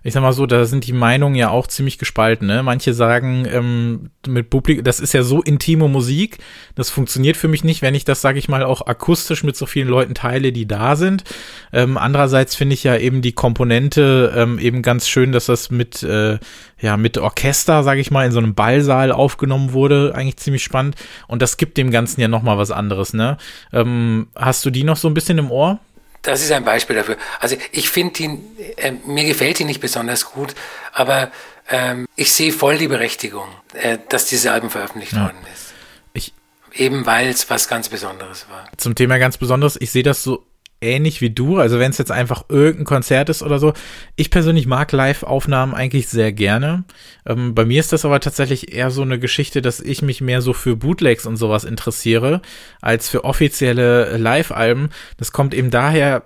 ich 0.02 0.14
sag 0.14 0.22
mal 0.22 0.32
so, 0.32 0.46
da 0.46 0.64
sind 0.64 0.86
die 0.86 0.92
Meinungen 0.92 1.34
ja 1.34 1.50
auch 1.50 1.66
ziemlich 1.66 1.98
gespalten. 1.98 2.46
Ne? 2.46 2.62
Manche 2.62 2.94
sagen, 2.94 3.46
ähm, 3.50 4.10
mit 4.26 4.50
Publikum, 4.50 4.84
das 4.84 5.00
ist 5.00 5.14
ja 5.14 5.22
so 5.22 5.42
intime 5.42 5.88
Musik, 5.88 6.38
das 6.74 6.90
funktioniert 6.90 7.36
für 7.36 7.48
mich 7.48 7.64
nicht, 7.64 7.82
wenn 7.82 7.94
ich 7.94 8.04
das, 8.04 8.20
sage 8.20 8.38
ich 8.38 8.48
mal, 8.48 8.62
auch 8.62 8.86
akustisch 8.86 9.44
mit 9.44 9.56
so 9.56 9.66
vielen 9.66 9.88
Leuten 9.88 10.14
teile, 10.14 10.52
die 10.52 10.66
da 10.66 10.96
sind. 10.96 11.24
Ähm, 11.72 11.96
andererseits 11.96 12.54
finde 12.54 12.74
ich 12.74 12.84
ja 12.84 12.96
eben 12.96 13.22
die 13.22 13.32
Komponente 13.32 14.32
ähm, 14.36 14.58
eben 14.58 14.82
ganz 14.82 15.08
schön, 15.08 15.32
dass 15.32 15.46
das 15.46 15.70
mit, 15.70 16.02
äh, 16.02 16.38
ja, 16.80 16.96
mit 16.96 17.18
Orchester, 17.18 17.82
sage 17.82 18.00
ich 18.00 18.10
mal, 18.10 18.26
in 18.26 18.32
so 18.32 18.38
einem 18.38 18.54
Ballsaal 18.54 19.12
aufgenommen 19.12 19.72
wurde. 19.72 20.14
Eigentlich 20.14 20.36
ziemlich 20.36 20.62
spannend. 20.62 20.96
Und 21.26 21.42
das 21.42 21.56
gibt 21.56 21.76
dem 21.76 21.90
Ganzen 21.90 22.20
ja 22.20 22.28
nochmal 22.28 22.58
was 22.58 22.70
anderes. 22.70 23.12
Ne? 23.12 23.36
Ähm, 23.72 24.28
hast 24.34 24.64
du 24.64 24.70
die 24.70 24.84
noch 24.84 24.96
so 24.96 25.08
ein 25.08 25.14
bisschen 25.14 25.38
im 25.38 25.50
Ohr? 25.50 25.80
Das 26.28 26.42
ist 26.42 26.52
ein 26.52 26.62
Beispiel 26.62 26.94
dafür. 26.94 27.16
Also 27.40 27.56
ich 27.72 27.88
finde 27.88 28.22
ihn, 28.22 28.44
äh, 28.76 28.92
mir 29.06 29.24
gefällt 29.24 29.60
ihn 29.60 29.66
nicht 29.66 29.80
besonders 29.80 30.26
gut, 30.26 30.54
aber 30.92 31.32
ähm, 31.70 32.06
ich 32.16 32.34
sehe 32.34 32.52
voll 32.52 32.76
die 32.76 32.86
Berechtigung, 32.86 33.48
äh, 33.72 33.96
dass 34.10 34.26
diese 34.26 34.52
Album 34.52 34.68
veröffentlicht 34.68 35.14
ja. 35.14 35.22
worden 35.22 35.38
ist. 35.54 35.72
Ich, 36.12 36.34
Eben 36.74 37.06
weil 37.06 37.28
es 37.28 37.48
was 37.48 37.66
ganz 37.66 37.88
Besonderes 37.88 38.44
war. 38.50 38.68
Zum 38.76 38.94
Thema 38.94 39.16
ganz 39.16 39.38
Besonderes, 39.38 39.78
ich 39.80 39.90
sehe 39.90 40.02
das 40.02 40.22
so 40.22 40.44
ähnlich 40.80 41.20
wie 41.20 41.30
du. 41.30 41.58
Also 41.58 41.78
wenn 41.78 41.90
es 41.90 41.98
jetzt 41.98 42.12
einfach 42.12 42.44
irgendein 42.48 42.84
Konzert 42.84 43.28
ist 43.28 43.42
oder 43.42 43.58
so. 43.58 43.72
Ich 44.16 44.30
persönlich 44.30 44.66
mag 44.66 44.92
Live-Aufnahmen 44.92 45.74
eigentlich 45.74 46.08
sehr 46.08 46.32
gerne. 46.32 46.84
Ähm, 47.26 47.54
bei 47.54 47.64
mir 47.64 47.80
ist 47.80 47.92
das 47.92 48.04
aber 48.04 48.20
tatsächlich 48.20 48.72
eher 48.74 48.90
so 48.90 49.02
eine 49.02 49.18
Geschichte, 49.18 49.62
dass 49.62 49.80
ich 49.80 50.02
mich 50.02 50.20
mehr 50.20 50.42
so 50.42 50.52
für 50.52 50.76
Bootlegs 50.76 51.26
und 51.26 51.36
sowas 51.36 51.64
interessiere, 51.64 52.42
als 52.80 53.08
für 53.08 53.24
offizielle 53.24 54.16
Live-Alben. 54.16 54.90
Das 55.16 55.32
kommt 55.32 55.54
eben 55.54 55.70
daher, 55.70 56.24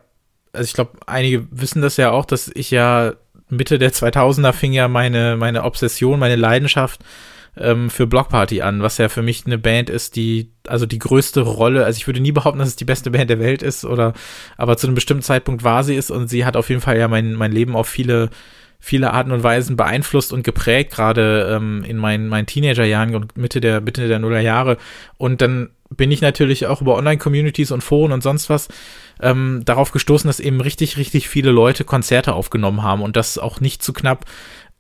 also 0.53 0.65
ich 0.65 0.75
glaube, 0.75 0.93
einige 1.07 1.47
wissen 1.51 1.83
das 1.83 1.97
ja 1.97 2.11
auch, 2.11 2.27
dass 2.27 2.51
ich 2.55 2.71
ja 2.71 3.15
Mitte 3.49 3.79
der 3.79 3.93
2000er 3.93 4.53
fing 4.53 4.73
ja 4.73 4.89
meine, 4.89 5.37
meine 5.37 5.65
Obsession, 5.65 6.19
meine 6.19 6.37
Leidenschaft 6.37 7.01
ähm, 7.57 7.91
für 7.91 8.07
Blockparty 8.07 8.63
an, 8.63 8.83
was 8.83 8.99
ja 8.99 9.09
für 9.09 9.23
mich 9.23 9.45
eine 9.47 9.59
Band 9.59 9.91
ist, 9.91 10.17
die, 10.17 10.53
also 10.67 10.87
die 10.87 10.99
größte 10.99 11.43
Rolle, 11.43 11.85
also 11.85 11.97
ich 11.99 12.07
würde 12.07 12.21
nie 12.21 12.33
behaupten, 12.33 12.59
dass 12.59 12.69
es 12.69 12.77
die 12.77 12.85
beste 12.85 13.11
Band 13.11 13.31
der 13.31 13.41
Welt 13.41 13.63
ist, 13.63 13.85
oder, 13.85 14.15
aber 14.57 14.77
zu 14.77 14.87
einem 14.87 14.95
bestimmten 14.95 15.23
Zeitpunkt 15.23 15.63
war 15.63 15.85
sie 15.85 15.97
es 15.97 16.11
und 16.11 16.29
sie 16.29 16.45
hat 16.45 16.57
auf 16.57 16.69
jeden 16.71 16.81
Fall 16.81 16.99
ja 16.99 17.09
mein, 17.09 17.35
mein 17.35 17.53
Leben 17.53 17.77
auf 17.77 17.89
viele, 17.89 18.31
viele 18.79 19.13
Arten 19.13 19.33
und 19.33 19.43
Weisen 19.43 19.77
beeinflusst 19.77 20.33
und 20.33 20.45
geprägt, 20.45 20.93
gerade 20.93 21.55
ähm, 21.55 21.85
in 21.87 21.99
meinen, 21.99 22.29
meinen 22.29 22.47
Teenagerjahren 22.47 23.15
und 23.15 23.37
Mitte 23.37 23.61
der, 23.61 23.81
Mitte 23.81 24.09
der 24.09 24.19
Nullerjahre. 24.19 24.79
Und 25.19 25.41
dann 25.41 25.71
bin 25.97 26.11
ich 26.11 26.21
natürlich 26.21 26.67
auch 26.67 26.81
über 26.81 26.97
Online-Communities 26.97 27.71
und 27.71 27.83
Foren 27.83 28.13
und 28.13 28.23
sonst 28.23 28.51
was 28.51 28.69
ähm, 29.21 29.63
darauf 29.65 29.93
gestoßen, 29.93 30.27
dass 30.27 30.41
eben 30.41 30.61
richtig, 30.61 30.97
richtig 30.97 31.29
viele 31.29 31.51
Leute 31.51 31.85
Konzerte 31.85 32.35
aufgenommen 32.35 32.83
haben 32.83 33.03
und 33.03 33.17
das 33.17 33.39
auch 33.39 33.61
nicht 33.61 33.83
zu 33.83 33.93
knapp. 33.93 34.25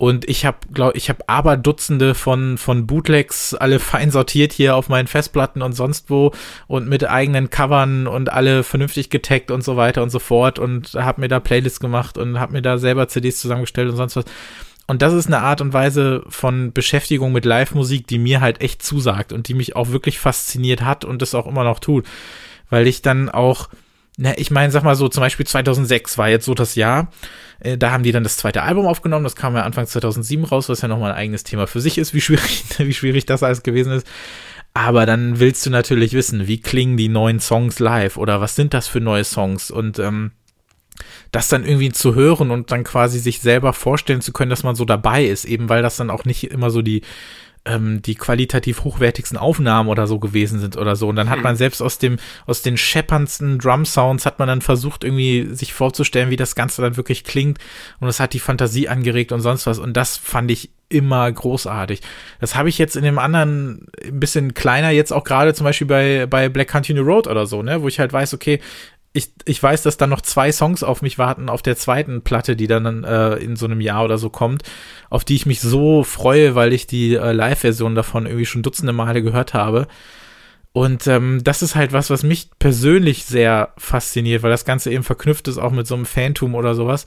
Und 0.02 0.28
ich 0.28 0.44
habe, 0.44 0.56
glaube 0.74 0.98
ich, 0.98 1.08
habe 1.10 1.20
aber 1.28 1.56
Dutzende 1.56 2.16
von, 2.16 2.58
von 2.58 2.88
Bootlegs, 2.88 3.54
alle 3.54 3.78
fein 3.78 4.10
sortiert 4.10 4.52
hier 4.52 4.74
auf 4.74 4.88
meinen 4.88 5.06
Festplatten 5.06 5.62
und 5.62 5.74
sonst 5.74 6.10
wo 6.10 6.32
und 6.66 6.88
mit 6.88 7.08
eigenen 7.08 7.50
Covern 7.50 8.08
und 8.08 8.32
alle 8.32 8.64
vernünftig 8.64 9.10
getaggt 9.10 9.52
und 9.52 9.62
so 9.62 9.76
weiter 9.76 10.02
und 10.02 10.10
so 10.10 10.18
fort 10.18 10.58
und 10.58 10.94
habe 10.94 11.20
mir 11.20 11.28
da 11.28 11.38
Playlists 11.38 11.78
gemacht 11.78 12.18
und 12.18 12.40
habe 12.40 12.54
mir 12.54 12.62
da 12.62 12.78
selber 12.78 13.06
CDs 13.06 13.38
zusammengestellt 13.38 13.90
und 13.90 13.96
sonst 13.96 14.16
was. 14.16 14.24
Und 14.88 15.02
das 15.02 15.12
ist 15.12 15.28
eine 15.28 15.38
Art 15.38 15.60
und 15.60 15.72
Weise 15.72 16.24
von 16.26 16.72
Beschäftigung 16.72 17.30
mit 17.30 17.44
Live-Musik, 17.44 18.08
die 18.08 18.18
mir 18.18 18.40
halt 18.40 18.60
echt 18.60 18.82
zusagt 18.82 19.32
und 19.32 19.46
die 19.46 19.54
mich 19.54 19.76
auch 19.76 19.90
wirklich 19.90 20.18
fasziniert 20.18 20.82
hat 20.82 21.04
und 21.04 21.22
das 21.22 21.32
auch 21.36 21.46
immer 21.46 21.62
noch 21.62 21.78
tut. 21.78 22.08
Weil 22.70 22.88
ich 22.88 23.02
dann 23.02 23.28
auch, 23.28 23.68
na, 24.22 24.38
ich 24.38 24.52
meine, 24.52 24.70
sag 24.70 24.84
mal 24.84 24.94
so, 24.94 25.08
zum 25.08 25.20
Beispiel 25.20 25.44
2006 25.44 26.16
war 26.16 26.28
jetzt 26.28 26.44
so 26.44 26.54
das 26.54 26.76
Jahr, 26.76 27.10
äh, 27.58 27.76
da 27.76 27.90
haben 27.90 28.04
die 28.04 28.12
dann 28.12 28.22
das 28.22 28.36
zweite 28.36 28.62
Album 28.62 28.86
aufgenommen, 28.86 29.24
das 29.24 29.34
kam 29.34 29.56
ja 29.56 29.62
Anfang 29.62 29.84
2007 29.84 30.44
raus, 30.44 30.68
was 30.68 30.80
ja 30.80 30.86
nochmal 30.86 31.10
ein 31.10 31.18
eigenes 31.18 31.42
Thema 31.42 31.66
für 31.66 31.80
sich 31.80 31.98
ist, 31.98 32.14
wie 32.14 32.20
schwierig, 32.20 32.64
wie 32.78 32.94
schwierig 32.94 33.26
das 33.26 33.42
alles 33.42 33.64
gewesen 33.64 33.92
ist. 33.92 34.06
Aber 34.74 35.06
dann 35.06 35.40
willst 35.40 35.66
du 35.66 35.70
natürlich 35.70 36.12
wissen, 36.12 36.46
wie 36.46 36.60
klingen 36.60 36.96
die 36.96 37.08
neuen 37.08 37.40
Songs 37.40 37.80
live 37.80 38.16
oder 38.16 38.40
was 38.40 38.54
sind 38.54 38.74
das 38.74 38.86
für 38.86 39.00
neue 39.00 39.24
Songs 39.24 39.72
und 39.72 39.98
ähm, 39.98 40.30
das 41.32 41.48
dann 41.48 41.64
irgendwie 41.64 41.90
zu 41.90 42.14
hören 42.14 42.52
und 42.52 42.70
dann 42.70 42.84
quasi 42.84 43.18
sich 43.18 43.40
selber 43.40 43.72
vorstellen 43.72 44.20
zu 44.20 44.32
können, 44.32 44.50
dass 44.50 44.62
man 44.62 44.76
so 44.76 44.84
dabei 44.84 45.24
ist, 45.24 45.46
eben 45.46 45.68
weil 45.68 45.82
das 45.82 45.96
dann 45.96 46.10
auch 46.10 46.24
nicht 46.24 46.44
immer 46.44 46.70
so 46.70 46.80
die 46.80 47.02
ähm, 47.64 48.02
die 48.02 48.14
qualitativ 48.14 48.84
hochwertigsten 48.84 49.38
Aufnahmen 49.38 49.88
oder 49.88 50.06
so 50.06 50.18
gewesen 50.18 50.58
sind 50.58 50.76
oder 50.76 50.96
so. 50.96 51.08
Und 51.08 51.16
dann 51.16 51.30
hat 51.30 51.36
hm. 51.36 51.44
man 51.44 51.56
selbst 51.56 51.80
aus 51.80 51.98
dem, 51.98 52.18
aus 52.46 52.62
den 52.62 52.76
schepperndsten 52.76 53.58
Drum-Sounds 53.58 54.26
hat 54.26 54.38
man 54.38 54.48
dann 54.48 54.62
versucht, 54.62 55.04
irgendwie 55.04 55.54
sich 55.54 55.72
vorzustellen, 55.72 56.30
wie 56.30 56.36
das 56.36 56.54
Ganze 56.54 56.82
dann 56.82 56.96
wirklich 56.96 57.24
klingt. 57.24 57.58
Und 58.00 58.08
es 58.08 58.20
hat 58.20 58.32
die 58.32 58.40
Fantasie 58.40 58.88
angeregt 58.88 59.32
und 59.32 59.40
sonst 59.40 59.66
was. 59.66 59.78
Und 59.78 59.96
das 59.96 60.16
fand 60.16 60.50
ich 60.50 60.70
immer 60.92 61.30
großartig. 61.32 62.00
Das 62.40 62.54
habe 62.54 62.68
ich 62.68 62.78
jetzt 62.78 62.96
in 62.96 63.02
dem 63.02 63.18
anderen 63.18 63.86
ein 64.04 64.20
bisschen 64.20 64.52
kleiner, 64.54 64.90
jetzt 64.90 65.12
auch 65.12 65.24
gerade 65.24 65.54
zum 65.54 65.64
Beispiel 65.64 65.86
bei, 65.86 66.26
bei 66.26 66.48
Black 66.48 66.68
Country 66.68 66.92
New 66.92 67.02
Road 67.02 67.26
oder 67.26 67.46
so, 67.46 67.62
ne, 67.62 67.82
wo 67.82 67.88
ich 67.88 67.98
halt 67.98 68.12
weiß, 68.12 68.34
okay, 68.34 68.60
ich, 69.12 69.32
ich 69.44 69.62
weiß, 69.62 69.82
dass 69.82 69.98
da 69.98 70.06
noch 70.06 70.22
zwei 70.22 70.52
Songs 70.52 70.82
auf 70.82 71.02
mich 71.02 71.18
warten 71.18 71.48
auf 71.48 71.62
der 71.62 71.76
zweiten 71.76 72.22
Platte, 72.22 72.56
die 72.56 72.66
dann 72.66 73.04
äh, 73.04 73.34
in 73.36 73.56
so 73.56 73.66
einem 73.66 73.80
Jahr 73.80 74.04
oder 74.04 74.16
so 74.16 74.30
kommt, 74.30 74.62
auf 75.10 75.24
die 75.24 75.34
ich 75.34 75.44
mich 75.44 75.60
so 75.60 76.02
freue, 76.02 76.54
weil 76.54 76.72
ich 76.72 76.86
die 76.86 77.14
äh, 77.14 77.32
Live-Version 77.32 77.94
davon 77.94 78.26
irgendwie 78.26 78.46
schon 78.46 78.62
dutzende 78.62 78.94
Male 78.94 79.22
gehört 79.22 79.52
habe. 79.52 79.86
Und 80.72 81.06
ähm, 81.06 81.40
das 81.44 81.62
ist 81.62 81.74
halt 81.74 81.92
was, 81.92 82.08
was 82.08 82.22
mich 82.22 82.48
persönlich 82.58 83.26
sehr 83.26 83.74
fasziniert, 83.76 84.42
weil 84.42 84.50
das 84.50 84.64
Ganze 84.64 84.90
eben 84.90 85.04
verknüpft 85.04 85.46
ist 85.48 85.58
auch 85.58 85.72
mit 85.72 85.86
so 85.86 85.94
einem 85.94 86.06
Phantom 86.06 86.54
oder 86.54 86.74
sowas. 86.74 87.04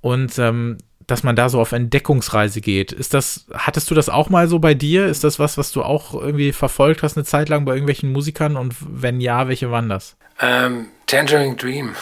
Und 0.00 0.36
ähm, 0.40 0.78
dass 1.06 1.22
man 1.22 1.36
da 1.36 1.48
so 1.48 1.60
auf 1.60 1.72
Entdeckungsreise 1.72 2.60
geht. 2.60 2.92
Ist 2.92 3.14
das, 3.14 3.46
hattest 3.52 3.90
du 3.90 3.94
das 3.94 4.08
auch 4.08 4.30
mal 4.30 4.48
so 4.48 4.58
bei 4.58 4.74
dir? 4.74 5.06
Ist 5.06 5.24
das 5.24 5.38
was, 5.38 5.58
was 5.58 5.72
du 5.72 5.82
auch 5.82 6.14
irgendwie 6.14 6.52
verfolgt 6.52 7.02
hast 7.02 7.16
eine 7.16 7.24
Zeit 7.24 7.48
lang 7.48 7.64
bei 7.64 7.72
irgendwelchen 7.72 8.12
Musikern? 8.12 8.56
Und 8.56 8.74
wenn 8.80 9.20
ja, 9.20 9.48
welche 9.48 9.70
waren 9.70 9.88
das? 9.88 10.16
Ähm, 10.40 10.88
Tangerine 11.06 11.56
Dream, 11.56 11.94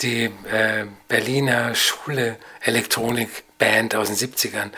die 0.00 0.24
äh, 0.24 0.86
Berliner 1.08 1.74
Schule 1.74 2.36
Elektronikband 2.62 3.94
aus 3.94 4.08
den 4.08 4.16
70ern, 4.16 4.70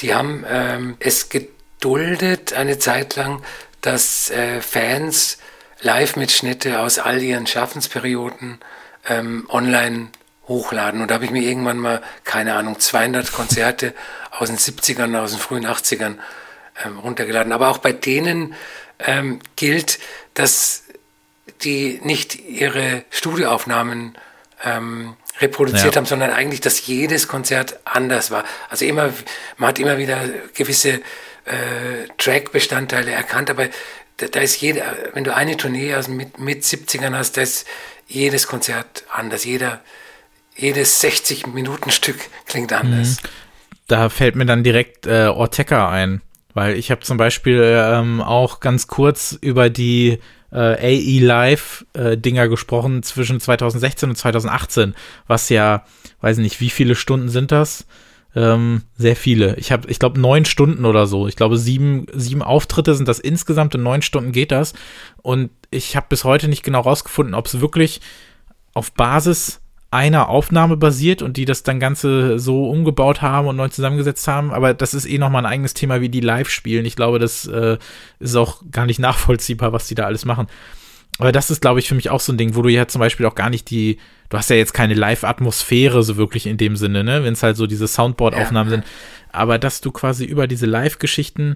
die 0.00 0.14
haben 0.14 0.44
ähm, 0.48 0.96
es 1.00 1.28
geduldet 1.28 2.52
eine 2.52 2.78
Zeit 2.78 3.16
lang, 3.16 3.42
dass 3.80 4.30
äh, 4.30 4.60
Fans 4.60 5.38
Live-Mitschnitte 5.80 6.80
aus 6.80 6.98
all 6.98 7.22
ihren 7.22 7.46
Schaffensperioden 7.46 8.58
ähm, 9.06 9.46
online 9.50 10.08
hochladen. 10.48 11.00
Und 11.00 11.10
da 11.10 11.14
habe 11.14 11.24
ich 11.24 11.30
mir 11.30 11.42
irgendwann 11.42 11.78
mal, 11.78 12.02
keine 12.24 12.54
Ahnung, 12.54 12.78
200 12.78 13.32
Konzerte 13.32 13.94
aus 14.30 14.48
den 14.48 14.58
70ern, 14.58 15.18
aus 15.18 15.30
den 15.30 15.40
frühen 15.40 15.66
80ern 15.66 16.16
ähm, 16.84 16.98
runtergeladen. 16.98 17.52
Aber 17.52 17.68
auch 17.68 17.78
bei 17.78 17.92
denen 17.92 18.54
ähm, 18.98 19.40
gilt, 19.56 19.98
dass 20.34 20.84
die 21.62 22.00
nicht 22.02 22.38
ihre 22.40 23.04
Studioaufnahmen 23.10 24.16
ähm, 24.64 25.16
reproduziert 25.40 25.94
ja. 25.94 25.96
haben, 25.96 26.06
sondern 26.06 26.30
eigentlich, 26.30 26.60
dass 26.60 26.86
jedes 26.86 27.28
Konzert 27.28 27.80
anders 27.84 28.30
war. 28.30 28.44
Also 28.70 28.84
immer, 28.84 29.12
man 29.56 29.68
hat 29.68 29.78
immer 29.78 29.98
wieder 29.98 30.20
gewisse 30.54 31.00
äh, 31.44 32.08
Track-Bestandteile 32.18 33.10
erkannt, 33.10 33.50
aber 33.50 33.68
da, 34.18 34.26
da, 34.28 34.40
ist 34.40 34.60
jeder, 34.60 34.96
wenn 35.12 35.24
du 35.24 35.34
eine 35.34 35.56
Tournee 35.56 35.94
aus 35.94 36.08
mit, 36.08 36.38
mit 36.38 36.62
70ern 36.62 37.16
hast, 37.16 37.36
da 37.36 37.42
ist 37.42 37.66
jedes 38.06 38.46
Konzert 38.46 39.04
anders, 39.10 39.44
jeder, 39.44 39.82
jedes 40.56 41.02
60-Minuten-Stück 41.02 42.28
klingt 42.46 42.72
anders. 42.72 43.22
Mhm. 43.22 43.28
Da 43.86 44.08
fällt 44.08 44.36
mir 44.36 44.46
dann 44.46 44.64
direkt 44.64 45.06
äh, 45.06 45.26
Ortega 45.26 45.90
ein, 45.90 46.22
weil 46.54 46.76
ich 46.76 46.90
habe 46.90 47.02
zum 47.02 47.16
Beispiel 47.16 47.62
ähm, 47.62 48.20
auch 48.20 48.60
ganz 48.60 48.86
kurz 48.86 49.36
über 49.40 49.68
die 49.68 50.20
äh, 50.52 50.56
AE 50.56 51.18
Live 51.20 51.84
äh, 51.92 52.16
gesprochen 52.16 53.02
zwischen 53.02 53.40
2016 53.40 54.10
und 54.10 54.16
2018, 54.16 54.94
was 55.26 55.48
ja, 55.48 55.84
weiß 56.20 56.38
nicht, 56.38 56.60
wie 56.60 56.70
viele 56.70 56.94
Stunden 56.94 57.28
sind 57.28 57.52
das? 57.52 57.86
Ähm, 58.36 58.82
sehr 58.96 59.14
viele. 59.14 59.56
Ich 59.56 59.70
habe, 59.70 59.88
ich 59.88 59.98
glaube, 59.98 60.18
neun 60.18 60.44
Stunden 60.44 60.86
oder 60.86 61.06
so. 61.06 61.28
Ich 61.28 61.36
glaube, 61.36 61.56
sieben, 61.56 62.06
sieben 62.14 62.42
Auftritte 62.42 62.94
sind 62.94 63.06
das 63.06 63.20
insgesamt. 63.20 63.76
In 63.76 63.84
neun 63.84 64.02
Stunden 64.02 64.32
geht 64.32 64.50
das. 64.50 64.74
Und 65.22 65.50
ich 65.70 65.94
habe 65.94 66.06
bis 66.08 66.24
heute 66.24 66.48
nicht 66.48 66.64
genau 66.64 66.80
rausgefunden, 66.80 67.34
ob 67.34 67.46
es 67.46 67.60
wirklich 67.60 68.00
auf 68.72 68.92
Basis 68.92 69.60
einer 69.94 70.28
Aufnahme 70.28 70.76
basiert 70.76 71.22
und 71.22 71.36
die 71.36 71.44
das 71.44 71.62
dann 71.62 71.78
Ganze 71.78 72.40
so 72.40 72.68
umgebaut 72.68 73.22
haben 73.22 73.46
und 73.46 73.54
neu 73.54 73.68
zusammengesetzt 73.68 74.26
haben. 74.26 74.52
Aber 74.52 74.74
das 74.74 74.92
ist 74.92 75.06
eh 75.06 75.18
nochmal 75.18 75.46
ein 75.46 75.52
eigenes 75.52 75.72
Thema, 75.72 76.00
wie 76.00 76.08
die 76.08 76.20
live 76.20 76.50
spielen. 76.50 76.84
Ich 76.84 76.96
glaube, 76.96 77.20
das 77.20 77.46
äh, 77.46 77.78
ist 78.18 78.34
auch 78.34 78.62
gar 78.72 78.86
nicht 78.86 78.98
nachvollziehbar, 78.98 79.72
was 79.72 79.86
die 79.86 79.94
da 79.94 80.04
alles 80.04 80.24
machen. 80.24 80.48
aber 81.18 81.30
das 81.30 81.50
ist, 81.50 81.60
glaube 81.60 81.78
ich, 81.78 81.88
für 81.88 81.94
mich 81.94 82.10
auch 82.10 82.18
so 82.18 82.32
ein 82.32 82.38
Ding, 82.38 82.56
wo 82.56 82.62
du 82.62 82.68
ja 82.68 82.88
zum 82.88 82.98
Beispiel 82.98 83.24
auch 83.24 83.36
gar 83.36 83.50
nicht 83.50 83.70
die, 83.70 83.98
du 84.30 84.36
hast 84.36 84.50
ja 84.50 84.56
jetzt 84.56 84.74
keine 84.74 84.94
Live-Atmosphäre 84.94 86.02
so 86.02 86.16
wirklich 86.16 86.46
in 86.46 86.56
dem 86.56 86.76
Sinne, 86.76 87.04
ne, 87.04 87.22
wenn 87.22 87.34
es 87.34 87.44
halt 87.44 87.56
so 87.56 87.68
diese 87.68 87.86
Soundboard-Aufnahmen 87.86 88.70
ja. 88.70 88.76
sind, 88.78 88.86
aber 89.30 89.60
dass 89.60 89.80
du 89.80 89.92
quasi 89.92 90.24
über 90.24 90.48
diese 90.48 90.66
Live-Geschichten 90.66 91.54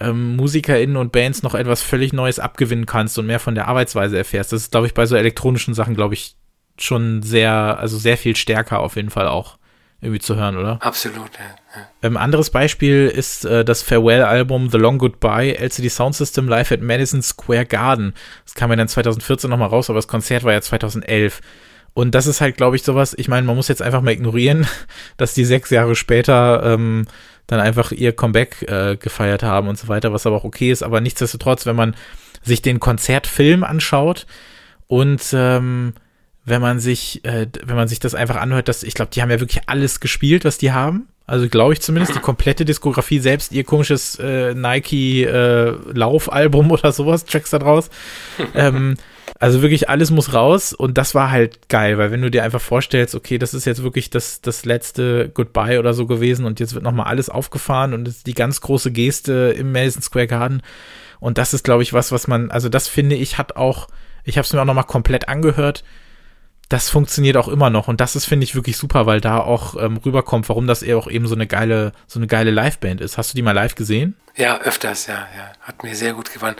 ähm, 0.00 0.36
MusikerInnen 0.36 0.96
und 0.96 1.12
Bands 1.12 1.42
noch 1.42 1.54
etwas 1.54 1.82
völlig 1.82 2.14
Neues 2.14 2.38
abgewinnen 2.38 2.86
kannst 2.86 3.18
und 3.18 3.26
mehr 3.26 3.40
von 3.40 3.54
der 3.54 3.68
Arbeitsweise 3.68 4.16
erfährst. 4.16 4.52
Das 4.52 4.62
ist, 4.62 4.72
glaube 4.72 4.86
ich, 4.86 4.94
bei 4.94 5.04
so 5.04 5.16
elektronischen 5.16 5.74
Sachen, 5.74 5.94
glaube 5.94 6.14
ich, 6.14 6.34
schon 6.78 7.22
sehr, 7.22 7.78
also 7.78 7.98
sehr 7.98 8.16
viel 8.16 8.36
stärker 8.36 8.80
auf 8.80 8.96
jeden 8.96 9.10
Fall 9.10 9.28
auch 9.28 9.58
irgendwie 10.04 10.20
zu 10.20 10.36
hören, 10.36 10.58
oder? 10.58 10.78
Absolut, 10.82 11.30
ja. 11.38 11.80
ja. 11.80 11.88
Ähm, 12.02 12.18
anderes 12.18 12.50
Beispiel 12.50 13.08
ist 13.08 13.46
äh, 13.46 13.64
das 13.64 13.82
Farewell-Album 13.82 14.70
The 14.70 14.76
Long 14.76 14.98
Goodbye 14.98 15.56
LCD 15.56 15.88
Sound 15.88 16.14
System 16.14 16.46
Live 16.46 16.70
at 16.72 16.82
Madison 16.82 17.22
Square 17.22 17.64
Garden. 17.64 18.12
Das 18.44 18.54
kam 18.54 18.70
ja 18.70 18.76
dann 18.76 18.88
2014 18.88 19.48
nochmal 19.48 19.70
raus, 19.70 19.88
aber 19.88 19.98
das 19.98 20.08
Konzert 20.08 20.44
war 20.44 20.52
ja 20.52 20.60
2011. 20.60 21.40
Und 21.94 22.14
das 22.14 22.26
ist 22.26 22.42
halt, 22.42 22.56
glaube 22.56 22.76
ich, 22.76 22.82
sowas, 22.82 23.14
ich 23.16 23.28
meine, 23.28 23.46
man 23.46 23.56
muss 23.56 23.68
jetzt 23.68 23.80
einfach 23.80 24.02
mal 24.02 24.10
ignorieren, 24.10 24.66
dass 25.16 25.32
die 25.32 25.44
sechs 25.44 25.70
Jahre 25.70 25.94
später 25.94 26.62
ähm, 26.64 27.06
dann 27.46 27.60
einfach 27.60 27.90
ihr 27.90 28.12
Comeback 28.12 28.62
äh, 28.62 28.96
gefeiert 28.96 29.42
haben 29.42 29.68
und 29.68 29.78
so 29.78 29.88
weiter, 29.88 30.12
was 30.12 30.26
aber 30.26 30.36
auch 30.36 30.44
okay 30.44 30.70
ist. 30.70 30.82
Aber 30.82 31.00
nichtsdestotrotz, 31.00 31.64
wenn 31.64 31.76
man 31.76 31.96
sich 32.42 32.60
den 32.60 32.78
Konzertfilm 32.78 33.64
anschaut 33.64 34.26
und 34.86 35.22
ähm, 35.32 35.94
wenn 36.44 36.60
man 36.60 36.80
sich, 36.80 37.24
äh, 37.24 37.46
wenn 37.64 37.76
man 37.76 37.88
sich 37.88 38.00
das 38.00 38.14
einfach 38.14 38.36
anhört, 38.36 38.68
dass 38.68 38.82
ich 38.82 38.94
glaube, 38.94 39.10
die 39.12 39.22
haben 39.22 39.30
ja 39.30 39.40
wirklich 39.40 39.68
alles 39.68 40.00
gespielt, 40.00 40.44
was 40.44 40.58
die 40.58 40.72
haben. 40.72 41.08
Also 41.26 41.48
glaube 41.48 41.72
ich 41.72 41.80
zumindest 41.80 42.14
die 42.14 42.20
komplette 42.20 42.66
Diskografie, 42.66 43.18
selbst 43.18 43.52
ihr 43.52 43.64
komisches 43.64 44.18
äh, 44.18 44.52
Nike 44.54 45.24
äh, 45.24 45.74
Laufalbum 45.92 46.70
oder 46.70 46.92
sowas, 46.92 47.24
Tracks 47.24 47.50
da 47.50 47.58
draus. 47.58 47.88
ähm, 48.54 48.96
also 49.40 49.62
wirklich 49.62 49.88
alles 49.88 50.10
muss 50.10 50.34
raus 50.34 50.74
und 50.74 50.98
das 50.98 51.14
war 51.14 51.30
halt 51.30 51.70
geil, 51.70 51.96
weil 51.96 52.10
wenn 52.10 52.20
du 52.20 52.30
dir 52.30 52.44
einfach 52.44 52.60
vorstellst, 52.60 53.14
okay, 53.14 53.38
das 53.38 53.54
ist 53.54 53.64
jetzt 53.64 53.82
wirklich 53.82 54.10
das, 54.10 54.42
das 54.42 54.66
letzte 54.66 55.30
Goodbye 55.30 55.78
oder 55.78 55.94
so 55.94 56.06
gewesen 56.06 56.44
und 56.44 56.60
jetzt 56.60 56.74
wird 56.74 56.84
nochmal 56.84 57.06
alles 57.06 57.30
aufgefahren 57.30 57.94
und 57.94 58.06
ist 58.06 58.26
die 58.26 58.34
ganz 58.34 58.60
große 58.60 58.92
Geste 58.92 59.54
im 59.56 59.72
Madison 59.72 60.02
Square 60.02 60.26
Garden 60.26 60.62
und 61.20 61.38
das 61.38 61.54
ist, 61.54 61.64
glaube 61.64 61.82
ich, 61.82 61.94
was, 61.94 62.12
was 62.12 62.28
man, 62.28 62.50
also 62.50 62.68
das 62.68 62.86
finde 62.86 63.16
ich, 63.16 63.38
hat 63.38 63.56
auch, 63.56 63.88
ich 64.24 64.36
habe 64.36 64.44
es 64.44 64.52
mir 64.52 64.60
auch 64.60 64.66
nochmal 64.66 64.84
komplett 64.84 65.28
angehört, 65.28 65.84
das 66.68 66.88
funktioniert 66.88 67.36
auch 67.36 67.48
immer 67.48 67.70
noch 67.70 67.88
und 67.88 68.00
das 68.00 68.16
ist 68.16 68.24
finde 68.24 68.44
ich 68.44 68.54
wirklich 68.54 68.76
super, 68.76 69.06
weil 69.06 69.20
da 69.20 69.38
auch 69.38 69.74
ähm, 69.80 69.98
rüberkommt, 69.98 70.48
warum 70.48 70.66
das 70.66 70.82
eher 70.82 70.96
auch 70.96 71.08
eben 71.08 71.26
so 71.26 71.34
eine 71.34 71.46
geile 71.46 71.92
so 72.06 72.18
eine 72.18 72.26
geile 72.26 72.50
Liveband 72.50 73.00
ist. 73.00 73.18
Hast 73.18 73.32
du 73.32 73.36
die 73.36 73.42
mal 73.42 73.52
live 73.52 73.74
gesehen? 73.74 74.16
Ja, 74.36 74.60
öfters, 74.60 75.06
ja, 75.06 75.28
ja, 75.36 75.52
hat 75.60 75.82
mir 75.82 75.94
sehr 75.94 76.14
gut 76.14 76.32
gefallen. 76.32 76.56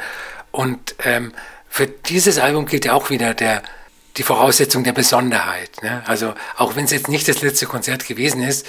Und 0.51 0.95
ähm, 1.05 1.33
für 1.69 1.87
dieses 1.87 2.39
Album 2.39 2.67
gilt 2.67 2.85
ja 2.85 2.93
auch 2.93 3.11
wieder 3.11 3.35
der 3.35 3.63
die 4.17 4.23
Voraussetzung 4.23 4.85
der 4.85 4.93
Besonderheit. 4.93 5.83
Ne? 5.83 6.03
Also 6.07 6.35
auch 6.57 6.77
wenn 6.77 6.85
es 6.85 6.93
jetzt 6.93 7.09
nicht 7.09 7.27
das 7.27 7.43
letzte 7.43 7.67
Konzert 7.67 8.07
gewesen 8.07 8.43
ist, 8.43 8.67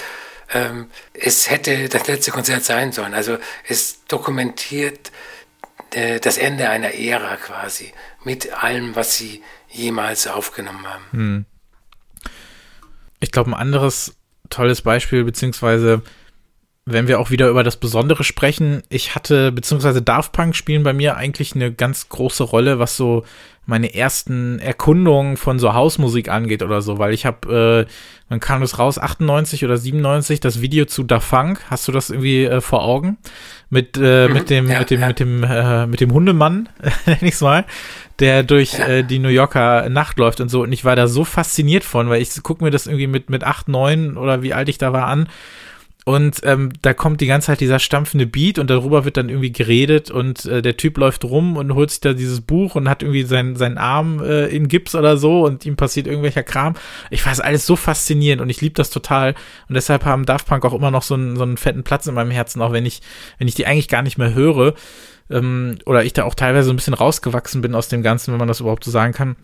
ähm, 0.53 0.87
es 1.13 1.49
hätte 1.49 1.89
das 1.89 2.07
letzte 2.07 2.31
Konzert 2.31 2.63
sein 2.63 2.91
sollen. 2.91 3.13
Also 3.13 3.37
es 3.67 4.05
dokumentiert 4.05 5.11
äh, 5.91 6.19
das 6.19 6.37
Ende 6.37 6.69
einer 6.69 6.93
Ära 6.93 7.35
quasi 7.37 7.93
mit 8.23 8.53
allem, 8.63 8.95
was 8.95 9.17
sie 9.17 9.43
jemals 9.75 10.27
aufgenommen 10.27 10.85
haben. 10.87 11.03
Hm. 11.11 11.45
Ich 13.19 13.31
glaube, 13.31 13.51
ein 13.51 13.55
anderes 13.55 14.15
tolles 14.49 14.81
Beispiel, 14.81 15.23
beziehungsweise 15.23 16.01
wenn 16.87 17.07
wir 17.07 17.19
auch 17.19 17.31
wieder 17.31 17.49
über 17.49 17.63
das 17.63 17.77
Besondere 17.77 18.23
sprechen, 18.23 18.83
ich 18.89 19.15
hatte, 19.15 19.51
beziehungsweise 19.51 20.03
Daft 20.03 20.33
Punk 20.33 20.55
spielen 20.55 20.83
bei 20.83 20.93
mir 20.93 21.17
eigentlich 21.17 21.55
eine 21.55 21.73
ganz 21.73 22.09
große 22.09 22.43
Rolle, 22.43 22.77
was 22.77 22.95
so 22.95 23.23
meine 23.65 23.95
ersten 23.95 24.59
Erkundungen 24.59 25.37
von 25.37 25.57
so 25.57 25.73
Hausmusik 25.73 26.29
angeht 26.29 26.61
oder 26.61 26.83
so, 26.83 26.99
weil 26.99 27.15
ich 27.15 27.25
habe, 27.25 27.87
äh, 27.87 27.91
man 28.29 28.39
kam 28.39 28.61
das 28.61 28.77
raus, 28.77 28.99
98 28.99 29.65
oder 29.65 29.77
97, 29.77 30.39
das 30.39 30.61
Video 30.61 30.85
zu 30.85 31.01
Da 31.01 31.19
Funk, 31.19 31.59
hast 31.71 31.87
du 31.87 31.91
das 31.91 32.11
irgendwie 32.11 32.43
äh, 32.43 32.61
vor 32.61 32.83
Augen? 32.83 33.17
Mit, 33.71 33.97
äh, 33.97 34.27
mhm, 34.27 34.33
mit 34.33 34.51
dem, 34.51 34.69
ja, 34.69 34.77
mit 34.77 34.91
dem, 34.91 35.01
ja. 35.01 35.07
mit 35.07 35.19
dem, 35.19 35.43
äh, 35.43 35.87
mit 35.87 36.01
dem 36.01 36.13
Hundemann, 36.13 36.69
nenn 37.07 37.17
ich's 37.21 37.41
mal, 37.41 37.65
der 38.19 38.43
durch 38.43 38.73
ja. 38.77 38.85
äh, 38.85 39.03
die 39.03 39.17
New 39.17 39.29
Yorker 39.29 39.89
Nacht 39.89 40.19
läuft 40.19 40.39
und 40.39 40.49
so. 40.49 40.61
Und 40.61 40.71
ich 40.71 40.85
war 40.85 40.95
da 40.95 41.07
so 41.07 41.23
fasziniert 41.23 41.83
von, 41.83 42.09
weil 42.09 42.21
ich 42.21 42.43
gucke 42.43 42.63
mir 42.63 42.69
das 42.69 42.85
irgendwie 42.85 43.07
mit, 43.07 43.31
mit 43.31 43.43
acht, 43.43 43.67
neun 43.67 44.17
oder 44.17 44.43
wie 44.43 44.53
alt 44.53 44.69
ich 44.69 44.77
da 44.77 44.93
war 44.93 45.07
an 45.07 45.27
und 46.07 46.41
ähm, 46.43 46.71
da 46.83 46.93
kommt 46.93 47.19
die 47.19 47.25
ganze 47.25 47.47
Zeit 47.47 47.61
dieser 47.61 47.79
stampfende 47.79 48.27
Beat 48.27 48.59
und 48.59 48.69
darüber 48.69 49.05
wird 49.05 49.17
dann 49.17 49.27
irgendwie 49.27 49.51
geredet 49.51 50.11
und 50.11 50.45
äh, 50.45 50.61
der 50.61 50.77
Typ 50.77 50.99
läuft 50.99 51.25
rum 51.25 51.57
und 51.57 51.73
holt 51.73 51.89
sich 51.89 51.99
da 51.99 52.13
dieses 52.13 52.41
Buch 52.41 52.75
und 52.75 52.87
hat 52.87 53.01
irgendwie 53.01 53.23
seinen, 53.23 53.55
seinen 53.55 53.79
Arm 53.79 54.21
äh, 54.21 54.45
in 54.45 54.67
Gips 54.67 54.93
oder 54.93 55.17
so 55.17 55.43
und 55.43 55.65
ihm 55.65 55.75
passiert 55.75 56.05
irgendwelcher 56.05 56.43
Kram. 56.43 56.75
Ich 57.09 57.25
es 57.25 57.39
alles 57.39 57.65
so 57.65 57.75
faszinierend 57.75 58.39
und 58.39 58.51
ich 58.51 58.61
liebe 58.61 58.75
das 58.75 58.91
total. 58.91 59.33
Und 59.67 59.73
deshalb 59.73 60.05
haben 60.05 60.27
Daft 60.27 60.45
Punk 60.45 60.63
auch 60.63 60.75
immer 60.75 60.91
noch 60.91 61.01
so 61.01 61.15
einen, 61.15 61.37
so 61.37 61.41
einen 61.43 61.57
fetten 61.57 61.83
Platz 61.83 62.05
in 62.05 62.13
meinem 62.13 62.29
Herzen, 62.29 62.61
auch 62.61 62.71
wenn 62.71 62.85
ich, 62.85 63.01
wenn 63.39 63.47
ich 63.47 63.55
die 63.55 63.65
eigentlich 63.65 63.87
gar 63.87 64.03
nicht 64.03 64.19
mehr 64.19 64.35
höre. 64.35 64.75
Ähm, 65.31 65.79
oder 65.87 66.03
ich 66.03 66.13
da 66.13 66.25
auch 66.25 66.35
teilweise 66.35 66.69
ein 66.69 66.75
bisschen 66.75 66.93
rausgewachsen 66.93 67.61
bin 67.61 67.73
aus 67.73 67.87
dem 67.87 68.03
Ganzen, 68.03 68.31
wenn 68.31 68.37
man 68.37 68.47
das 68.47 68.59
überhaupt 68.59 68.83
so 68.83 68.91
sagen 68.91 69.13
kann. 69.13 69.37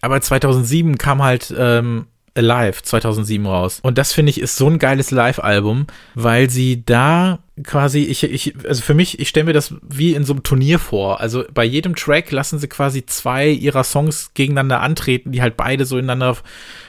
Aber 0.00 0.18
2007 0.18 0.96
kam 0.96 1.22
halt 1.22 1.54
ähm, 1.54 2.06
Alive 2.34 2.82
2007 2.82 3.46
raus. 3.46 3.80
Und 3.82 3.98
das 3.98 4.12
finde 4.12 4.30
ich 4.30 4.40
ist 4.40 4.56
so 4.56 4.68
ein 4.68 4.78
geiles 4.78 5.10
Live-Album, 5.10 5.86
weil 6.14 6.48
sie 6.48 6.84
da 6.84 7.40
quasi, 7.62 8.04
ich, 8.04 8.22
ich, 8.24 8.54
also 8.66 8.82
für 8.82 8.94
mich, 8.94 9.18
ich 9.20 9.28
stelle 9.28 9.44
mir 9.44 9.52
das 9.52 9.74
wie 9.82 10.14
in 10.14 10.24
so 10.24 10.32
einem 10.32 10.42
Turnier 10.42 10.78
vor. 10.78 11.20
Also 11.20 11.44
bei 11.52 11.64
jedem 11.64 11.94
Track 11.94 12.30
lassen 12.30 12.58
sie 12.58 12.68
quasi 12.68 13.04
zwei 13.04 13.48
ihrer 13.48 13.84
Songs 13.84 14.32
gegeneinander 14.34 14.80
antreten, 14.80 15.32
die 15.32 15.42
halt 15.42 15.56
beide 15.56 15.84
so 15.84 15.98
ineinander 15.98 16.38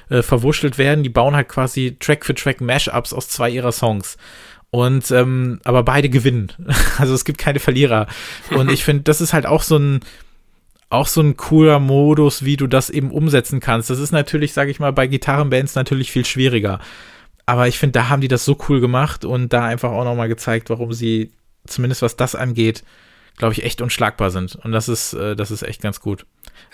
äh, 0.10 0.22
verwurschtelt 0.22 0.78
werden. 0.78 1.04
Die 1.04 1.10
bauen 1.10 1.36
halt 1.36 1.50
quasi 1.50 1.98
Track 2.00 2.26
für 2.26 2.36
Track 2.36 2.62
Mashups 2.62 3.14
aus 3.14 3.28
zwei 3.28 3.50
ihrer 3.50 3.72
Songs. 3.72 4.18
Und 4.70 5.12
ähm, 5.12 5.60
aber 5.66 5.84
beide 5.84 6.10
gewinnen. 6.10 6.52
Also 6.98 7.14
es 7.16 7.26
gibt 7.26 7.40
keine 7.40 7.60
Verlierer. 7.60 8.08
Und 8.52 8.72
ich 8.72 8.84
finde, 8.86 9.04
das 9.04 9.20
ist 9.20 9.34
halt 9.34 9.46
auch 9.46 9.62
so 9.64 9.78
ein, 9.78 10.00
auch 10.94 11.08
so 11.08 11.22
ein 11.22 11.38
cooler 11.38 11.80
Modus, 11.80 12.46
wie 12.46 12.58
du 12.58 12.68
das 12.68 12.90
eben 12.90 13.12
umsetzen 13.12 13.60
kannst. 13.60 13.90
Das 13.90 14.00
ist 14.00 14.12
natürlich, 14.12 14.54
sage 14.54 14.72
ich 14.72 14.80
mal, 14.80 14.94
bei 14.94 15.08
Gitarrenbands 15.08 15.76
natürlich 15.76 16.12
viel 16.12 16.26
schwieriger. 16.26 16.80
Aber 17.46 17.68
ich 17.68 17.78
finde, 17.78 18.00
da 18.00 18.10
haben 18.10 18.22
die 18.22 18.28
das 18.28 18.46
so 18.46 18.58
cool 18.70 18.80
gemacht 18.80 19.26
und 19.26 19.52
da 19.52 19.66
einfach 19.66 19.92
auch 19.92 20.04
nochmal 20.04 20.30
gezeigt, 20.30 20.70
warum 20.70 20.94
sie, 20.94 21.32
zumindest 21.68 22.02
was 22.02 22.16
das 22.16 22.36
angeht, 22.36 22.84
glaube 23.38 23.54
ich, 23.54 23.64
echt 23.64 23.82
unschlagbar 23.82 24.30
sind. 24.30 24.56
Und 24.56 24.72
das 24.72 24.88
ist, 24.88 25.14
äh, 25.14 25.36
das 25.36 25.52
ist 25.52 25.64
echt 25.64 25.82
ganz 25.82 26.00
gut. 26.00 26.26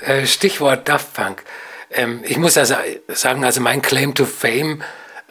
Äh, 0.01 0.25
Stichwort 0.25 0.87
Daft 0.87 1.13
Punk. 1.13 1.43
Ähm, 1.91 2.21
ich 2.23 2.37
muss 2.37 2.57
also 2.57 2.75
sagen, 3.07 3.45
also 3.45 3.61
mein 3.61 3.81
Claim 3.81 4.13
to 4.13 4.25
Fame 4.25 4.83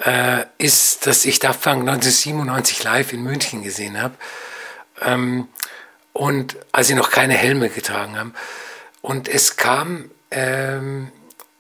äh, 0.05 0.45
ist, 0.57 1.07
dass 1.07 1.25
ich 1.25 1.39
Daft 1.39 1.63
Punk 1.63 1.81
1997 1.81 2.83
live 2.85 3.13
in 3.13 3.23
München 3.23 3.63
gesehen 3.63 4.01
habe. 4.01 4.15
Ähm, 5.03 5.49
und 6.15 6.57
als 6.73 6.89
sie 6.89 6.95
noch 6.95 7.11
keine 7.11 7.35
Helme 7.35 7.69
getragen 7.69 8.19
haben. 8.19 8.35
Und 9.01 9.29
es 9.29 9.57
kam 9.57 10.11
ähm, 10.31 11.11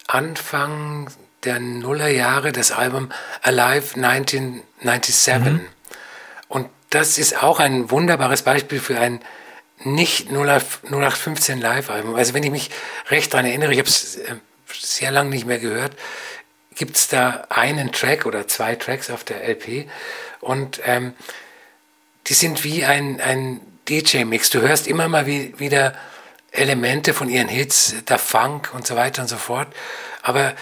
Anfang 0.06 1.10
der 1.44 1.60
Nullerjahre 1.60 2.52
das 2.52 2.72
Album 2.72 3.10
Alive 3.42 3.94
1997. 3.94 5.52
Mhm. 5.52 5.66
Und 6.48 6.68
das 6.90 7.18
ist 7.18 7.42
auch 7.42 7.60
ein 7.60 7.90
wunderbares 7.90 8.42
Beispiel 8.42 8.80
für 8.80 8.98
ein 8.98 9.20
nicht 9.84 10.30
0815 10.30 11.60
Live-Album. 11.60 12.16
Also 12.16 12.34
wenn 12.34 12.42
ich 12.42 12.50
mich 12.50 12.70
recht 13.10 13.32
daran 13.32 13.46
erinnere, 13.46 13.72
ich 13.72 13.78
habe 13.78 13.88
es 13.88 14.16
äh, 14.16 14.34
sehr 14.72 15.12
lange 15.12 15.30
nicht 15.30 15.46
mehr 15.46 15.58
gehört, 15.58 15.92
gibt 16.74 16.96
es 16.96 17.08
da 17.08 17.46
einen 17.48 17.92
Track 17.92 18.26
oder 18.26 18.48
zwei 18.48 18.74
Tracks 18.74 19.10
auf 19.10 19.24
der 19.24 19.48
LP 19.48 19.88
und 20.40 20.80
ähm, 20.84 21.14
die 22.26 22.34
sind 22.34 22.64
wie 22.64 22.84
ein, 22.84 23.20
ein 23.20 23.60
DJ-Mix. 23.88 24.50
Du 24.50 24.60
hörst 24.60 24.86
immer 24.86 25.08
mal 25.08 25.26
wie, 25.26 25.58
wieder 25.58 25.94
Elemente 26.58 27.14
von 27.14 27.28
ihren 27.28 27.48
Hits, 27.48 27.94
der 28.08 28.18
Funk 28.18 28.70
und 28.74 28.86
so 28.86 28.96
weiter 28.96 29.22
und 29.22 29.28
so 29.28 29.36
fort. 29.36 29.68
Aber 30.22 30.54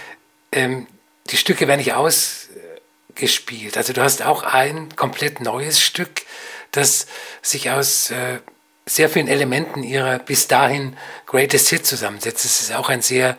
ähm, 0.52 0.86
die 1.30 1.36
Stücke 1.36 1.66
werden 1.66 1.80
nicht 1.80 1.94
ausgespielt. 1.94 3.76
Also 3.76 3.92
du 3.92 4.02
hast 4.02 4.22
auch 4.22 4.42
ein 4.42 4.94
komplett 4.96 5.40
neues 5.40 5.80
Stück, 5.80 6.22
das 6.70 7.06
sich 7.42 7.70
aus 7.70 8.10
äh, 8.10 8.38
sehr 8.86 9.08
vielen 9.08 9.28
Elementen 9.28 9.82
ihrer 9.82 10.18
bis 10.18 10.46
dahin 10.46 10.96
Greatest 11.26 11.68
Hit 11.68 11.86
zusammensetzt. 11.86 12.44
Das 12.44 12.60
ist 12.60 12.74
auch 12.74 12.88
ein 12.88 13.02
sehr 13.02 13.36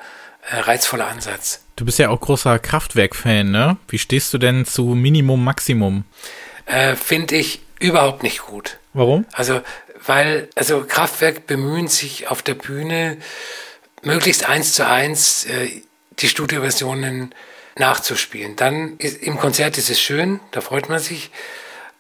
äh, 0.49 0.58
reizvoller 0.58 1.08
Ansatz. 1.08 1.62
Du 1.76 1.86
bist 1.86 1.99
ja 1.99 2.10
auch 2.10 2.20
großer 2.20 2.60
Kraftwerk-Fan, 2.60 3.51
ne? 3.51 3.78
Wie 3.88 3.99
stehst 3.99 4.34
du 4.34 4.38
denn 4.38 4.66
zu 4.66 4.84
Minimum 4.84 5.43
Maximum? 5.43 6.05
Äh, 6.66 6.95
Finde 6.95 7.36
ich 7.36 7.62
überhaupt 7.80 8.24
nicht 8.24 8.41
gut. 8.41 8.80
Warum? 8.93 9.26
Also 9.32 9.62
weil 10.06 10.50
also 10.56 10.86
Kraftwerk 10.88 11.48
bemühen 11.48 11.88
sich 11.88 12.28
auf 12.28 12.41
der 12.41 12.56
Bühne 12.56 13.18
möglichst 14.04 14.48
eins 14.48 14.74
zu 14.74 14.88
eins 14.88 15.45
äh, 15.45 15.82
die 16.20 16.28
Studioversionen 16.28 17.34
nachzuspielen. 17.78 18.56
Dann 18.56 18.98
ist, 18.98 19.18
im 19.22 19.38
Konzert 19.38 19.78
ist 19.78 19.89
es 19.89 20.00
schön, 20.00 20.39
da 20.52 20.62
freut 20.62 20.89
man 20.89 21.00
sich. 21.00 21.32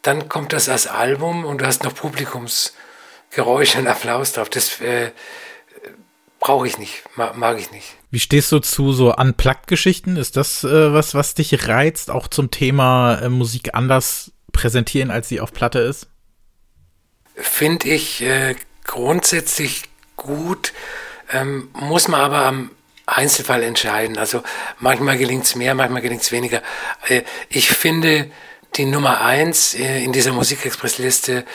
Dann 0.01 0.29
kommt 0.29 0.53
das 0.53 0.69
als 0.69 0.87
Album 0.87 1.45
und 1.45 1.61
du 1.61 1.65
hast 1.65 1.83
noch 1.83 1.93
Publikumsgeräusche 1.93 3.79
und 3.79 3.87
Applaus 3.87 4.33
drauf. 4.33 4.49
Das 4.49 4.79
äh, 4.79 5.11
brauche 6.39 6.67
ich 6.67 6.77
nicht, 6.77 7.03
mag, 7.15 7.35
mag, 7.37 7.59
ich 7.59 7.71
nicht. 7.71 7.95
Wie 8.11 8.19
stehst 8.19 8.51
du 8.51 8.59
zu 8.59 8.93
so 8.93 9.13
Unplugged-Geschichten? 9.13 10.15
Ist 10.17 10.37
das 10.37 10.63
äh, 10.63 10.93
was, 10.93 11.13
was 11.13 11.33
dich 11.33 11.67
reizt, 11.67 12.09
auch 12.09 12.27
zum 12.27 12.51
Thema 12.51 13.19
äh, 13.21 13.29
Musik 13.29 13.71
anders 13.73 14.31
präsentieren, 14.53 15.11
als 15.11 15.29
sie 15.29 15.41
auf 15.41 15.51
Platte 15.51 15.79
ist? 15.79 16.07
Finde 17.37 17.89
ich 17.89 18.21
äh, 18.21 18.55
grundsätzlich 18.83 19.83
gut, 20.15 20.73
ähm, 21.31 21.69
muss 21.73 22.07
man 22.07 22.21
aber 22.21 22.45
am 22.45 22.71
Einzelfall 23.05 23.63
entscheiden. 23.63 24.17
Also 24.17 24.43
manchmal 24.79 25.17
gelingt 25.17 25.45
es 25.45 25.55
mehr, 25.55 25.73
manchmal 25.75 26.01
gelingt 26.01 26.21
es 26.21 26.31
weniger. 26.31 26.61
Äh, 27.07 27.21
ich 27.49 27.69
finde 27.69 28.29
die 28.75 28.85
Nummer 28.85 29.21
eins 29.21 29.75
äh, 29.75 30.03
in 30.03 30.11
dieser 30.11 30.33
Musikexpress-Liste 30.33 31.45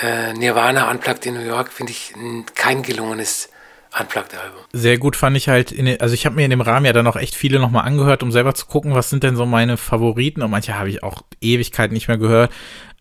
äh, 0.00 0.32
Nirvana 0.34 0.90
Unplugged 0.90 1.26
in 1.26 1.34
New 1.34 1.40
York 1.40 1.72
finde 1.72 1.92
ich 1.92 2.14
kein 2.54 2.82
gelungenes 2.82 3.48
Unplugged-Album. 3.98 4.60
Sehr 4.72 4.98
gut 4.98 5.16
fand 5.16 5.36
ich 5.36 5.48
halt, 5.48 5.72
in, 5.72 6.00
also 6.00 6.14
ich 6.14 6.26
habe 6.26 6.36
mir 6.36 6.44
in 6.44 6.50
dem 6.50 6.60
Rahmen 6.60 6.86
ja 6.86 6.92
dann 6.92 7.06
auch 7.06 7.16
echt 7.16 7.34
viele 7.34 7.58
nochmal 7.58 7.84
angehört, 7.84 8.22
um 8.22 8.30
selber 8.30 8.54
zu 8.54 8.66
gucken, 8.66 8.94
was 8.94 9.10
sind 9.10 9.22
denn 9.22 9.34
so 9.34 9.46
meine 9.46 9.76
Favoriten 9.76 10.42
und 10.42 10.50
manche 10.50 10.78
habe 10.78 10.90
ich 10.90 11.02
auch 11.02 11.22
Ewigkeit 11.40 11.90
nicht 11.90 12.06
mehr 12.06 12.18
gehört. 12.18 12.52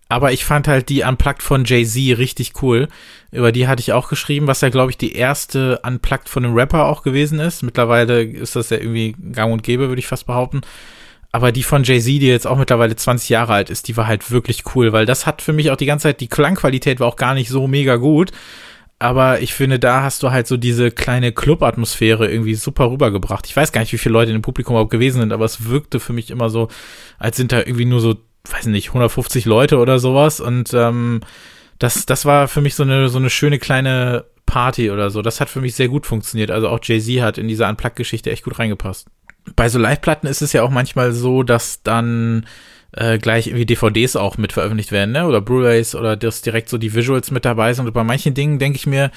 Aber 0.09 0.31
ich 0.31 0.45
fand 0.45 0.67
halt 0.67 0.89
die 0.89 1.03
Unplugged 1.03 1.43
von 1.43 1.65
Jay-Z 1.65 2.17
richtig 2.17 2.61
cool. 2.61 2.87
Über 3.31 3.51
die 3.51 3.67
hatte 3.67 3.81
ich 3.81 3.91
auch 3.91 4.07
geschrieben, 4.07 4.47
was 4.47 4.61
ja, 4.61 4.69
glaube 4.69 4.91
ich, 4.91 4.97
die 4.97 5.13
erste 5.13 5.79
Unplugged 5.85 6.29
von 6.29 6.45
einem 6.45 6.55
Rapper 6.55 6.85
auch 6.85 7.03
gewesen 7.03 7.39
ist. 7.39 7.61
Mittlerweile 7.61 8.23
ist 8.23 8.55
das 8.55 8.69
ja 8.69 8.77
irgendwie 8.77 9.15
gang 9.33 9.51
und 9.51 9.63
gäbe, 9.63 9.89
würde 9.89 9.99
ich 9.99 10.07
fast 10.07 10.25
behaupten. 10.25 10.61
Aber 11.31 11.51
die 11.51 11.63
von 11.63 11.83
Jay-Z, 11.83 12.07
die 12.07 12.27
jetzt 12.27 12.47
auch 12.47 12.57
mittlerweile 12.57 12.95
20 12.95 13.29
Jahre 13.29 13.53
alt 13.53 13.69
ist, 13.69 13.89
die 13.89 13.97
war 13.97 14.07
halt 14.07 14.31
wirklich 14.31 14.63
cool, 14.75 14.93
weil 14.93 15.05
das 15.05 15.25
hat 15.25 15.41
für 15.41 15.53
mich 15.53 15.71
auch 15.71 15.75
die 15.75 15.85
ganze 15.85 16.03
Zeit, 16.03 16.21
die 16.21 16.29
Klangqualität 16.29 16.99
war 16.99 17.07
auch 17.07 17.17
gar 17.17 17.33
nicht 17.33 17.49
so 17.49 17.67
mega 17.67 17.97
gut. 17.97 18.31
Aber 18.99 19.41
ich 19.41 19.53
finde, 19.53 19.77
da 19.77 20.01
hast 20.01 20.23
du 20.23 20.31
halt 20.31 20.47
so 20.47 20.57
diese 20.57 20.89
kleine 20.89 21.31
Club-Atmosphäre 21.31 22.31
irgendwie 22.31 22.55
super 22.55 22.89
rübergebracht. 22.89 23.45
Ich 23.45 23.55
weiß 23.55 23.71
gar 23.71 23.81
nicht, 23.81 23.93
wie 23.93 23.99
viele 23.99 24.13
Leute 24.13 24.31
in 24.31 24.37
dem 24.37 24.41
Publikum 24.41 24.73
überhaupt 24.73 24.89
gewesen 24.89 25.19
sind, 25.19 25.31
aber 25.31 25.45
es 25.45 25.65
wirkte 25.65 25.99
für 25.99 26.13
mich 26.13 26.31
immer 26.31 26.49
so, 26.49 26.69
als 27.19 27.37
sind 27.37 27.51
da 27.51 27.59
irgendwie 27.59 27.85
nur 27.85 27.99
so, 27.99 28.15
weiß 28.51 28.67
nicht, 28.67 28.89
150 28.89 29.45
Leute 29.45 29.77
oder 29.77 29.99
sowas. 29.99 30.39
Und 30.39 30.73
ähm, 30.73 31.21
das, 31.79 32.05
das 32.05 32.25
war 32.25 32.47
für 32.47 32.61
mich 32.61 32.75
so 32.75 32.83
eine, 32.83 33.09
so 33.09 33.17
eine 33.17 33.29
schöne 33.29 33.59
kleine 33.59 34.25
Party 34.45 34.91
oder 34.91 35.09
so. 35.09 35.21
Das 35.21 35.41
hat 35.41 35.49
für 35.49 35.61
mich 35.61 35.75
sehr 35.75 35.89
gut 35.89 36.05
funktioniert. 36.05 36.51
Also 36.51 36.69
auch 36.69 36.79
Jay-Z 36.81 37.21
hat 37.21 37.37
in 37.37 37.47
diese 37.47 37.65
Unplugged-Geschichte 37.67 38.31
echt 38.31 38.43
gut 38.43 38.59
reingepasst 38.59 39.07
bei 39.55 39.69
so 39.69 39.79
Live-Platten 39.79 40.27
ist 40.27 40.41
es 40.41 40.53
ja 40.53 40.63
auch 40.63 40.69
manchmal 40.69 41.11
so, 41.11 41.43
dass 41.43 41.81
dann 41.83 42.45
äh, 42.91 43.17
gleich 43.17 43.47
irgendwie 43.47 43.65
DVDs 43.65 44.15
auch 44.15 44.37
mit 44.37 44.53
veröffentlicht 44.53 44.91
werden, 44.91 45.11
ne? 45.11 45.27
Oder 45.27 45.41
Blu-rays 45.41 45.95
oder 45.95 46.15
dass 46.15 46.41
direkt 46.41 46.69
so 46.69 46.77
die 46.77 46.93
Visuals 46.93 47.31
mit 47.31 47.45
dabei 47.45 47.73
sind. 47.73 47.87
Und 47.87 47.93
bei 47.93 48.03
manchen 48.03 48.33
Dingen 48.33 48.59
denke 48.59 48.77
ich 48.77 48.87
mir, 48.87 49.11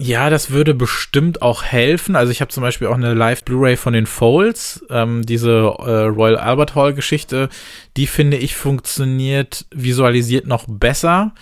ja, 0.00 0.30
das 0.30 0.50
würde 0.50 0.74
bestimmt 0.74 1.42
auch 1.42 1.62
helfen. 1.62 2.16
Also 2.16 2.32
ich 2.32 2.40
habe 2.40 2.50
zum 2.50 2.62
Beispiel 2.62 2.88
auch 2.88 2.94
eine 2.94 3.14
Live-Blu-ray 3.14 3.76
von 3.76 3.92
den 3.92 4.06
Folds, 4.06 4.84
ähm, 4.88 5.26
diese 5.26 5.50
äh, 5.50 6.04
Royal 6.06 6.38
Albert 6.38 6.74
Hall-Geschichte, 6.74 7.48
die 7.96 8.06
finde 8.06 8.38
ich 8.38 8.56
funktioniert 8.56 9.66
visualisiert 9.70 10.46
noch 10.46 10.64
besser 10.66 11.34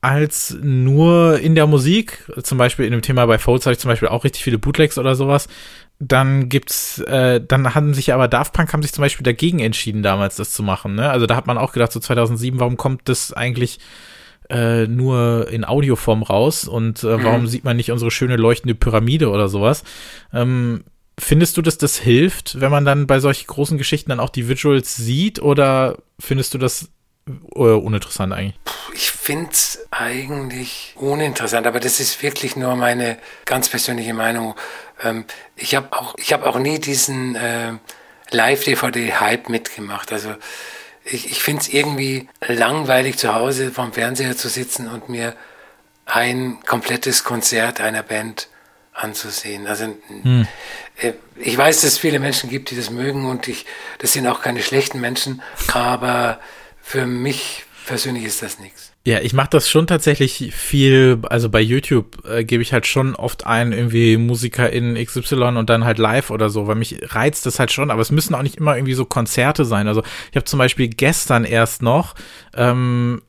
als 0.00 0.56
nur 0.62 1.40
in 1.40 1.54
der 1.54 1.66
Musik. 1.66 2.24
Zum 2.42 2.56
Beispiel 2.56 2.86
in 2.86 2.92
dem 2.92 3.02
Thema 3.02 3.26
bei 3.26 3.38
Folds 3.38 3.66
habe 3.66 3.72
ich 3.72 3.80
zum 3.80 3.90
Beispiel 3.90 4.08
auch 4.08 4.24
richtig 4.24 4.44
viele 4.44 4.58
Bootlegs 4.58 4.96
oder 4.96 5.14
sowas 5.14 5.48
dann 6.00 6.48
gibt's, 6.48 6.98
äh, 7.00 7.42
dann 7.46 7.74
haben 7.74 7.92
sich 7.92 8.14
aber 8.14 8.26
Daft 8.26 8.54
Punk 8.54 8.72
haben 8.72 8.82
sich 8.82 8.92
zum 8.92 9.02
Beispiel 9.02 9.22
dagegen 9.22 9.58
entschieden, 9.58 10.02
damals 10.02 10.36
das 10.36 10.50
zu 10.50 10.62
machen. 10.62 10.94
Ne? 10.94 11.10
Also 11.10 11.26
da 11.26 11.36
hat 11.36 11.46
man 11.46 11.58
auch 11.58 11.72
gedacht, 11.72 11.92
so 11.92 12.00
2007, 12.00 12.58
warum 12.58 12.78
kommt 12.78 13.02
das 13.10 13.34
eigentlich 13.34 13.80
äh, 14.50 14.86
nur 14.86 15.48
in 15.50 15.64
Audioform 15.64 16.22
raus 16.22 16.66
und 16.66 17.02
äh, 17.04 17.22
warum 17.22 17.42
mhm. 17.42 17.46
sieht 17.46 17.64
man 17.64 17.76
nicht 17.76 17.92
unsere 17.92 18.10
schöne 18.10 18.36
leuchtende 18.36 18.74
Pyramide 18.74 19.30
oder 19.30 19.48
sowas? 19.48 19.84
Ähm, 20.32 20.84
findest 21.18 21.56
du, 21.56 21.62
dass 21.62 21.78
das 21.78 21.96
hilft, 21.96 22.60
wenn 22.60 22.70
man 22.70 22.84
dann 22.84 23.06
bei 23.06 23.20
solchen 23.20 23.46
großen 23.46 23.78
Geschichten 23.78 24.10
dann 24.10 24.20
auch 24.20 24.30
die 24.30 24.48
Visuals 24.48 24.96
sieht 24.96 25.40
oder 25.40 25.98
findest 26.18 26.54
du 26.54 26.58
das 26.58 26.88
äh, 27.28 27.60
uninteressant 27.60 28.32
eigentlich? 28.32 28.58
Ich 28.94 29.10
finde 29.10 29.50
es 29.52 29.86
eigentlich 29.90 30.94
uninteressant, 30.96 31.66
aber 31.66 31.78
das 31.80 32.00
ist 32.00 32.22
wirklich 32.22 32.56
nur 32.56 32.74
meine 32.76 33.18
ganz 33.44 33.68
persönliche 33.68 34.14
Meinung. 34.14 34.54
Ähm, 35.02 35.24
ich 35.56 35.74
habe 35.74 35.92
auch, 35.92 36.14
hab 36.18 36.44
auch 36.44 36.58
nie 36.58 36.78
diesen 36.78 37.36
äh, 37.36 37.74
Live-DVD-Hype 38.30 39.48
mitgemacht. 39.48 40.12
Also 40.12 40.34
ich, 41.04 41.30
ich 41.30 41.42
finde 41.42 41.62
es 41.62 41.68
irgendwie 41.68 42.28
langweilig, 42.46 43.18
zu 43.18 43.34
Hause 43.34 43.70
vom 43.70 43.92
Fernseher 43.92 44.36
zu 44.36 44.48
sitzen 44.48 44.88
und 44.88 45.08
mir 45.08 45.34
ein 46.06 46.58
komplettes 46.66 47.24
Konzert 47.24 47.80
einer 47.80 48.02
Band 48.02 48.48
anzusehen. 48.92 49.66
Also 49.66 49.96
hm. 50.22 50.46
äh, 51.00 51.12
ich 51.36 51.56
weiß, 51.56 51.80
dass 51.80 51.92
es 51.92 51.98
viele 51.98 52.18
Menschen 52.18 52.50
gibt, 52.50 52.70
die 52.70 52.76
das 52.76 52.90
mögen 52.90 53.26
und 53.26 53.48
ich, 53.48 53.66
das 53.98 54.12
sind 54.12 54.26
auch 54.26 54.42
keine 54.42 54.62
schlechten 54.62 55.00
Menschen, 55.00 55.42
aber 55.72 56.40
für 56.82 57.06
mich 57.06 57.64
persönlich 57.86 58.24
ist 58.24 58.42
das 58.42 58.58
nichts. 58.58 58.92
Ja, 59.06 59.20
ich 59.20 59.32
mache 59.32 59.48
das 59.50 59.68
schon 59.68 59.86
tatsächlich 59.86 60.52
viel, 60.54 61.18
also 61.28 61.48
bei 61.48 61.60
YouTube 61.60 62.22
äh, 62.28 62.44
gebe 62.44 62.62
ich 62.62 62.72
halt 62.72 62.86
schon 62.86 63.14
oft 63.14 63.46
ein, 63.46 63.72
irgendwie 63.72 64.18
Musiker 64.18 64.70
in 64.70 64.94
XY 64.94 65.56
und 65.56 65.70
dann 65.70 65.84
halt 65.84 65.98
live 65.98 66.30
oder 66.30 66.50
so, 66.50 66.66
weil 66.66 66.74
mich 66.74 66.98
reizt 67.14 67.46
das 67.46 67.58
halt 67.58 67.72
schon, 67.72 67.90
aber 67.90 68.02
es 68.02 68.10
müssen 68.10 68.34
auch 68.34 68.42
nicht 68.42 68.56
immer 68.56 68.76
irgendwie 68.76 68.94
so 68.94 69.06
Konzerte 69.06 69.64
sein. 69.64 69.88
Also 69.88 70.02
ich 70.30 70.36
habe 70.36 70.44
zum 70.44 70.58
Beispiel 70.58 70.88
gestern 70.88 71.44
erst 71.44 71.82
noch 71.82 72.14
ähm, 72.54 73.22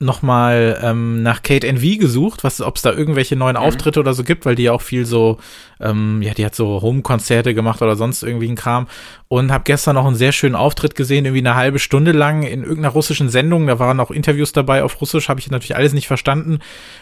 nochmal 0.00 0.78
ähm, 0.80 1.22
nach 1.22 1.42
Kate 1.42 1.66
NV 1.66 1.98
gesucht, 1.98 2.44
was, 2.44 2.60
ob 2.60 2.76
es 2.76 2.82
da 2.82 2.92
irgendwelche 2.92 3.34
neuen 3.34 3.56
mhm. 3.56 3.62
Auftritte 3.62 3.98
oder 3.98 4.14
so 4.14 4.22
gibt, 4.22 4.46
weil 4.46 4.54
die 4.54 4.64
ja 4.64 4.72
auch 4.72 4.80
viel 4.80 5.04
so, 5.04 5.38
ähm, 5.80 6.22
ja, 6.22 6.34
die 6.34 6.44
hat 6.44 6.54
so 6.54 6.82
Home-Konzerte 6.82 7.52
gemacht 7.52 7.82
oder 7.82 7.96
sonst 7.96 8.22
irgendwie 8.22 8.48
ein 8.48 8.54
Kram. 8.54 8.86
Und 9.30 9.52
habe 9.52 9.64
gestern 9.64 9.96
noch 9.96 10.06
einen 10.06 10.16
sehr 10.16 10.32
schönen 10.32 10.54
Auftritt 10.54 10.94
gesehen, 10.94 11.26
irgendwie 11.26 11.46
eine 11.46 11.54
halbe 11.54 11.78
Stunde 11.78 12.12
lang 12.12 12.44
in 12.44 12.62
irgendeiner 12.62 12.88
russischen 12.88 13.28
Sendung. 13.28 13.66
Da 13.66 13.78
waren 13.78 14.00
auch 14.00 14.10
Interviews 14.10 14.52
dabei 14.52 14.82
auf 14.82 15.00
Russisch, 15.02 15.28
habe 15.28 15.38
ich 15.40 15.50
natürlich 15.50 15.76
alles 15.76 15.92
nicht 15.92 16.06
verstanden. 16.06 16.60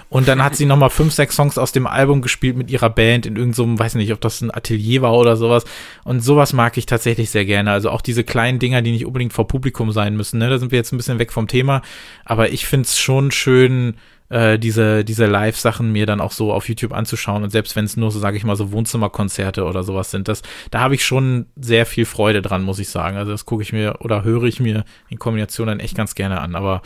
Und 0.08 0.26
dann 0.26 0.42
hat 0.42 0.56
sie 0.56 0.64
nochmal 0.66 0.90
fünf, 0.90 1.12
sechs 1.12 1.36
Songs 1.36 1.56
aus 1.56 1.70
dem 1.70 1.86
Album 1.86 2.22
gespielt 2.22 2.56
mit 2.56 2.70
ihrer 2.70 2.90
Band 2.90 3.26
in 3.26 3.36
irgendeinem, 3.36 3.76
so 3.76 3.78
weiß 3.78 3.94
nicht, 3.94 4.12
ob 4.12 4.20
das 4.20 4.40
ein 4.40 4.52
Atelier 4.52 5.02
war 5.02 5.12
oder 5.12 5.36
sowas. 5.36 5.64
Und 6.02 6.20
sowas 6.20 6.52
mag 6.52 6.76
ich 6.78 6.86
tatsächlich 6.86 7.30
sehr 7.30 7.44
gerne. 7.44 7.70
Also 7.70 7.90
auch 7.90 8.00
diese 8.00 8.24
kleinen 8.24 8.58
Dinger, 8.58 8.82
die 8.82 8.90
nicht 8.90 9.06
unbedingt 9.06 9.32
vor 9.32 9.46
Publikum 9.46 9.92
sein 9.92 10.16
müssen. 10.16 10.38
Ne? 10.38 10.48
Da 10.50 10.58
sind 10.58 10.72
wir 10.72 10.78
jetzt 10.78 10.92
ein 10.92 10.96
bisschen 10.96 11.20
weg 11.20 11.30
vom 11.30 11.46
Thema. 11.46 11.82
Aber 12.24 12.50
ich 12.50 12.66
finde 12.66 12.85
es 12.86 12.98
schon 12.98 13.30
schön, 13.30 13.96
äh, 14.28 14.58
diese, 14.58 15.04
diese 15.04 15.26
Live-Sachen 15.26 15.92
mir 15.92 16.06
dann 16.06 16.20
auch 16.20 16.32
so 16.32 16.52
auf 16.52 16.68
YouTube 16.68 16.92
anzuschauen. 16.92 17.44
Und 17.44 17.50
selbst 17.50 17.76
wenn 17.76 17.84
es 17.84 17.96
nur 17.96 18.10
so, 18.10 18.18
sage 18.18 18.36
ich 18.36 18.44
mal, 18.44 18.56
so 18.56 18.72
Wohnzimmerkonzerte 18.72 19.64
oder 19.64 19.84
sowas 19.84 20.10
sind, 20.10 20.28
das, 20.28 20.42
da 20.70 20.80
habe 20.80 20.94
ich 20.94 21.04
schon 21.04 21.46
sehr 21.56 21.86
viel 21.86 22.04
Freude 22.04 22.42
dran, 22.42 22.62
muss 22.62 22.78
ich 22.78 22.88
sagen. 22.88 23.16
Also 23.16 23.30
das 23.32 23.44
gucke 23.46 23.62
ich 23.62 23.72
mir 23.72 23.96
oder 24.00 24.24
höre 24.24 24.44
ich 24.44 24.60
mir 24.60 24.84
in 25.08 25.18
Kombination 25.18 25.68
dann 25.68 25.80
echt 25.80 25.96
ganz 25.96 26.14
gerne 26.14 26.40
an. 26.40 26.54
Aber 26.54 26.82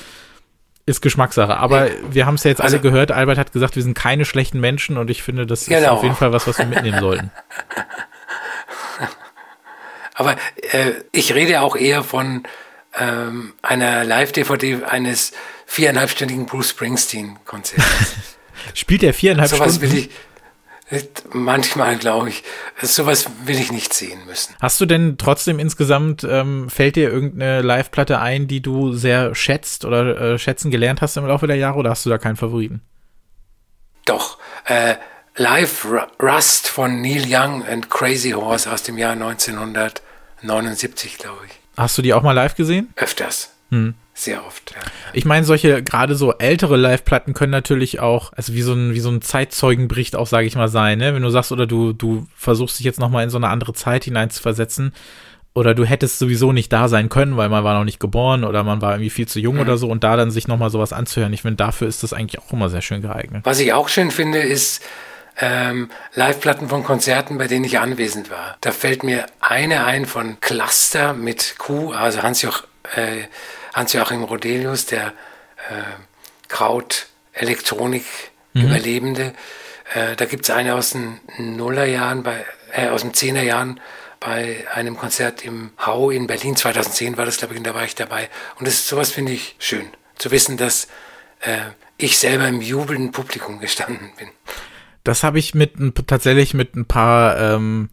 ist 0.87 1.01
Geschmackssache. 1.01 1.57
Aber 1.57 1.89
wir 2.11 2.27
haben 2.27 2.35
es 2.35 2.45
ja 2.45 2.51
jetzt 2.51 2.61
also, 2.61 2.77
alle 2.77 2.83
gehört. 2.83 3.13
Albert 3.13 3.39
hat 3.39 3.53
gesagt, 3.53 3.77
wir 3.77 3.83
sind 3.83 3.95
keine 3.95 4.25
schlechten 4.25 4.61
Menschen 4.61 4.99
und 4.99 5.09
ich 5.09 5.23
finde, 5.23 5.47
das 5.47 5.67
genau. 5.67 5.81
ist 5.81 5.89
auf 5.89 6.03
jeden 6.03 6.17
Fall 6.17 6.33
was, 6.33 6.47
was 6.47 6.59
wir 6.59 6.67
mitnehmen 6.67 7.01
sollten. 7.01 7.31
Aber 10.15 10.33
äh, 10.73 10.93
ich 11.13 11.35
rede 11.35 11.63
auch 11.63 11.77
eher 11.77 12.03
von 12.03 12.43
ähm, 12.99 13.55
einer 13.63 14.05
Live-DVD 14.05 14.85
eines 14.85 15.33
viereinhalbstündigen 15.67 16.47
Bruce 16.47 16.71
Springsteen-Konzerts. 16.71 17.85
Spielt 18.75 19.03
er 19.03 19.15
viereinhalb 19.15 19.51
so 19.51 19.57
Stunden? 19.57 19.81
Will 19.81 19.95
ich, 19.95 20.11
Manchmal 21.33 21.97
glaube 21.99 22.31
ich, 22.31 22.43
sowas 22.83 23.31
will 23.45 23.61
ich 23.61 23.71
nicht 23.71 23.95
sehen 23.95 24.27
müssen. 24.27 24.57
Hast 24.61 24.81
du 24.81 24.87
denn 24.87 25.19
trotzdem 25.19 25.61
insgesamt, 25.61 26.25
ähm, 26.25 26.69
fällt 26.69 26.97
dir 26.97 27.11
irgendeine 27.11 27.63
Live-Platte 27.63 28.19
ein, 28.19 28.49
die 28.49 28.61
du 28.61 28.93
sehr 28.93 29.37
schätzt 29.37 29.85
oder 29.85 30.21
äh, 30.21 30.37
schätzen 30.39 30.73
gelernt 30.73 31.01
hast 31.01 31.17
im 31.17 31.27
Laufe 31.27 31.47
der 31.47 31.55
Jahre 31.55 31.79
oder 31.79 31.91
hast 31.91 32.07
du 32.07 32.11
da 32.11 32.19
keinen 32.19 32.35
Favoriten? 32.35 32.83
Doch, 34.05 34.39
äh, 34.65 34.97
Live 35.37 35.87
Rust 36.21 36.67
von 36.67 37.01
Neil 37.01 37.23
Young 37.29 37.65
and 37.65 37.89
Crazy 37.89 38.31
Horse 38.31 38.73
aus 38.73 38.83
dem 38.83 38.99
Jahr 38.99 39.13
1979, 39.13 41.19
glaube 41.19 41.47
ich. 41.47 41.60
Hast 41.77 41.97
du 41.99 42.03
die 42.03 42.15
auch 42.15 42.23
mal 42.23 42.33
live 42.33 42.55
gesehen? 42.55 42.93
Öfters. 42.97 43.55
Hm. 43.71 43.95
Sehr 44.13 44.45
oft, 44.45 44.73
ja. 44.73 44.81
Ich 45.15 45.25
meine, 45.25 45.47
solche 45.47 45.83
gerade 45.83 46.15
so 46.15 46.35
ältere 46.35 46.77
Live-Platten 46.77 47.33
können 47.33 47.53
natürlich 47.53 48.01
auch, 48.01 48.33
also 48.35 48.53
wie 48.53 48.63
so 48.63 48.75
ein, 48.75 48.93
wie 48.93 49.01
so 49.01 49.09
ein 49.09 49.23
Zeitzeugenbericht 49.23 50.15
auch, 50.15 50.27
sage 50.27 50.47
ich 50.47 50.57
mal, 50.57 50.69
sein, 50.69 50.99
ne? 50.99 51.15
Wenn 51.15 51.23
du 51.23 51.31
sagst, 51.31 51.53
oder 51.53 51.67
du, 51.67 51.95
du 51.95 52.27
versuchst 52.37 52.79
dich 52.79 52.85
jetzt 52.85 53.01
nochmal 53.01 53.25
in 53.25 53.31
so 53.31 53.39
eine 53.39 53.49
andere 53.49 53.73
Zeit 53.73 54.05
hineinzuversetzen, 54.05 54.93
oder 55.53 55.75
du 55.75 55.85
hättest 55.85 56.19
sowieso 56.19 56.53
nicht 56.53 56.73
da 56.73 56.89
sein 56.89 57.09
können, 57.09 57.37
weil 57.37 57.49
man 57.49 57.65
war 57.65 57.75
noch 57.75 57.85
nicht 57.85 57.99
geboren 57.99 58.45
oder 58.45 58.63
man 58.63 58.81
war 58.81 58.93
irgendwie 58.93 59.11
viel 59.11 59.27
zu 59.27 59.41
jung 59.41 59.57
mhm. 59.57 59.63
oder 59.63 59.77
so 59.79 59.89
und 59.89 60.05
da 60.05 60.17
dann 60.17 60.31
sich 60.31 60.47
nochmal 60.47 60.71
sowas 60.71 60.93
anzuhören. 60.93 61.33
Ich 61.33 61.43
finde, 61.43 61.57
dafür 61.57 61.89
ist 61.89 62.03
das 62.03 62.13
eigentlich 62.13 62.41
auch 62.41 62.53
immer 62.53 62.69
sehr 62.69 62.83
schön 62.83 63.03
geeignet. 63.03 63.45
Was 63.45 63.59
ich 63.59 63.73
auch 63.73 63.89
schön 63.89 64.11
finde, 64.11 64.39
ist 64.39 64.83
ähm, 65.41 65.91
Live-Platten 66.15 66.69
von 66.69 66.85
Konzerten, 66.85 67.39
bei 67.39 67.49
denen 67.49 67.65
ich 67.65 67.79
anwesend 67.79 68.31
war. 68.31 68.59
Da 68.61 68.73
fällt 68.73 69.03
mir 69.03 69.25
eine 69.41 69.85
ein 69.85 70.05
von 70.07 70.39
Cluster 70.41 71.15
mit 71.15 71.57
Q, 71.59 71.93
also 71.93 72.21
äh, 72.21 72.23
Hans-Joachim 73.75 74.25
Rodelius, 74.25 74.87
der 74.87 75.13
äh, 75.71 75.83
Kraut-Elektronik-Überlebende. 76.49 79.25
Mhm. 79.25 79.35
Äh, 79.95 80.17
da 80.17 80.25
gibt 80.27 80.45
es 80.45 80.51
eine 80.51 80.75
aus 80.75 80.91
den 80.91 81.19
Nullerjahren, 81.39 82.23
bei, 82.23 82.45
äh, 82.73 82.89
aus 82.89 83.01
den 83.03 83.15
Zehnerjahren 83.15 83.81
bei 84.21 84.67
einem 84.75 84.99
Konzert 84.99 85.45
im 85.45 85.71
Hau 85.85 86.11
in 86.11 86.27
Berlin 86.27 86.55
2010 86.55 87.17
war 87.17 87.25
das, 87.25 87.39
glaube 87.39 87.55
ich, 87.55 87.59
und 87.59 87.67
da 87.67 87.75
war 87.75 87.85
ich 87.85 87.95
dabei. 87.95 88.29
Und 88.59 88.69
das 88.69 88.75
ist 88.75 88.89
sowas 88.89 89.11
finde 89.11 89.33
ich 89.33 89.57
schön, 89.59 89.89
zu 90.17 90.31
wissen, 90.31 90.59
dass 90.59 90.89
äh, 91.41 91.57
ich 91.97 92.19
selber 92.19 92.47
im 92.47 92.61
jubelnden 92.61 93.13
Publikum 93.13 93.61
gestanden 93.61 94.13
bin. 94.19 94.29
Das 95.05 95.23
habe 95.23 95.39
ich 95.39 95.55
mit 95.55 95.75
tatsächlich 96.07 96.55
mit 96.55 96.77
ein 96.77 96.85
paar 96.85 97.39
ähm, 97.39 97.89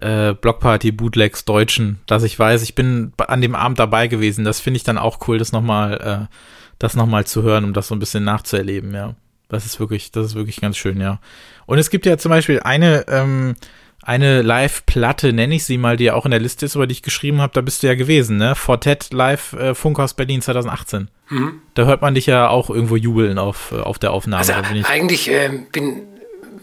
äh, 0.00 0.34
Blockparty-Bootlegs 0.34 1.44
Deutschen, 1.44 2.00
dass 2.06 2.22
ich 2.22 2.38
weiß, 2.38 2.62
ich 2.62 2.74
bin 2.74 3.12
an 3.18 3.40
dem 3.40 3.54
Abend 3.54 3.78
dabei 3.78 4.08
gewesen. 4.08 4.44
Das 4.44 4.60
finde 4.60 4.76
ich 4.76 4.84
dann 4.84 4.98
auch 4.98 5.26
cool, 5.28 5.38
das 5.38 5.52
nochmal, 5.52 6.28
äh, 6.30 6.34
das 6.78 6.96
nochmal 6.96 7.26
zu 7.26 7.42
hören, 7.42 7.64
um 7.64 7.72
das 7.72 7.88
so 7.88 7.94
ein 7.94 8.00
bisschen 8.00 8.24
nachzuerleben, 8.24 8.94
ja. 8.94 9.14
Das 9.48 9.66
ist 9.66 9.78
wirklich, 9.78 10.10
das 10.10 10.26
ist 10.26 10.34
wirklich 10.34 10.60
ganz 10.60 10.76
schön, 10.76 11.00
ja. 11.00 11.20
Und 11.66 11.78
es 11.78 11.90
gibt 11.90 12.06
ja 12.06 12.18
zum 12.18 12.30
Beispiel 12.30 12.60
eine, 12.60 13.06
ähm, 13.08 13.54
eine 14.02 14.42
Live-Platte, 14.42 15.32
nenne 15.32 15.54
ich 15.54 15.64
sie 15.64 15.78
mal, 15.78 15.96
die 15.96 16.04
ja 16.04 16.14
auch 16.14 16.24
in 16.24 16.30
der 16.30 16.40
Liste 16.40 16.66
ist, 16.66 16.74
über 16.74 16.86
die 16.86 16.92
ich 16.92 17.02
geschrieben 17.02 17.40
habe, 17.40 17.52
da 17.52 17.60
bist 17.60 17.82
du 17.82 17.86
ja 17.86 17.94
gewesen, 17.94 18.36
ne? 18.36 18.54
Fortet 18.54 19.12
Live 19.12 19.52
äh, 19.54 19.74
Funkhaus 19.74 20.14
Berlin 20.14 20.42
2018. 20.42 21.08
Mhm. 21.30 21.60
Da 21.74 21.84
hört 21.84 22.02
man 22.02 22.14
dich 22.14 22.26
ja 22.26 22.48
auch 22.48 22.68
irgendwo 22.68 22.96
jubeln 22.96 23.38
auf, 23.38 23.72
äh, 23.72 23.76
auf 23.76 23.98
der 23.98 24.12
Aufnahme. 24.12 24.40
Also 24.40 24.52
eigentlich 24.52 25.30
äh, 25.30 25.50
bin 25.72 26.02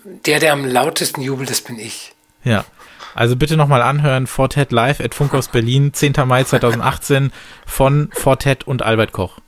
der, 0.04 0.40
der 0.40 0.54
am 0.54 0.66
lautesten 0.66 1.22
jubelt, 1.22 1.50
das 1.50 1.62
bin 1.62 1.80
ich. 1.80 2.14
Ja. 2.44 2.66
Also 3.14 3.36
bitte 3.36 3.58
nochmal 3.58 3.82
anhören, 3.82 4.26
Fortet 4.26 4.72
Live 4.72 5.02
at 5.02 5.14
Funkhaus 5.14 5.50
Berlin, 5.50 5.94
10. 5.94 6.14
Mai 6.26 6.44
2018 6.44 7.32
von 7.66 8.10
Fortet 8.14 8.66
und 8.66 8.84
Albert 8.84 9.12
Koch. 9.12 9.40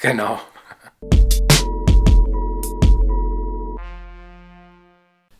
Genau. 0.00 0.40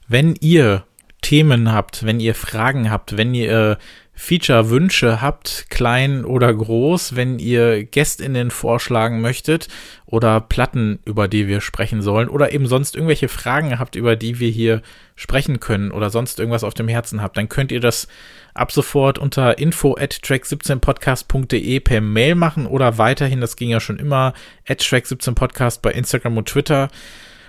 Wenn 0.08 0.34
ihr 0.40 0.84
Themen 1.22 1.72
habt, 1.72 2.04
wenn 2.04 2.20
ihr 2.20 2.34
Fragen 2.34 2.90
habt, 2.90 3.16
wenn 3.16 3.34
ihr 3.34 3.78
Feature-Wünsche 4.18 5.20
habt, 5.20 5.66
klein 5.68 6.24
oder 6.24 6.52
groß, 6.52 7.16
wenn 7.16 7.38
ihr 7.38 7.84
GästInnen 7.84 8.50
vorschlagen 8.50 9.20
möchtet 9.20 9.68
oder 10.06 10.40
Platten, 10.40 11.00
über 11.04 11.28
die 11.28 11.46
wir 11.46 11.60
sprechen 11.60 12.00
sollen 12.00 12.30
oder 12.30 12.50
eben 12.52 12.66
sonst 12.66 12.96
irgendwelche 12.96 13.28
Fragen 13.28 13.78
habt, 13.78 13.94
über 13.94 14.16
die 14.16 14.40
wir 14.40 14.48
hier 14.48 14.80
sprechen 15.16 15.60
können 15.60 15.90
oder 15.90 16.08
sonst 16.08 16.40
irgendwas 16.40 16.64
auf 16.64 16.72
dem 16.72 16.88
Herzen 16.88 17.20
habt, 17.20 17.36
dann 17.36 17.50
könnt 17.50 17.70
ihr 17.70 17.80
das 17.80 18.08
ab 18.54 18.72
sofort 18.72 19.18
unter 19.18 19.58
info 19.58 19.94
at 19.98 20.14
track17podcast.de 20.14 21.80
per 21.80 22.00
Mail 22.00 22.36
machen 22.36 22.66
oder 22.66 22.96
weiterhin, 22.96 23.42
das 23.42 23.56
ging 23.56 23.68
ja 23.68 23.80
schon 23.80 23.98
immer, 23.98 24.32
at 24.66 24.80
track17podcast 24.80 25.82
bei 25.82 25.92
Instagram 25.92 26.38
und 26.38 26.48
Twitter. 26.48 26.88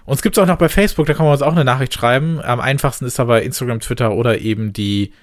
Uns 0.03 0.21
gibt 0.21 0.37
es 0.37 0.43
auch 0.43 0.47
noch 0.47 0.57
bei 0.57 0.69
Facebook, 0.69 1.05
da 1.05 1.13
kann 1.13 1.25
man 1.25 1.33
uns 1.33 1.41
auch 1.41 1.53
eine 1.53 1.65
Nachricht 1.65 1.93
schreiben. 1.93 2.41
Am 2.41 2.59
einfachsten 2.59 3.05
ist 3.05 3.21
aber 3.21 3.41
Instagram, 3.43 3.79
Twitter 3.79 4.11
oder 4.11 4.39
eben 4.39 4.73
die 4.73 5.13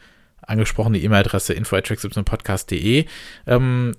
angesprochene 0.47 0.99
E-Mail-Adresse 0.99 1.53
info.track17podcast.de. 1.55 3.07
Ähm, 3.47 3.93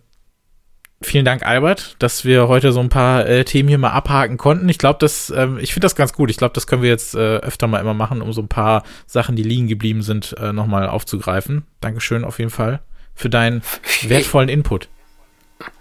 vielen 1.02 1.26
Dank, 1.26 1.46
Albert, 1.46 1.96
dass 2.00 2.26
wir 2.26 2.48
heute 2.48 2.72
so 2.72 2.80
ein 2.80 2.90
paar 2.90 3.26
äh, 3.28 3.44
Themen 3.46 3.70
hier 3.70 3.78
mal 3.78 3.92
abhaken 3.92 4.38
konnten. 4.38 4.70
Ich 4.70 4.78
glaube, 4.78 5.00
das, 5.00 5.32
ähm, 5.36 5.58
ich 5.60 5.74
finde 5.74 5.86
das 5.86 5.96
ganz 5.96 6.14
gut. 6.14 6.30
Ich 6.30 6.38
glaube, 6.38 6.54
das 6.54 6.68
können 6.68 6.82
wir 6.82 6.90
jetzt 6.90 7.16
äh, 7.16 7.38
öfter 7.38 7.68
mal 7.68 7.80
immer 7.80 7.94
machen, 7.94 8.22
um 8.22 8.34
so 8.34 8.42
ein 8.42 8.48
paar 8.48 8.84
Sachen, 9.06 9.36
die 9.36 9.44
liegen 9.44 9.68
geblieben 9.68 10.02
sind, 10.02 10.36
äh, 10.40 10.54
nochmal 10.54 10.88
aufzugreifen. 10.88 11.66
Dankeschön 11.82 12.24
auf 12.24 12.40
jeden 12.40 12.52
Fall 12.52 12.82
für 13.14 13.30
deinen 13.30 13.62
wertvollen 14.04 14.50
Input. 14.50 14.90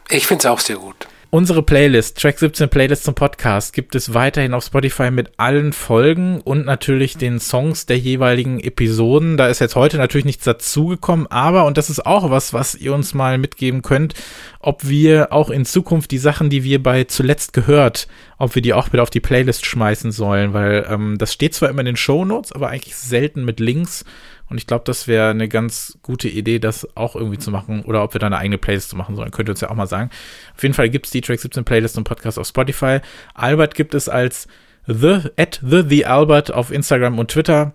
Ich 0.09 0.27
finde 0.27 0.41
es 0.43 0.47
auch 0.47 0.61
sehr 0.61 0.77
gut. 0.77 1.09
Unsere 1.35 1.65
Playlist, 1.65 2.17
Track 2.23 2.39
17 2.39 2.69
Playlist 2.69 3.03
zum 3.03 3.17
Podcast, 3.17 3.73
gibt 3.73 3.97
es 3.97 4.15
weiterhin 4.15 4.55
auf 4.55 4.67
Spotify 4.67 5.11
mit 5.11 5.33
allen 5.37 5.73
Folgen 5.73 6.41
und 6.41 6.65
natürlich 6.65 7.17
den 7.17 7.41
Songs 7.41 7.87
der 7.87 7.99
jeweiligen 7.99 8.61
Episoden. 8.61 9.37
Da 9.37 9.49
ist 9.49 9.59
jetzt 9.59 9.75
heute 9.75 9.97
natürlich 9.97 10.27
nichts 10.27 10.45
dazugekommen, 10.45 11.27
aber, 11.27 11.65
und 11.65 11.77
das 11.77 11.91
ist 11.91 12.07
auch 12.07 12.31
was, 12.31 12.53
was 12.53 12.77
ihr 12.77 12.95
uns 12.95 13.15
mal 13.15 13.37
mitgeben 13.39 13.83
könnt, 13.83 14.15
ob 14.61 14.87
wir 14.87 15.33
auch 15.33 15.51
in 15.51 15.65
Zukunft 15.65 16.13
die 16.13 16.19
Sachen, 16.19 16.51
die 16.51 16.63
wir 16.63 16.81
bei 16.81 17.03
zuletzt 17.03 17.53
gehört, 17.53 18.07
ob 18.39 18.55
wir 18.55 18.63
die 18.63 18.73
auch 18.73 18.93
wieder 18.93 19.03
auf 19.03 19.11
die 19.11 19.19
Playlist 19.19 19.67
schmeißen 19.67 20.13
sollen, 20.13 20.53
weil 20.53 20.87
ähm, 20.89 21.19
das 21.19 21.33
steht 21.33 21.55
zwar 21.55 21.69
immer 21.69 21.81
in 21.81 21.87
den 21.87 21.97
Show 21.97 22.25
Notes, 22.25 22.53
aber 22.53 22.69
eigentlich 22.69 22.95
selten 22.95 23.45
mit 23.45 23.59
Links. 23.59 24.05
Und 24.49 24.59
ich 24.59 24.67
glaube, 24.67 24.85
das 24.85 25.09
wäre 25.09 25.31
eine 25.31 25.49
ganz 25.49 25.99
gute 26.03 26.29
Idee, 26.29 26.59
das 26.59 26.87
auch 26.97 27.17
irgendwie 27.17 27.39
zu 27.39 27.51
machen 27.51 27.83
oder 27.83 28.03
ob 28.03 28.15
wir 28.15 28.19
da 28.19 28.27
eine 28.27 28.37
eigene 28.37 28.59
Playlist 28.59 28.91
zu 28.91 28.97
machen 28.97 29.17
sollen. 29.17 29.31
Könnt 29.31 29.49
ihr 29.49 29.53
uns 29.53 29.61
ja 29.61 29.71
auch 29.71 29.75
mal 29.75 29.87
sagen. 29.87 30.11
Auf 30.55 30.63
jeden 30.63 30.75
Fall 30.75 30.91
gibt 30.91 31.07
es 31.07 31.13
die 31.13 31.21
Track 31.21 31.41
17 31.41 31.65
Playlist 31.65 31.97
und 31.97 32.05
Podcast 32.05 32.39
auf 32.39 32.47
Spotify. 32.47 33.01
Albert 33.35 33.75
gibt 33.75 33.95
es 33.95 34.09
als 34.09 34.47
the, 34.87 35.21
at 35.37 35.61
the, 35.63 35.83
the 35.89 36.07
Albert 36.07 36.53
auf 36.53 36.71
Instagram 36.71 37.19
und 37.19 37.31
Twitter. 37.31 37.73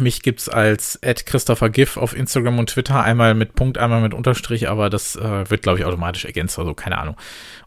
Mich 0.00 0.22
gibt's 0.22 0.48
als 0.48 0.98
Christopher 1.26 1.70
Giff 1.70 1.96
auf 1.96 2.16
Instagram 2.16 2.58
und 2.58 2.70
Twitter, 2.70 3.02
einmal 3.02 3.34
mit 3.34 3.54
Punkt, 3.54 3.78
einmal 3.78 4.00
mit 4.00 4.14
Unterstrich, 4.14 4.68
aber 4.68 4.90
das 4.90 5.16
äh, 5.16 5.48
wird, 5.50 5.62
glaube 5.62 5.78
ich, 5.78 5.84
automatisch 5.84 6.24
ergänzt 6.24 6.58
oder 6.58 6.68
so, 6.68 6.74
keine 6.74 6.98
Ahnung. 6.98 7.16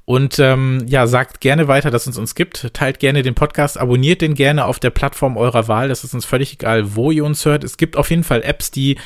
Und 0.05 0.37
ähm, 0.39 0.83
ja, 0.87 1.07
sagt 1.07 1.39
gerne 1.39 1.69
weiter, 1.69 1.89
dass 1.89 2.07
es 2.07 2.17
uns 2.17 2.35
gibt. 2.35 2.73
Teilt 2.73 2.99
gerne 2.99 3.21
den 3.21 3.35
Podcast, 3.35 3.79
abonniert 3.79 4.21
den 4.21 4.33
gerne 4.33 4.65
auf 4.65 4.79
der 4.79 4.89
Plattform 4.89 5.37
eurer 5.37 5.69
Wahl. 5.69 5.87
Das 5.87 6.03
ist 6.03 6.13
uns 6.13 6.25
völlig 6.25 6.53
egal, 6.53 6.95
wo 6.95 7.11
ihr 7.11 7.23
uns 7.23 7.45
hört. 7.45 7.63
Es 7.63 7.77
gibt 7.77 7.95
auf 7.95 8.09
jeden 8.09 8.25
Fall 8.25 8.43
Apps, 8.43 8.69
die 8.69 8.97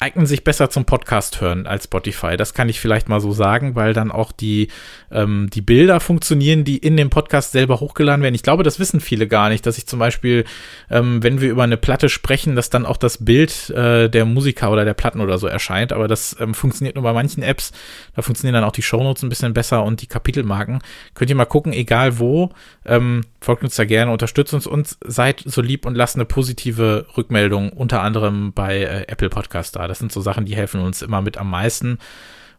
eignen 0.00 0.26
sich 0.26 0.44
besser 0.44 0.70
zum 0.70 0.84
Podcast 0.84 1.40
hören 1.40 1.66
als 1.66 1.84
Spotify. 1.84 2.36
Das 2.36 2.52
kann 2.52 2.68
ich 2.68 2.80
vielleicht 2.80 3.08
mal 3.08 3.20
so 3.20 3.32
sagen, 3.32 3.74
weil 3.74 3.92
dann 3.92 4.10
auch 4.10 4.32
die, 4.32 4.68
ähm, 5.10 5.48
die 5.52 5.62
Bilder 5.62 6.00
funktionieren, 6.00 6.64
die 6.64 6.78
in 6.78 6.96
dem 6.96 7.10
Podcast 7.10 7.52
selber 7.52 7.80
hochgeladen 7.80 8.22
werden. 8.22 8.34
Ich 8.34 8.42
glaube, 8.42 8.64
das 8.64 8.78
wissen 8.78 9.00
viele 9.00 9.28
gar 9.28 9.48
nicht, 9.48 9.64
dass 9.66 9.78
ich 9.78 9.86
zum 9.86 9.98
Beispiel, 9.98 10.44
ähm, 10.90 11.22
wenn 11.22 11.40
wir 11.40 11.50
über 11.50 11.62
eine 11.62 11.76
Platte 11.76 12.08
sprechen, 12.08 12.56
dass 12.56 12.70
dann 12.70 12.86
auch 12.86 12.96
das 12.96 13.24
Bild 13.24 13.70
äh, 13.70 14.10
der 14.10 14.24
Musiker 14.24 14.70
oder 14.70 14.84
der 14.84 14.94
Platten 14.94 15.20
oder 15.20 15.38
so 15.38 15.46
erscheint. 15.46 15.92
Aber 15.92 16.08
das 16.08 16.36
ähm, 16.40 16.54
funktioniert 16.54 16.96
nur 16.96 17.04
bei 17.04 17.12
manchen 17.12 17.42
Apps. 17.42 17.72
Da 18.16 18.22
funktionieren 18.22 18.54
dann 18.54 18.64
auch 18.64 18.72
die 18.72 18.82
Shownotes 18.82 19.22
ein 19.22 19.28
bisschen 19.28 19.54
besser 19.54 19.84
und 19.84 20.02
die 20.02 20.06
Kapitelmarken. 20.06 20.80
Könnt 21.14 21.30
ihr 21.30 21.36
mal 21.36 21.44
gucken, 21.44 21.72
egal 21.72 22.18
wo. 22.18 22.50
Ähm, 22.84 23.22
folgt 23.44 23.62
uns 23.62 23.76
da 23.76 23.84
gerne, 23.84 24.10
unterstützt 24.10 24.54
uns 24.54 24.66
und 24.66 24.96
seid 25.04 25.42
so 25.44 25.60
lieb 25.60 25.86
und 25.86 25.94
lasst 25.94 26.16
eine 26.16 26.24
positive 26.24 27.06
Rückmeldung 27.16 27.70
unter 27.70 28.02
anderem 28.02 28.52
bei 28.52 28.80
äh, 28.80 29.04
Apple 29.06 29.30
Podcast 29.30 29.76
da. 29.76 29.86
Das 29.86 29.98
sind 29.98 30.10
so 30.10 30.20
Sachen, 30.20 30.44
die 30.44 30.56
helfen 30.56 30.80
uns 30.80 31.02
immer 31.02 31.22
mit 31.22 31.36
am 31.36 31.50
meisten. 31.50 31.98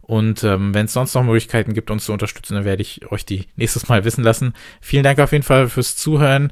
Und 0.02 0.44
ähm, 0.44 0.74
wenn 0.74 0.86
es 0.86 0.94
sonst 0.94 1.16
noch 1.16 1.24
Möglichkeiten 1.24 1.74
gibt, 1.74 1.90
uns 1.90 2.06
zu 2.06 2.14
unterstützen, 2.14 2.54
dann 2.54 2.66
werde 2.66 2.84
ich 2.84 3.12
euch 3.12 3.26
die 3.26 3.48
nächstes 3.56 3.90
Mal 3.90 4.06
wissen 4.06 4.24
lassen. 4.24 4.54
Vielen 4.80 5.04
Dank 5.04 5.20
auf 5.20 5.32
jeden 5.32 5.44
Fall 5.44 5.68
fürs 5.68 5.96
Zuhören. 5.96 6.52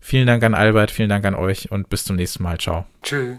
Vielen 0.00 0.26
Dank 0.26 0.42
an 0.42 0.54
Albert, 0.54 0.90
vielen 0.90 1.08
Dank 1.08 1.24
an 1.24 1.34
euch 1.34 1.70
und 1.70 1.88
bis 1.88 2.04
zum 2.04 2.16
nächsten 2.16 2.42
Mal. 2.42 2.58
Ciao. 2.58 2.86
Tschüss. 3.02 3.38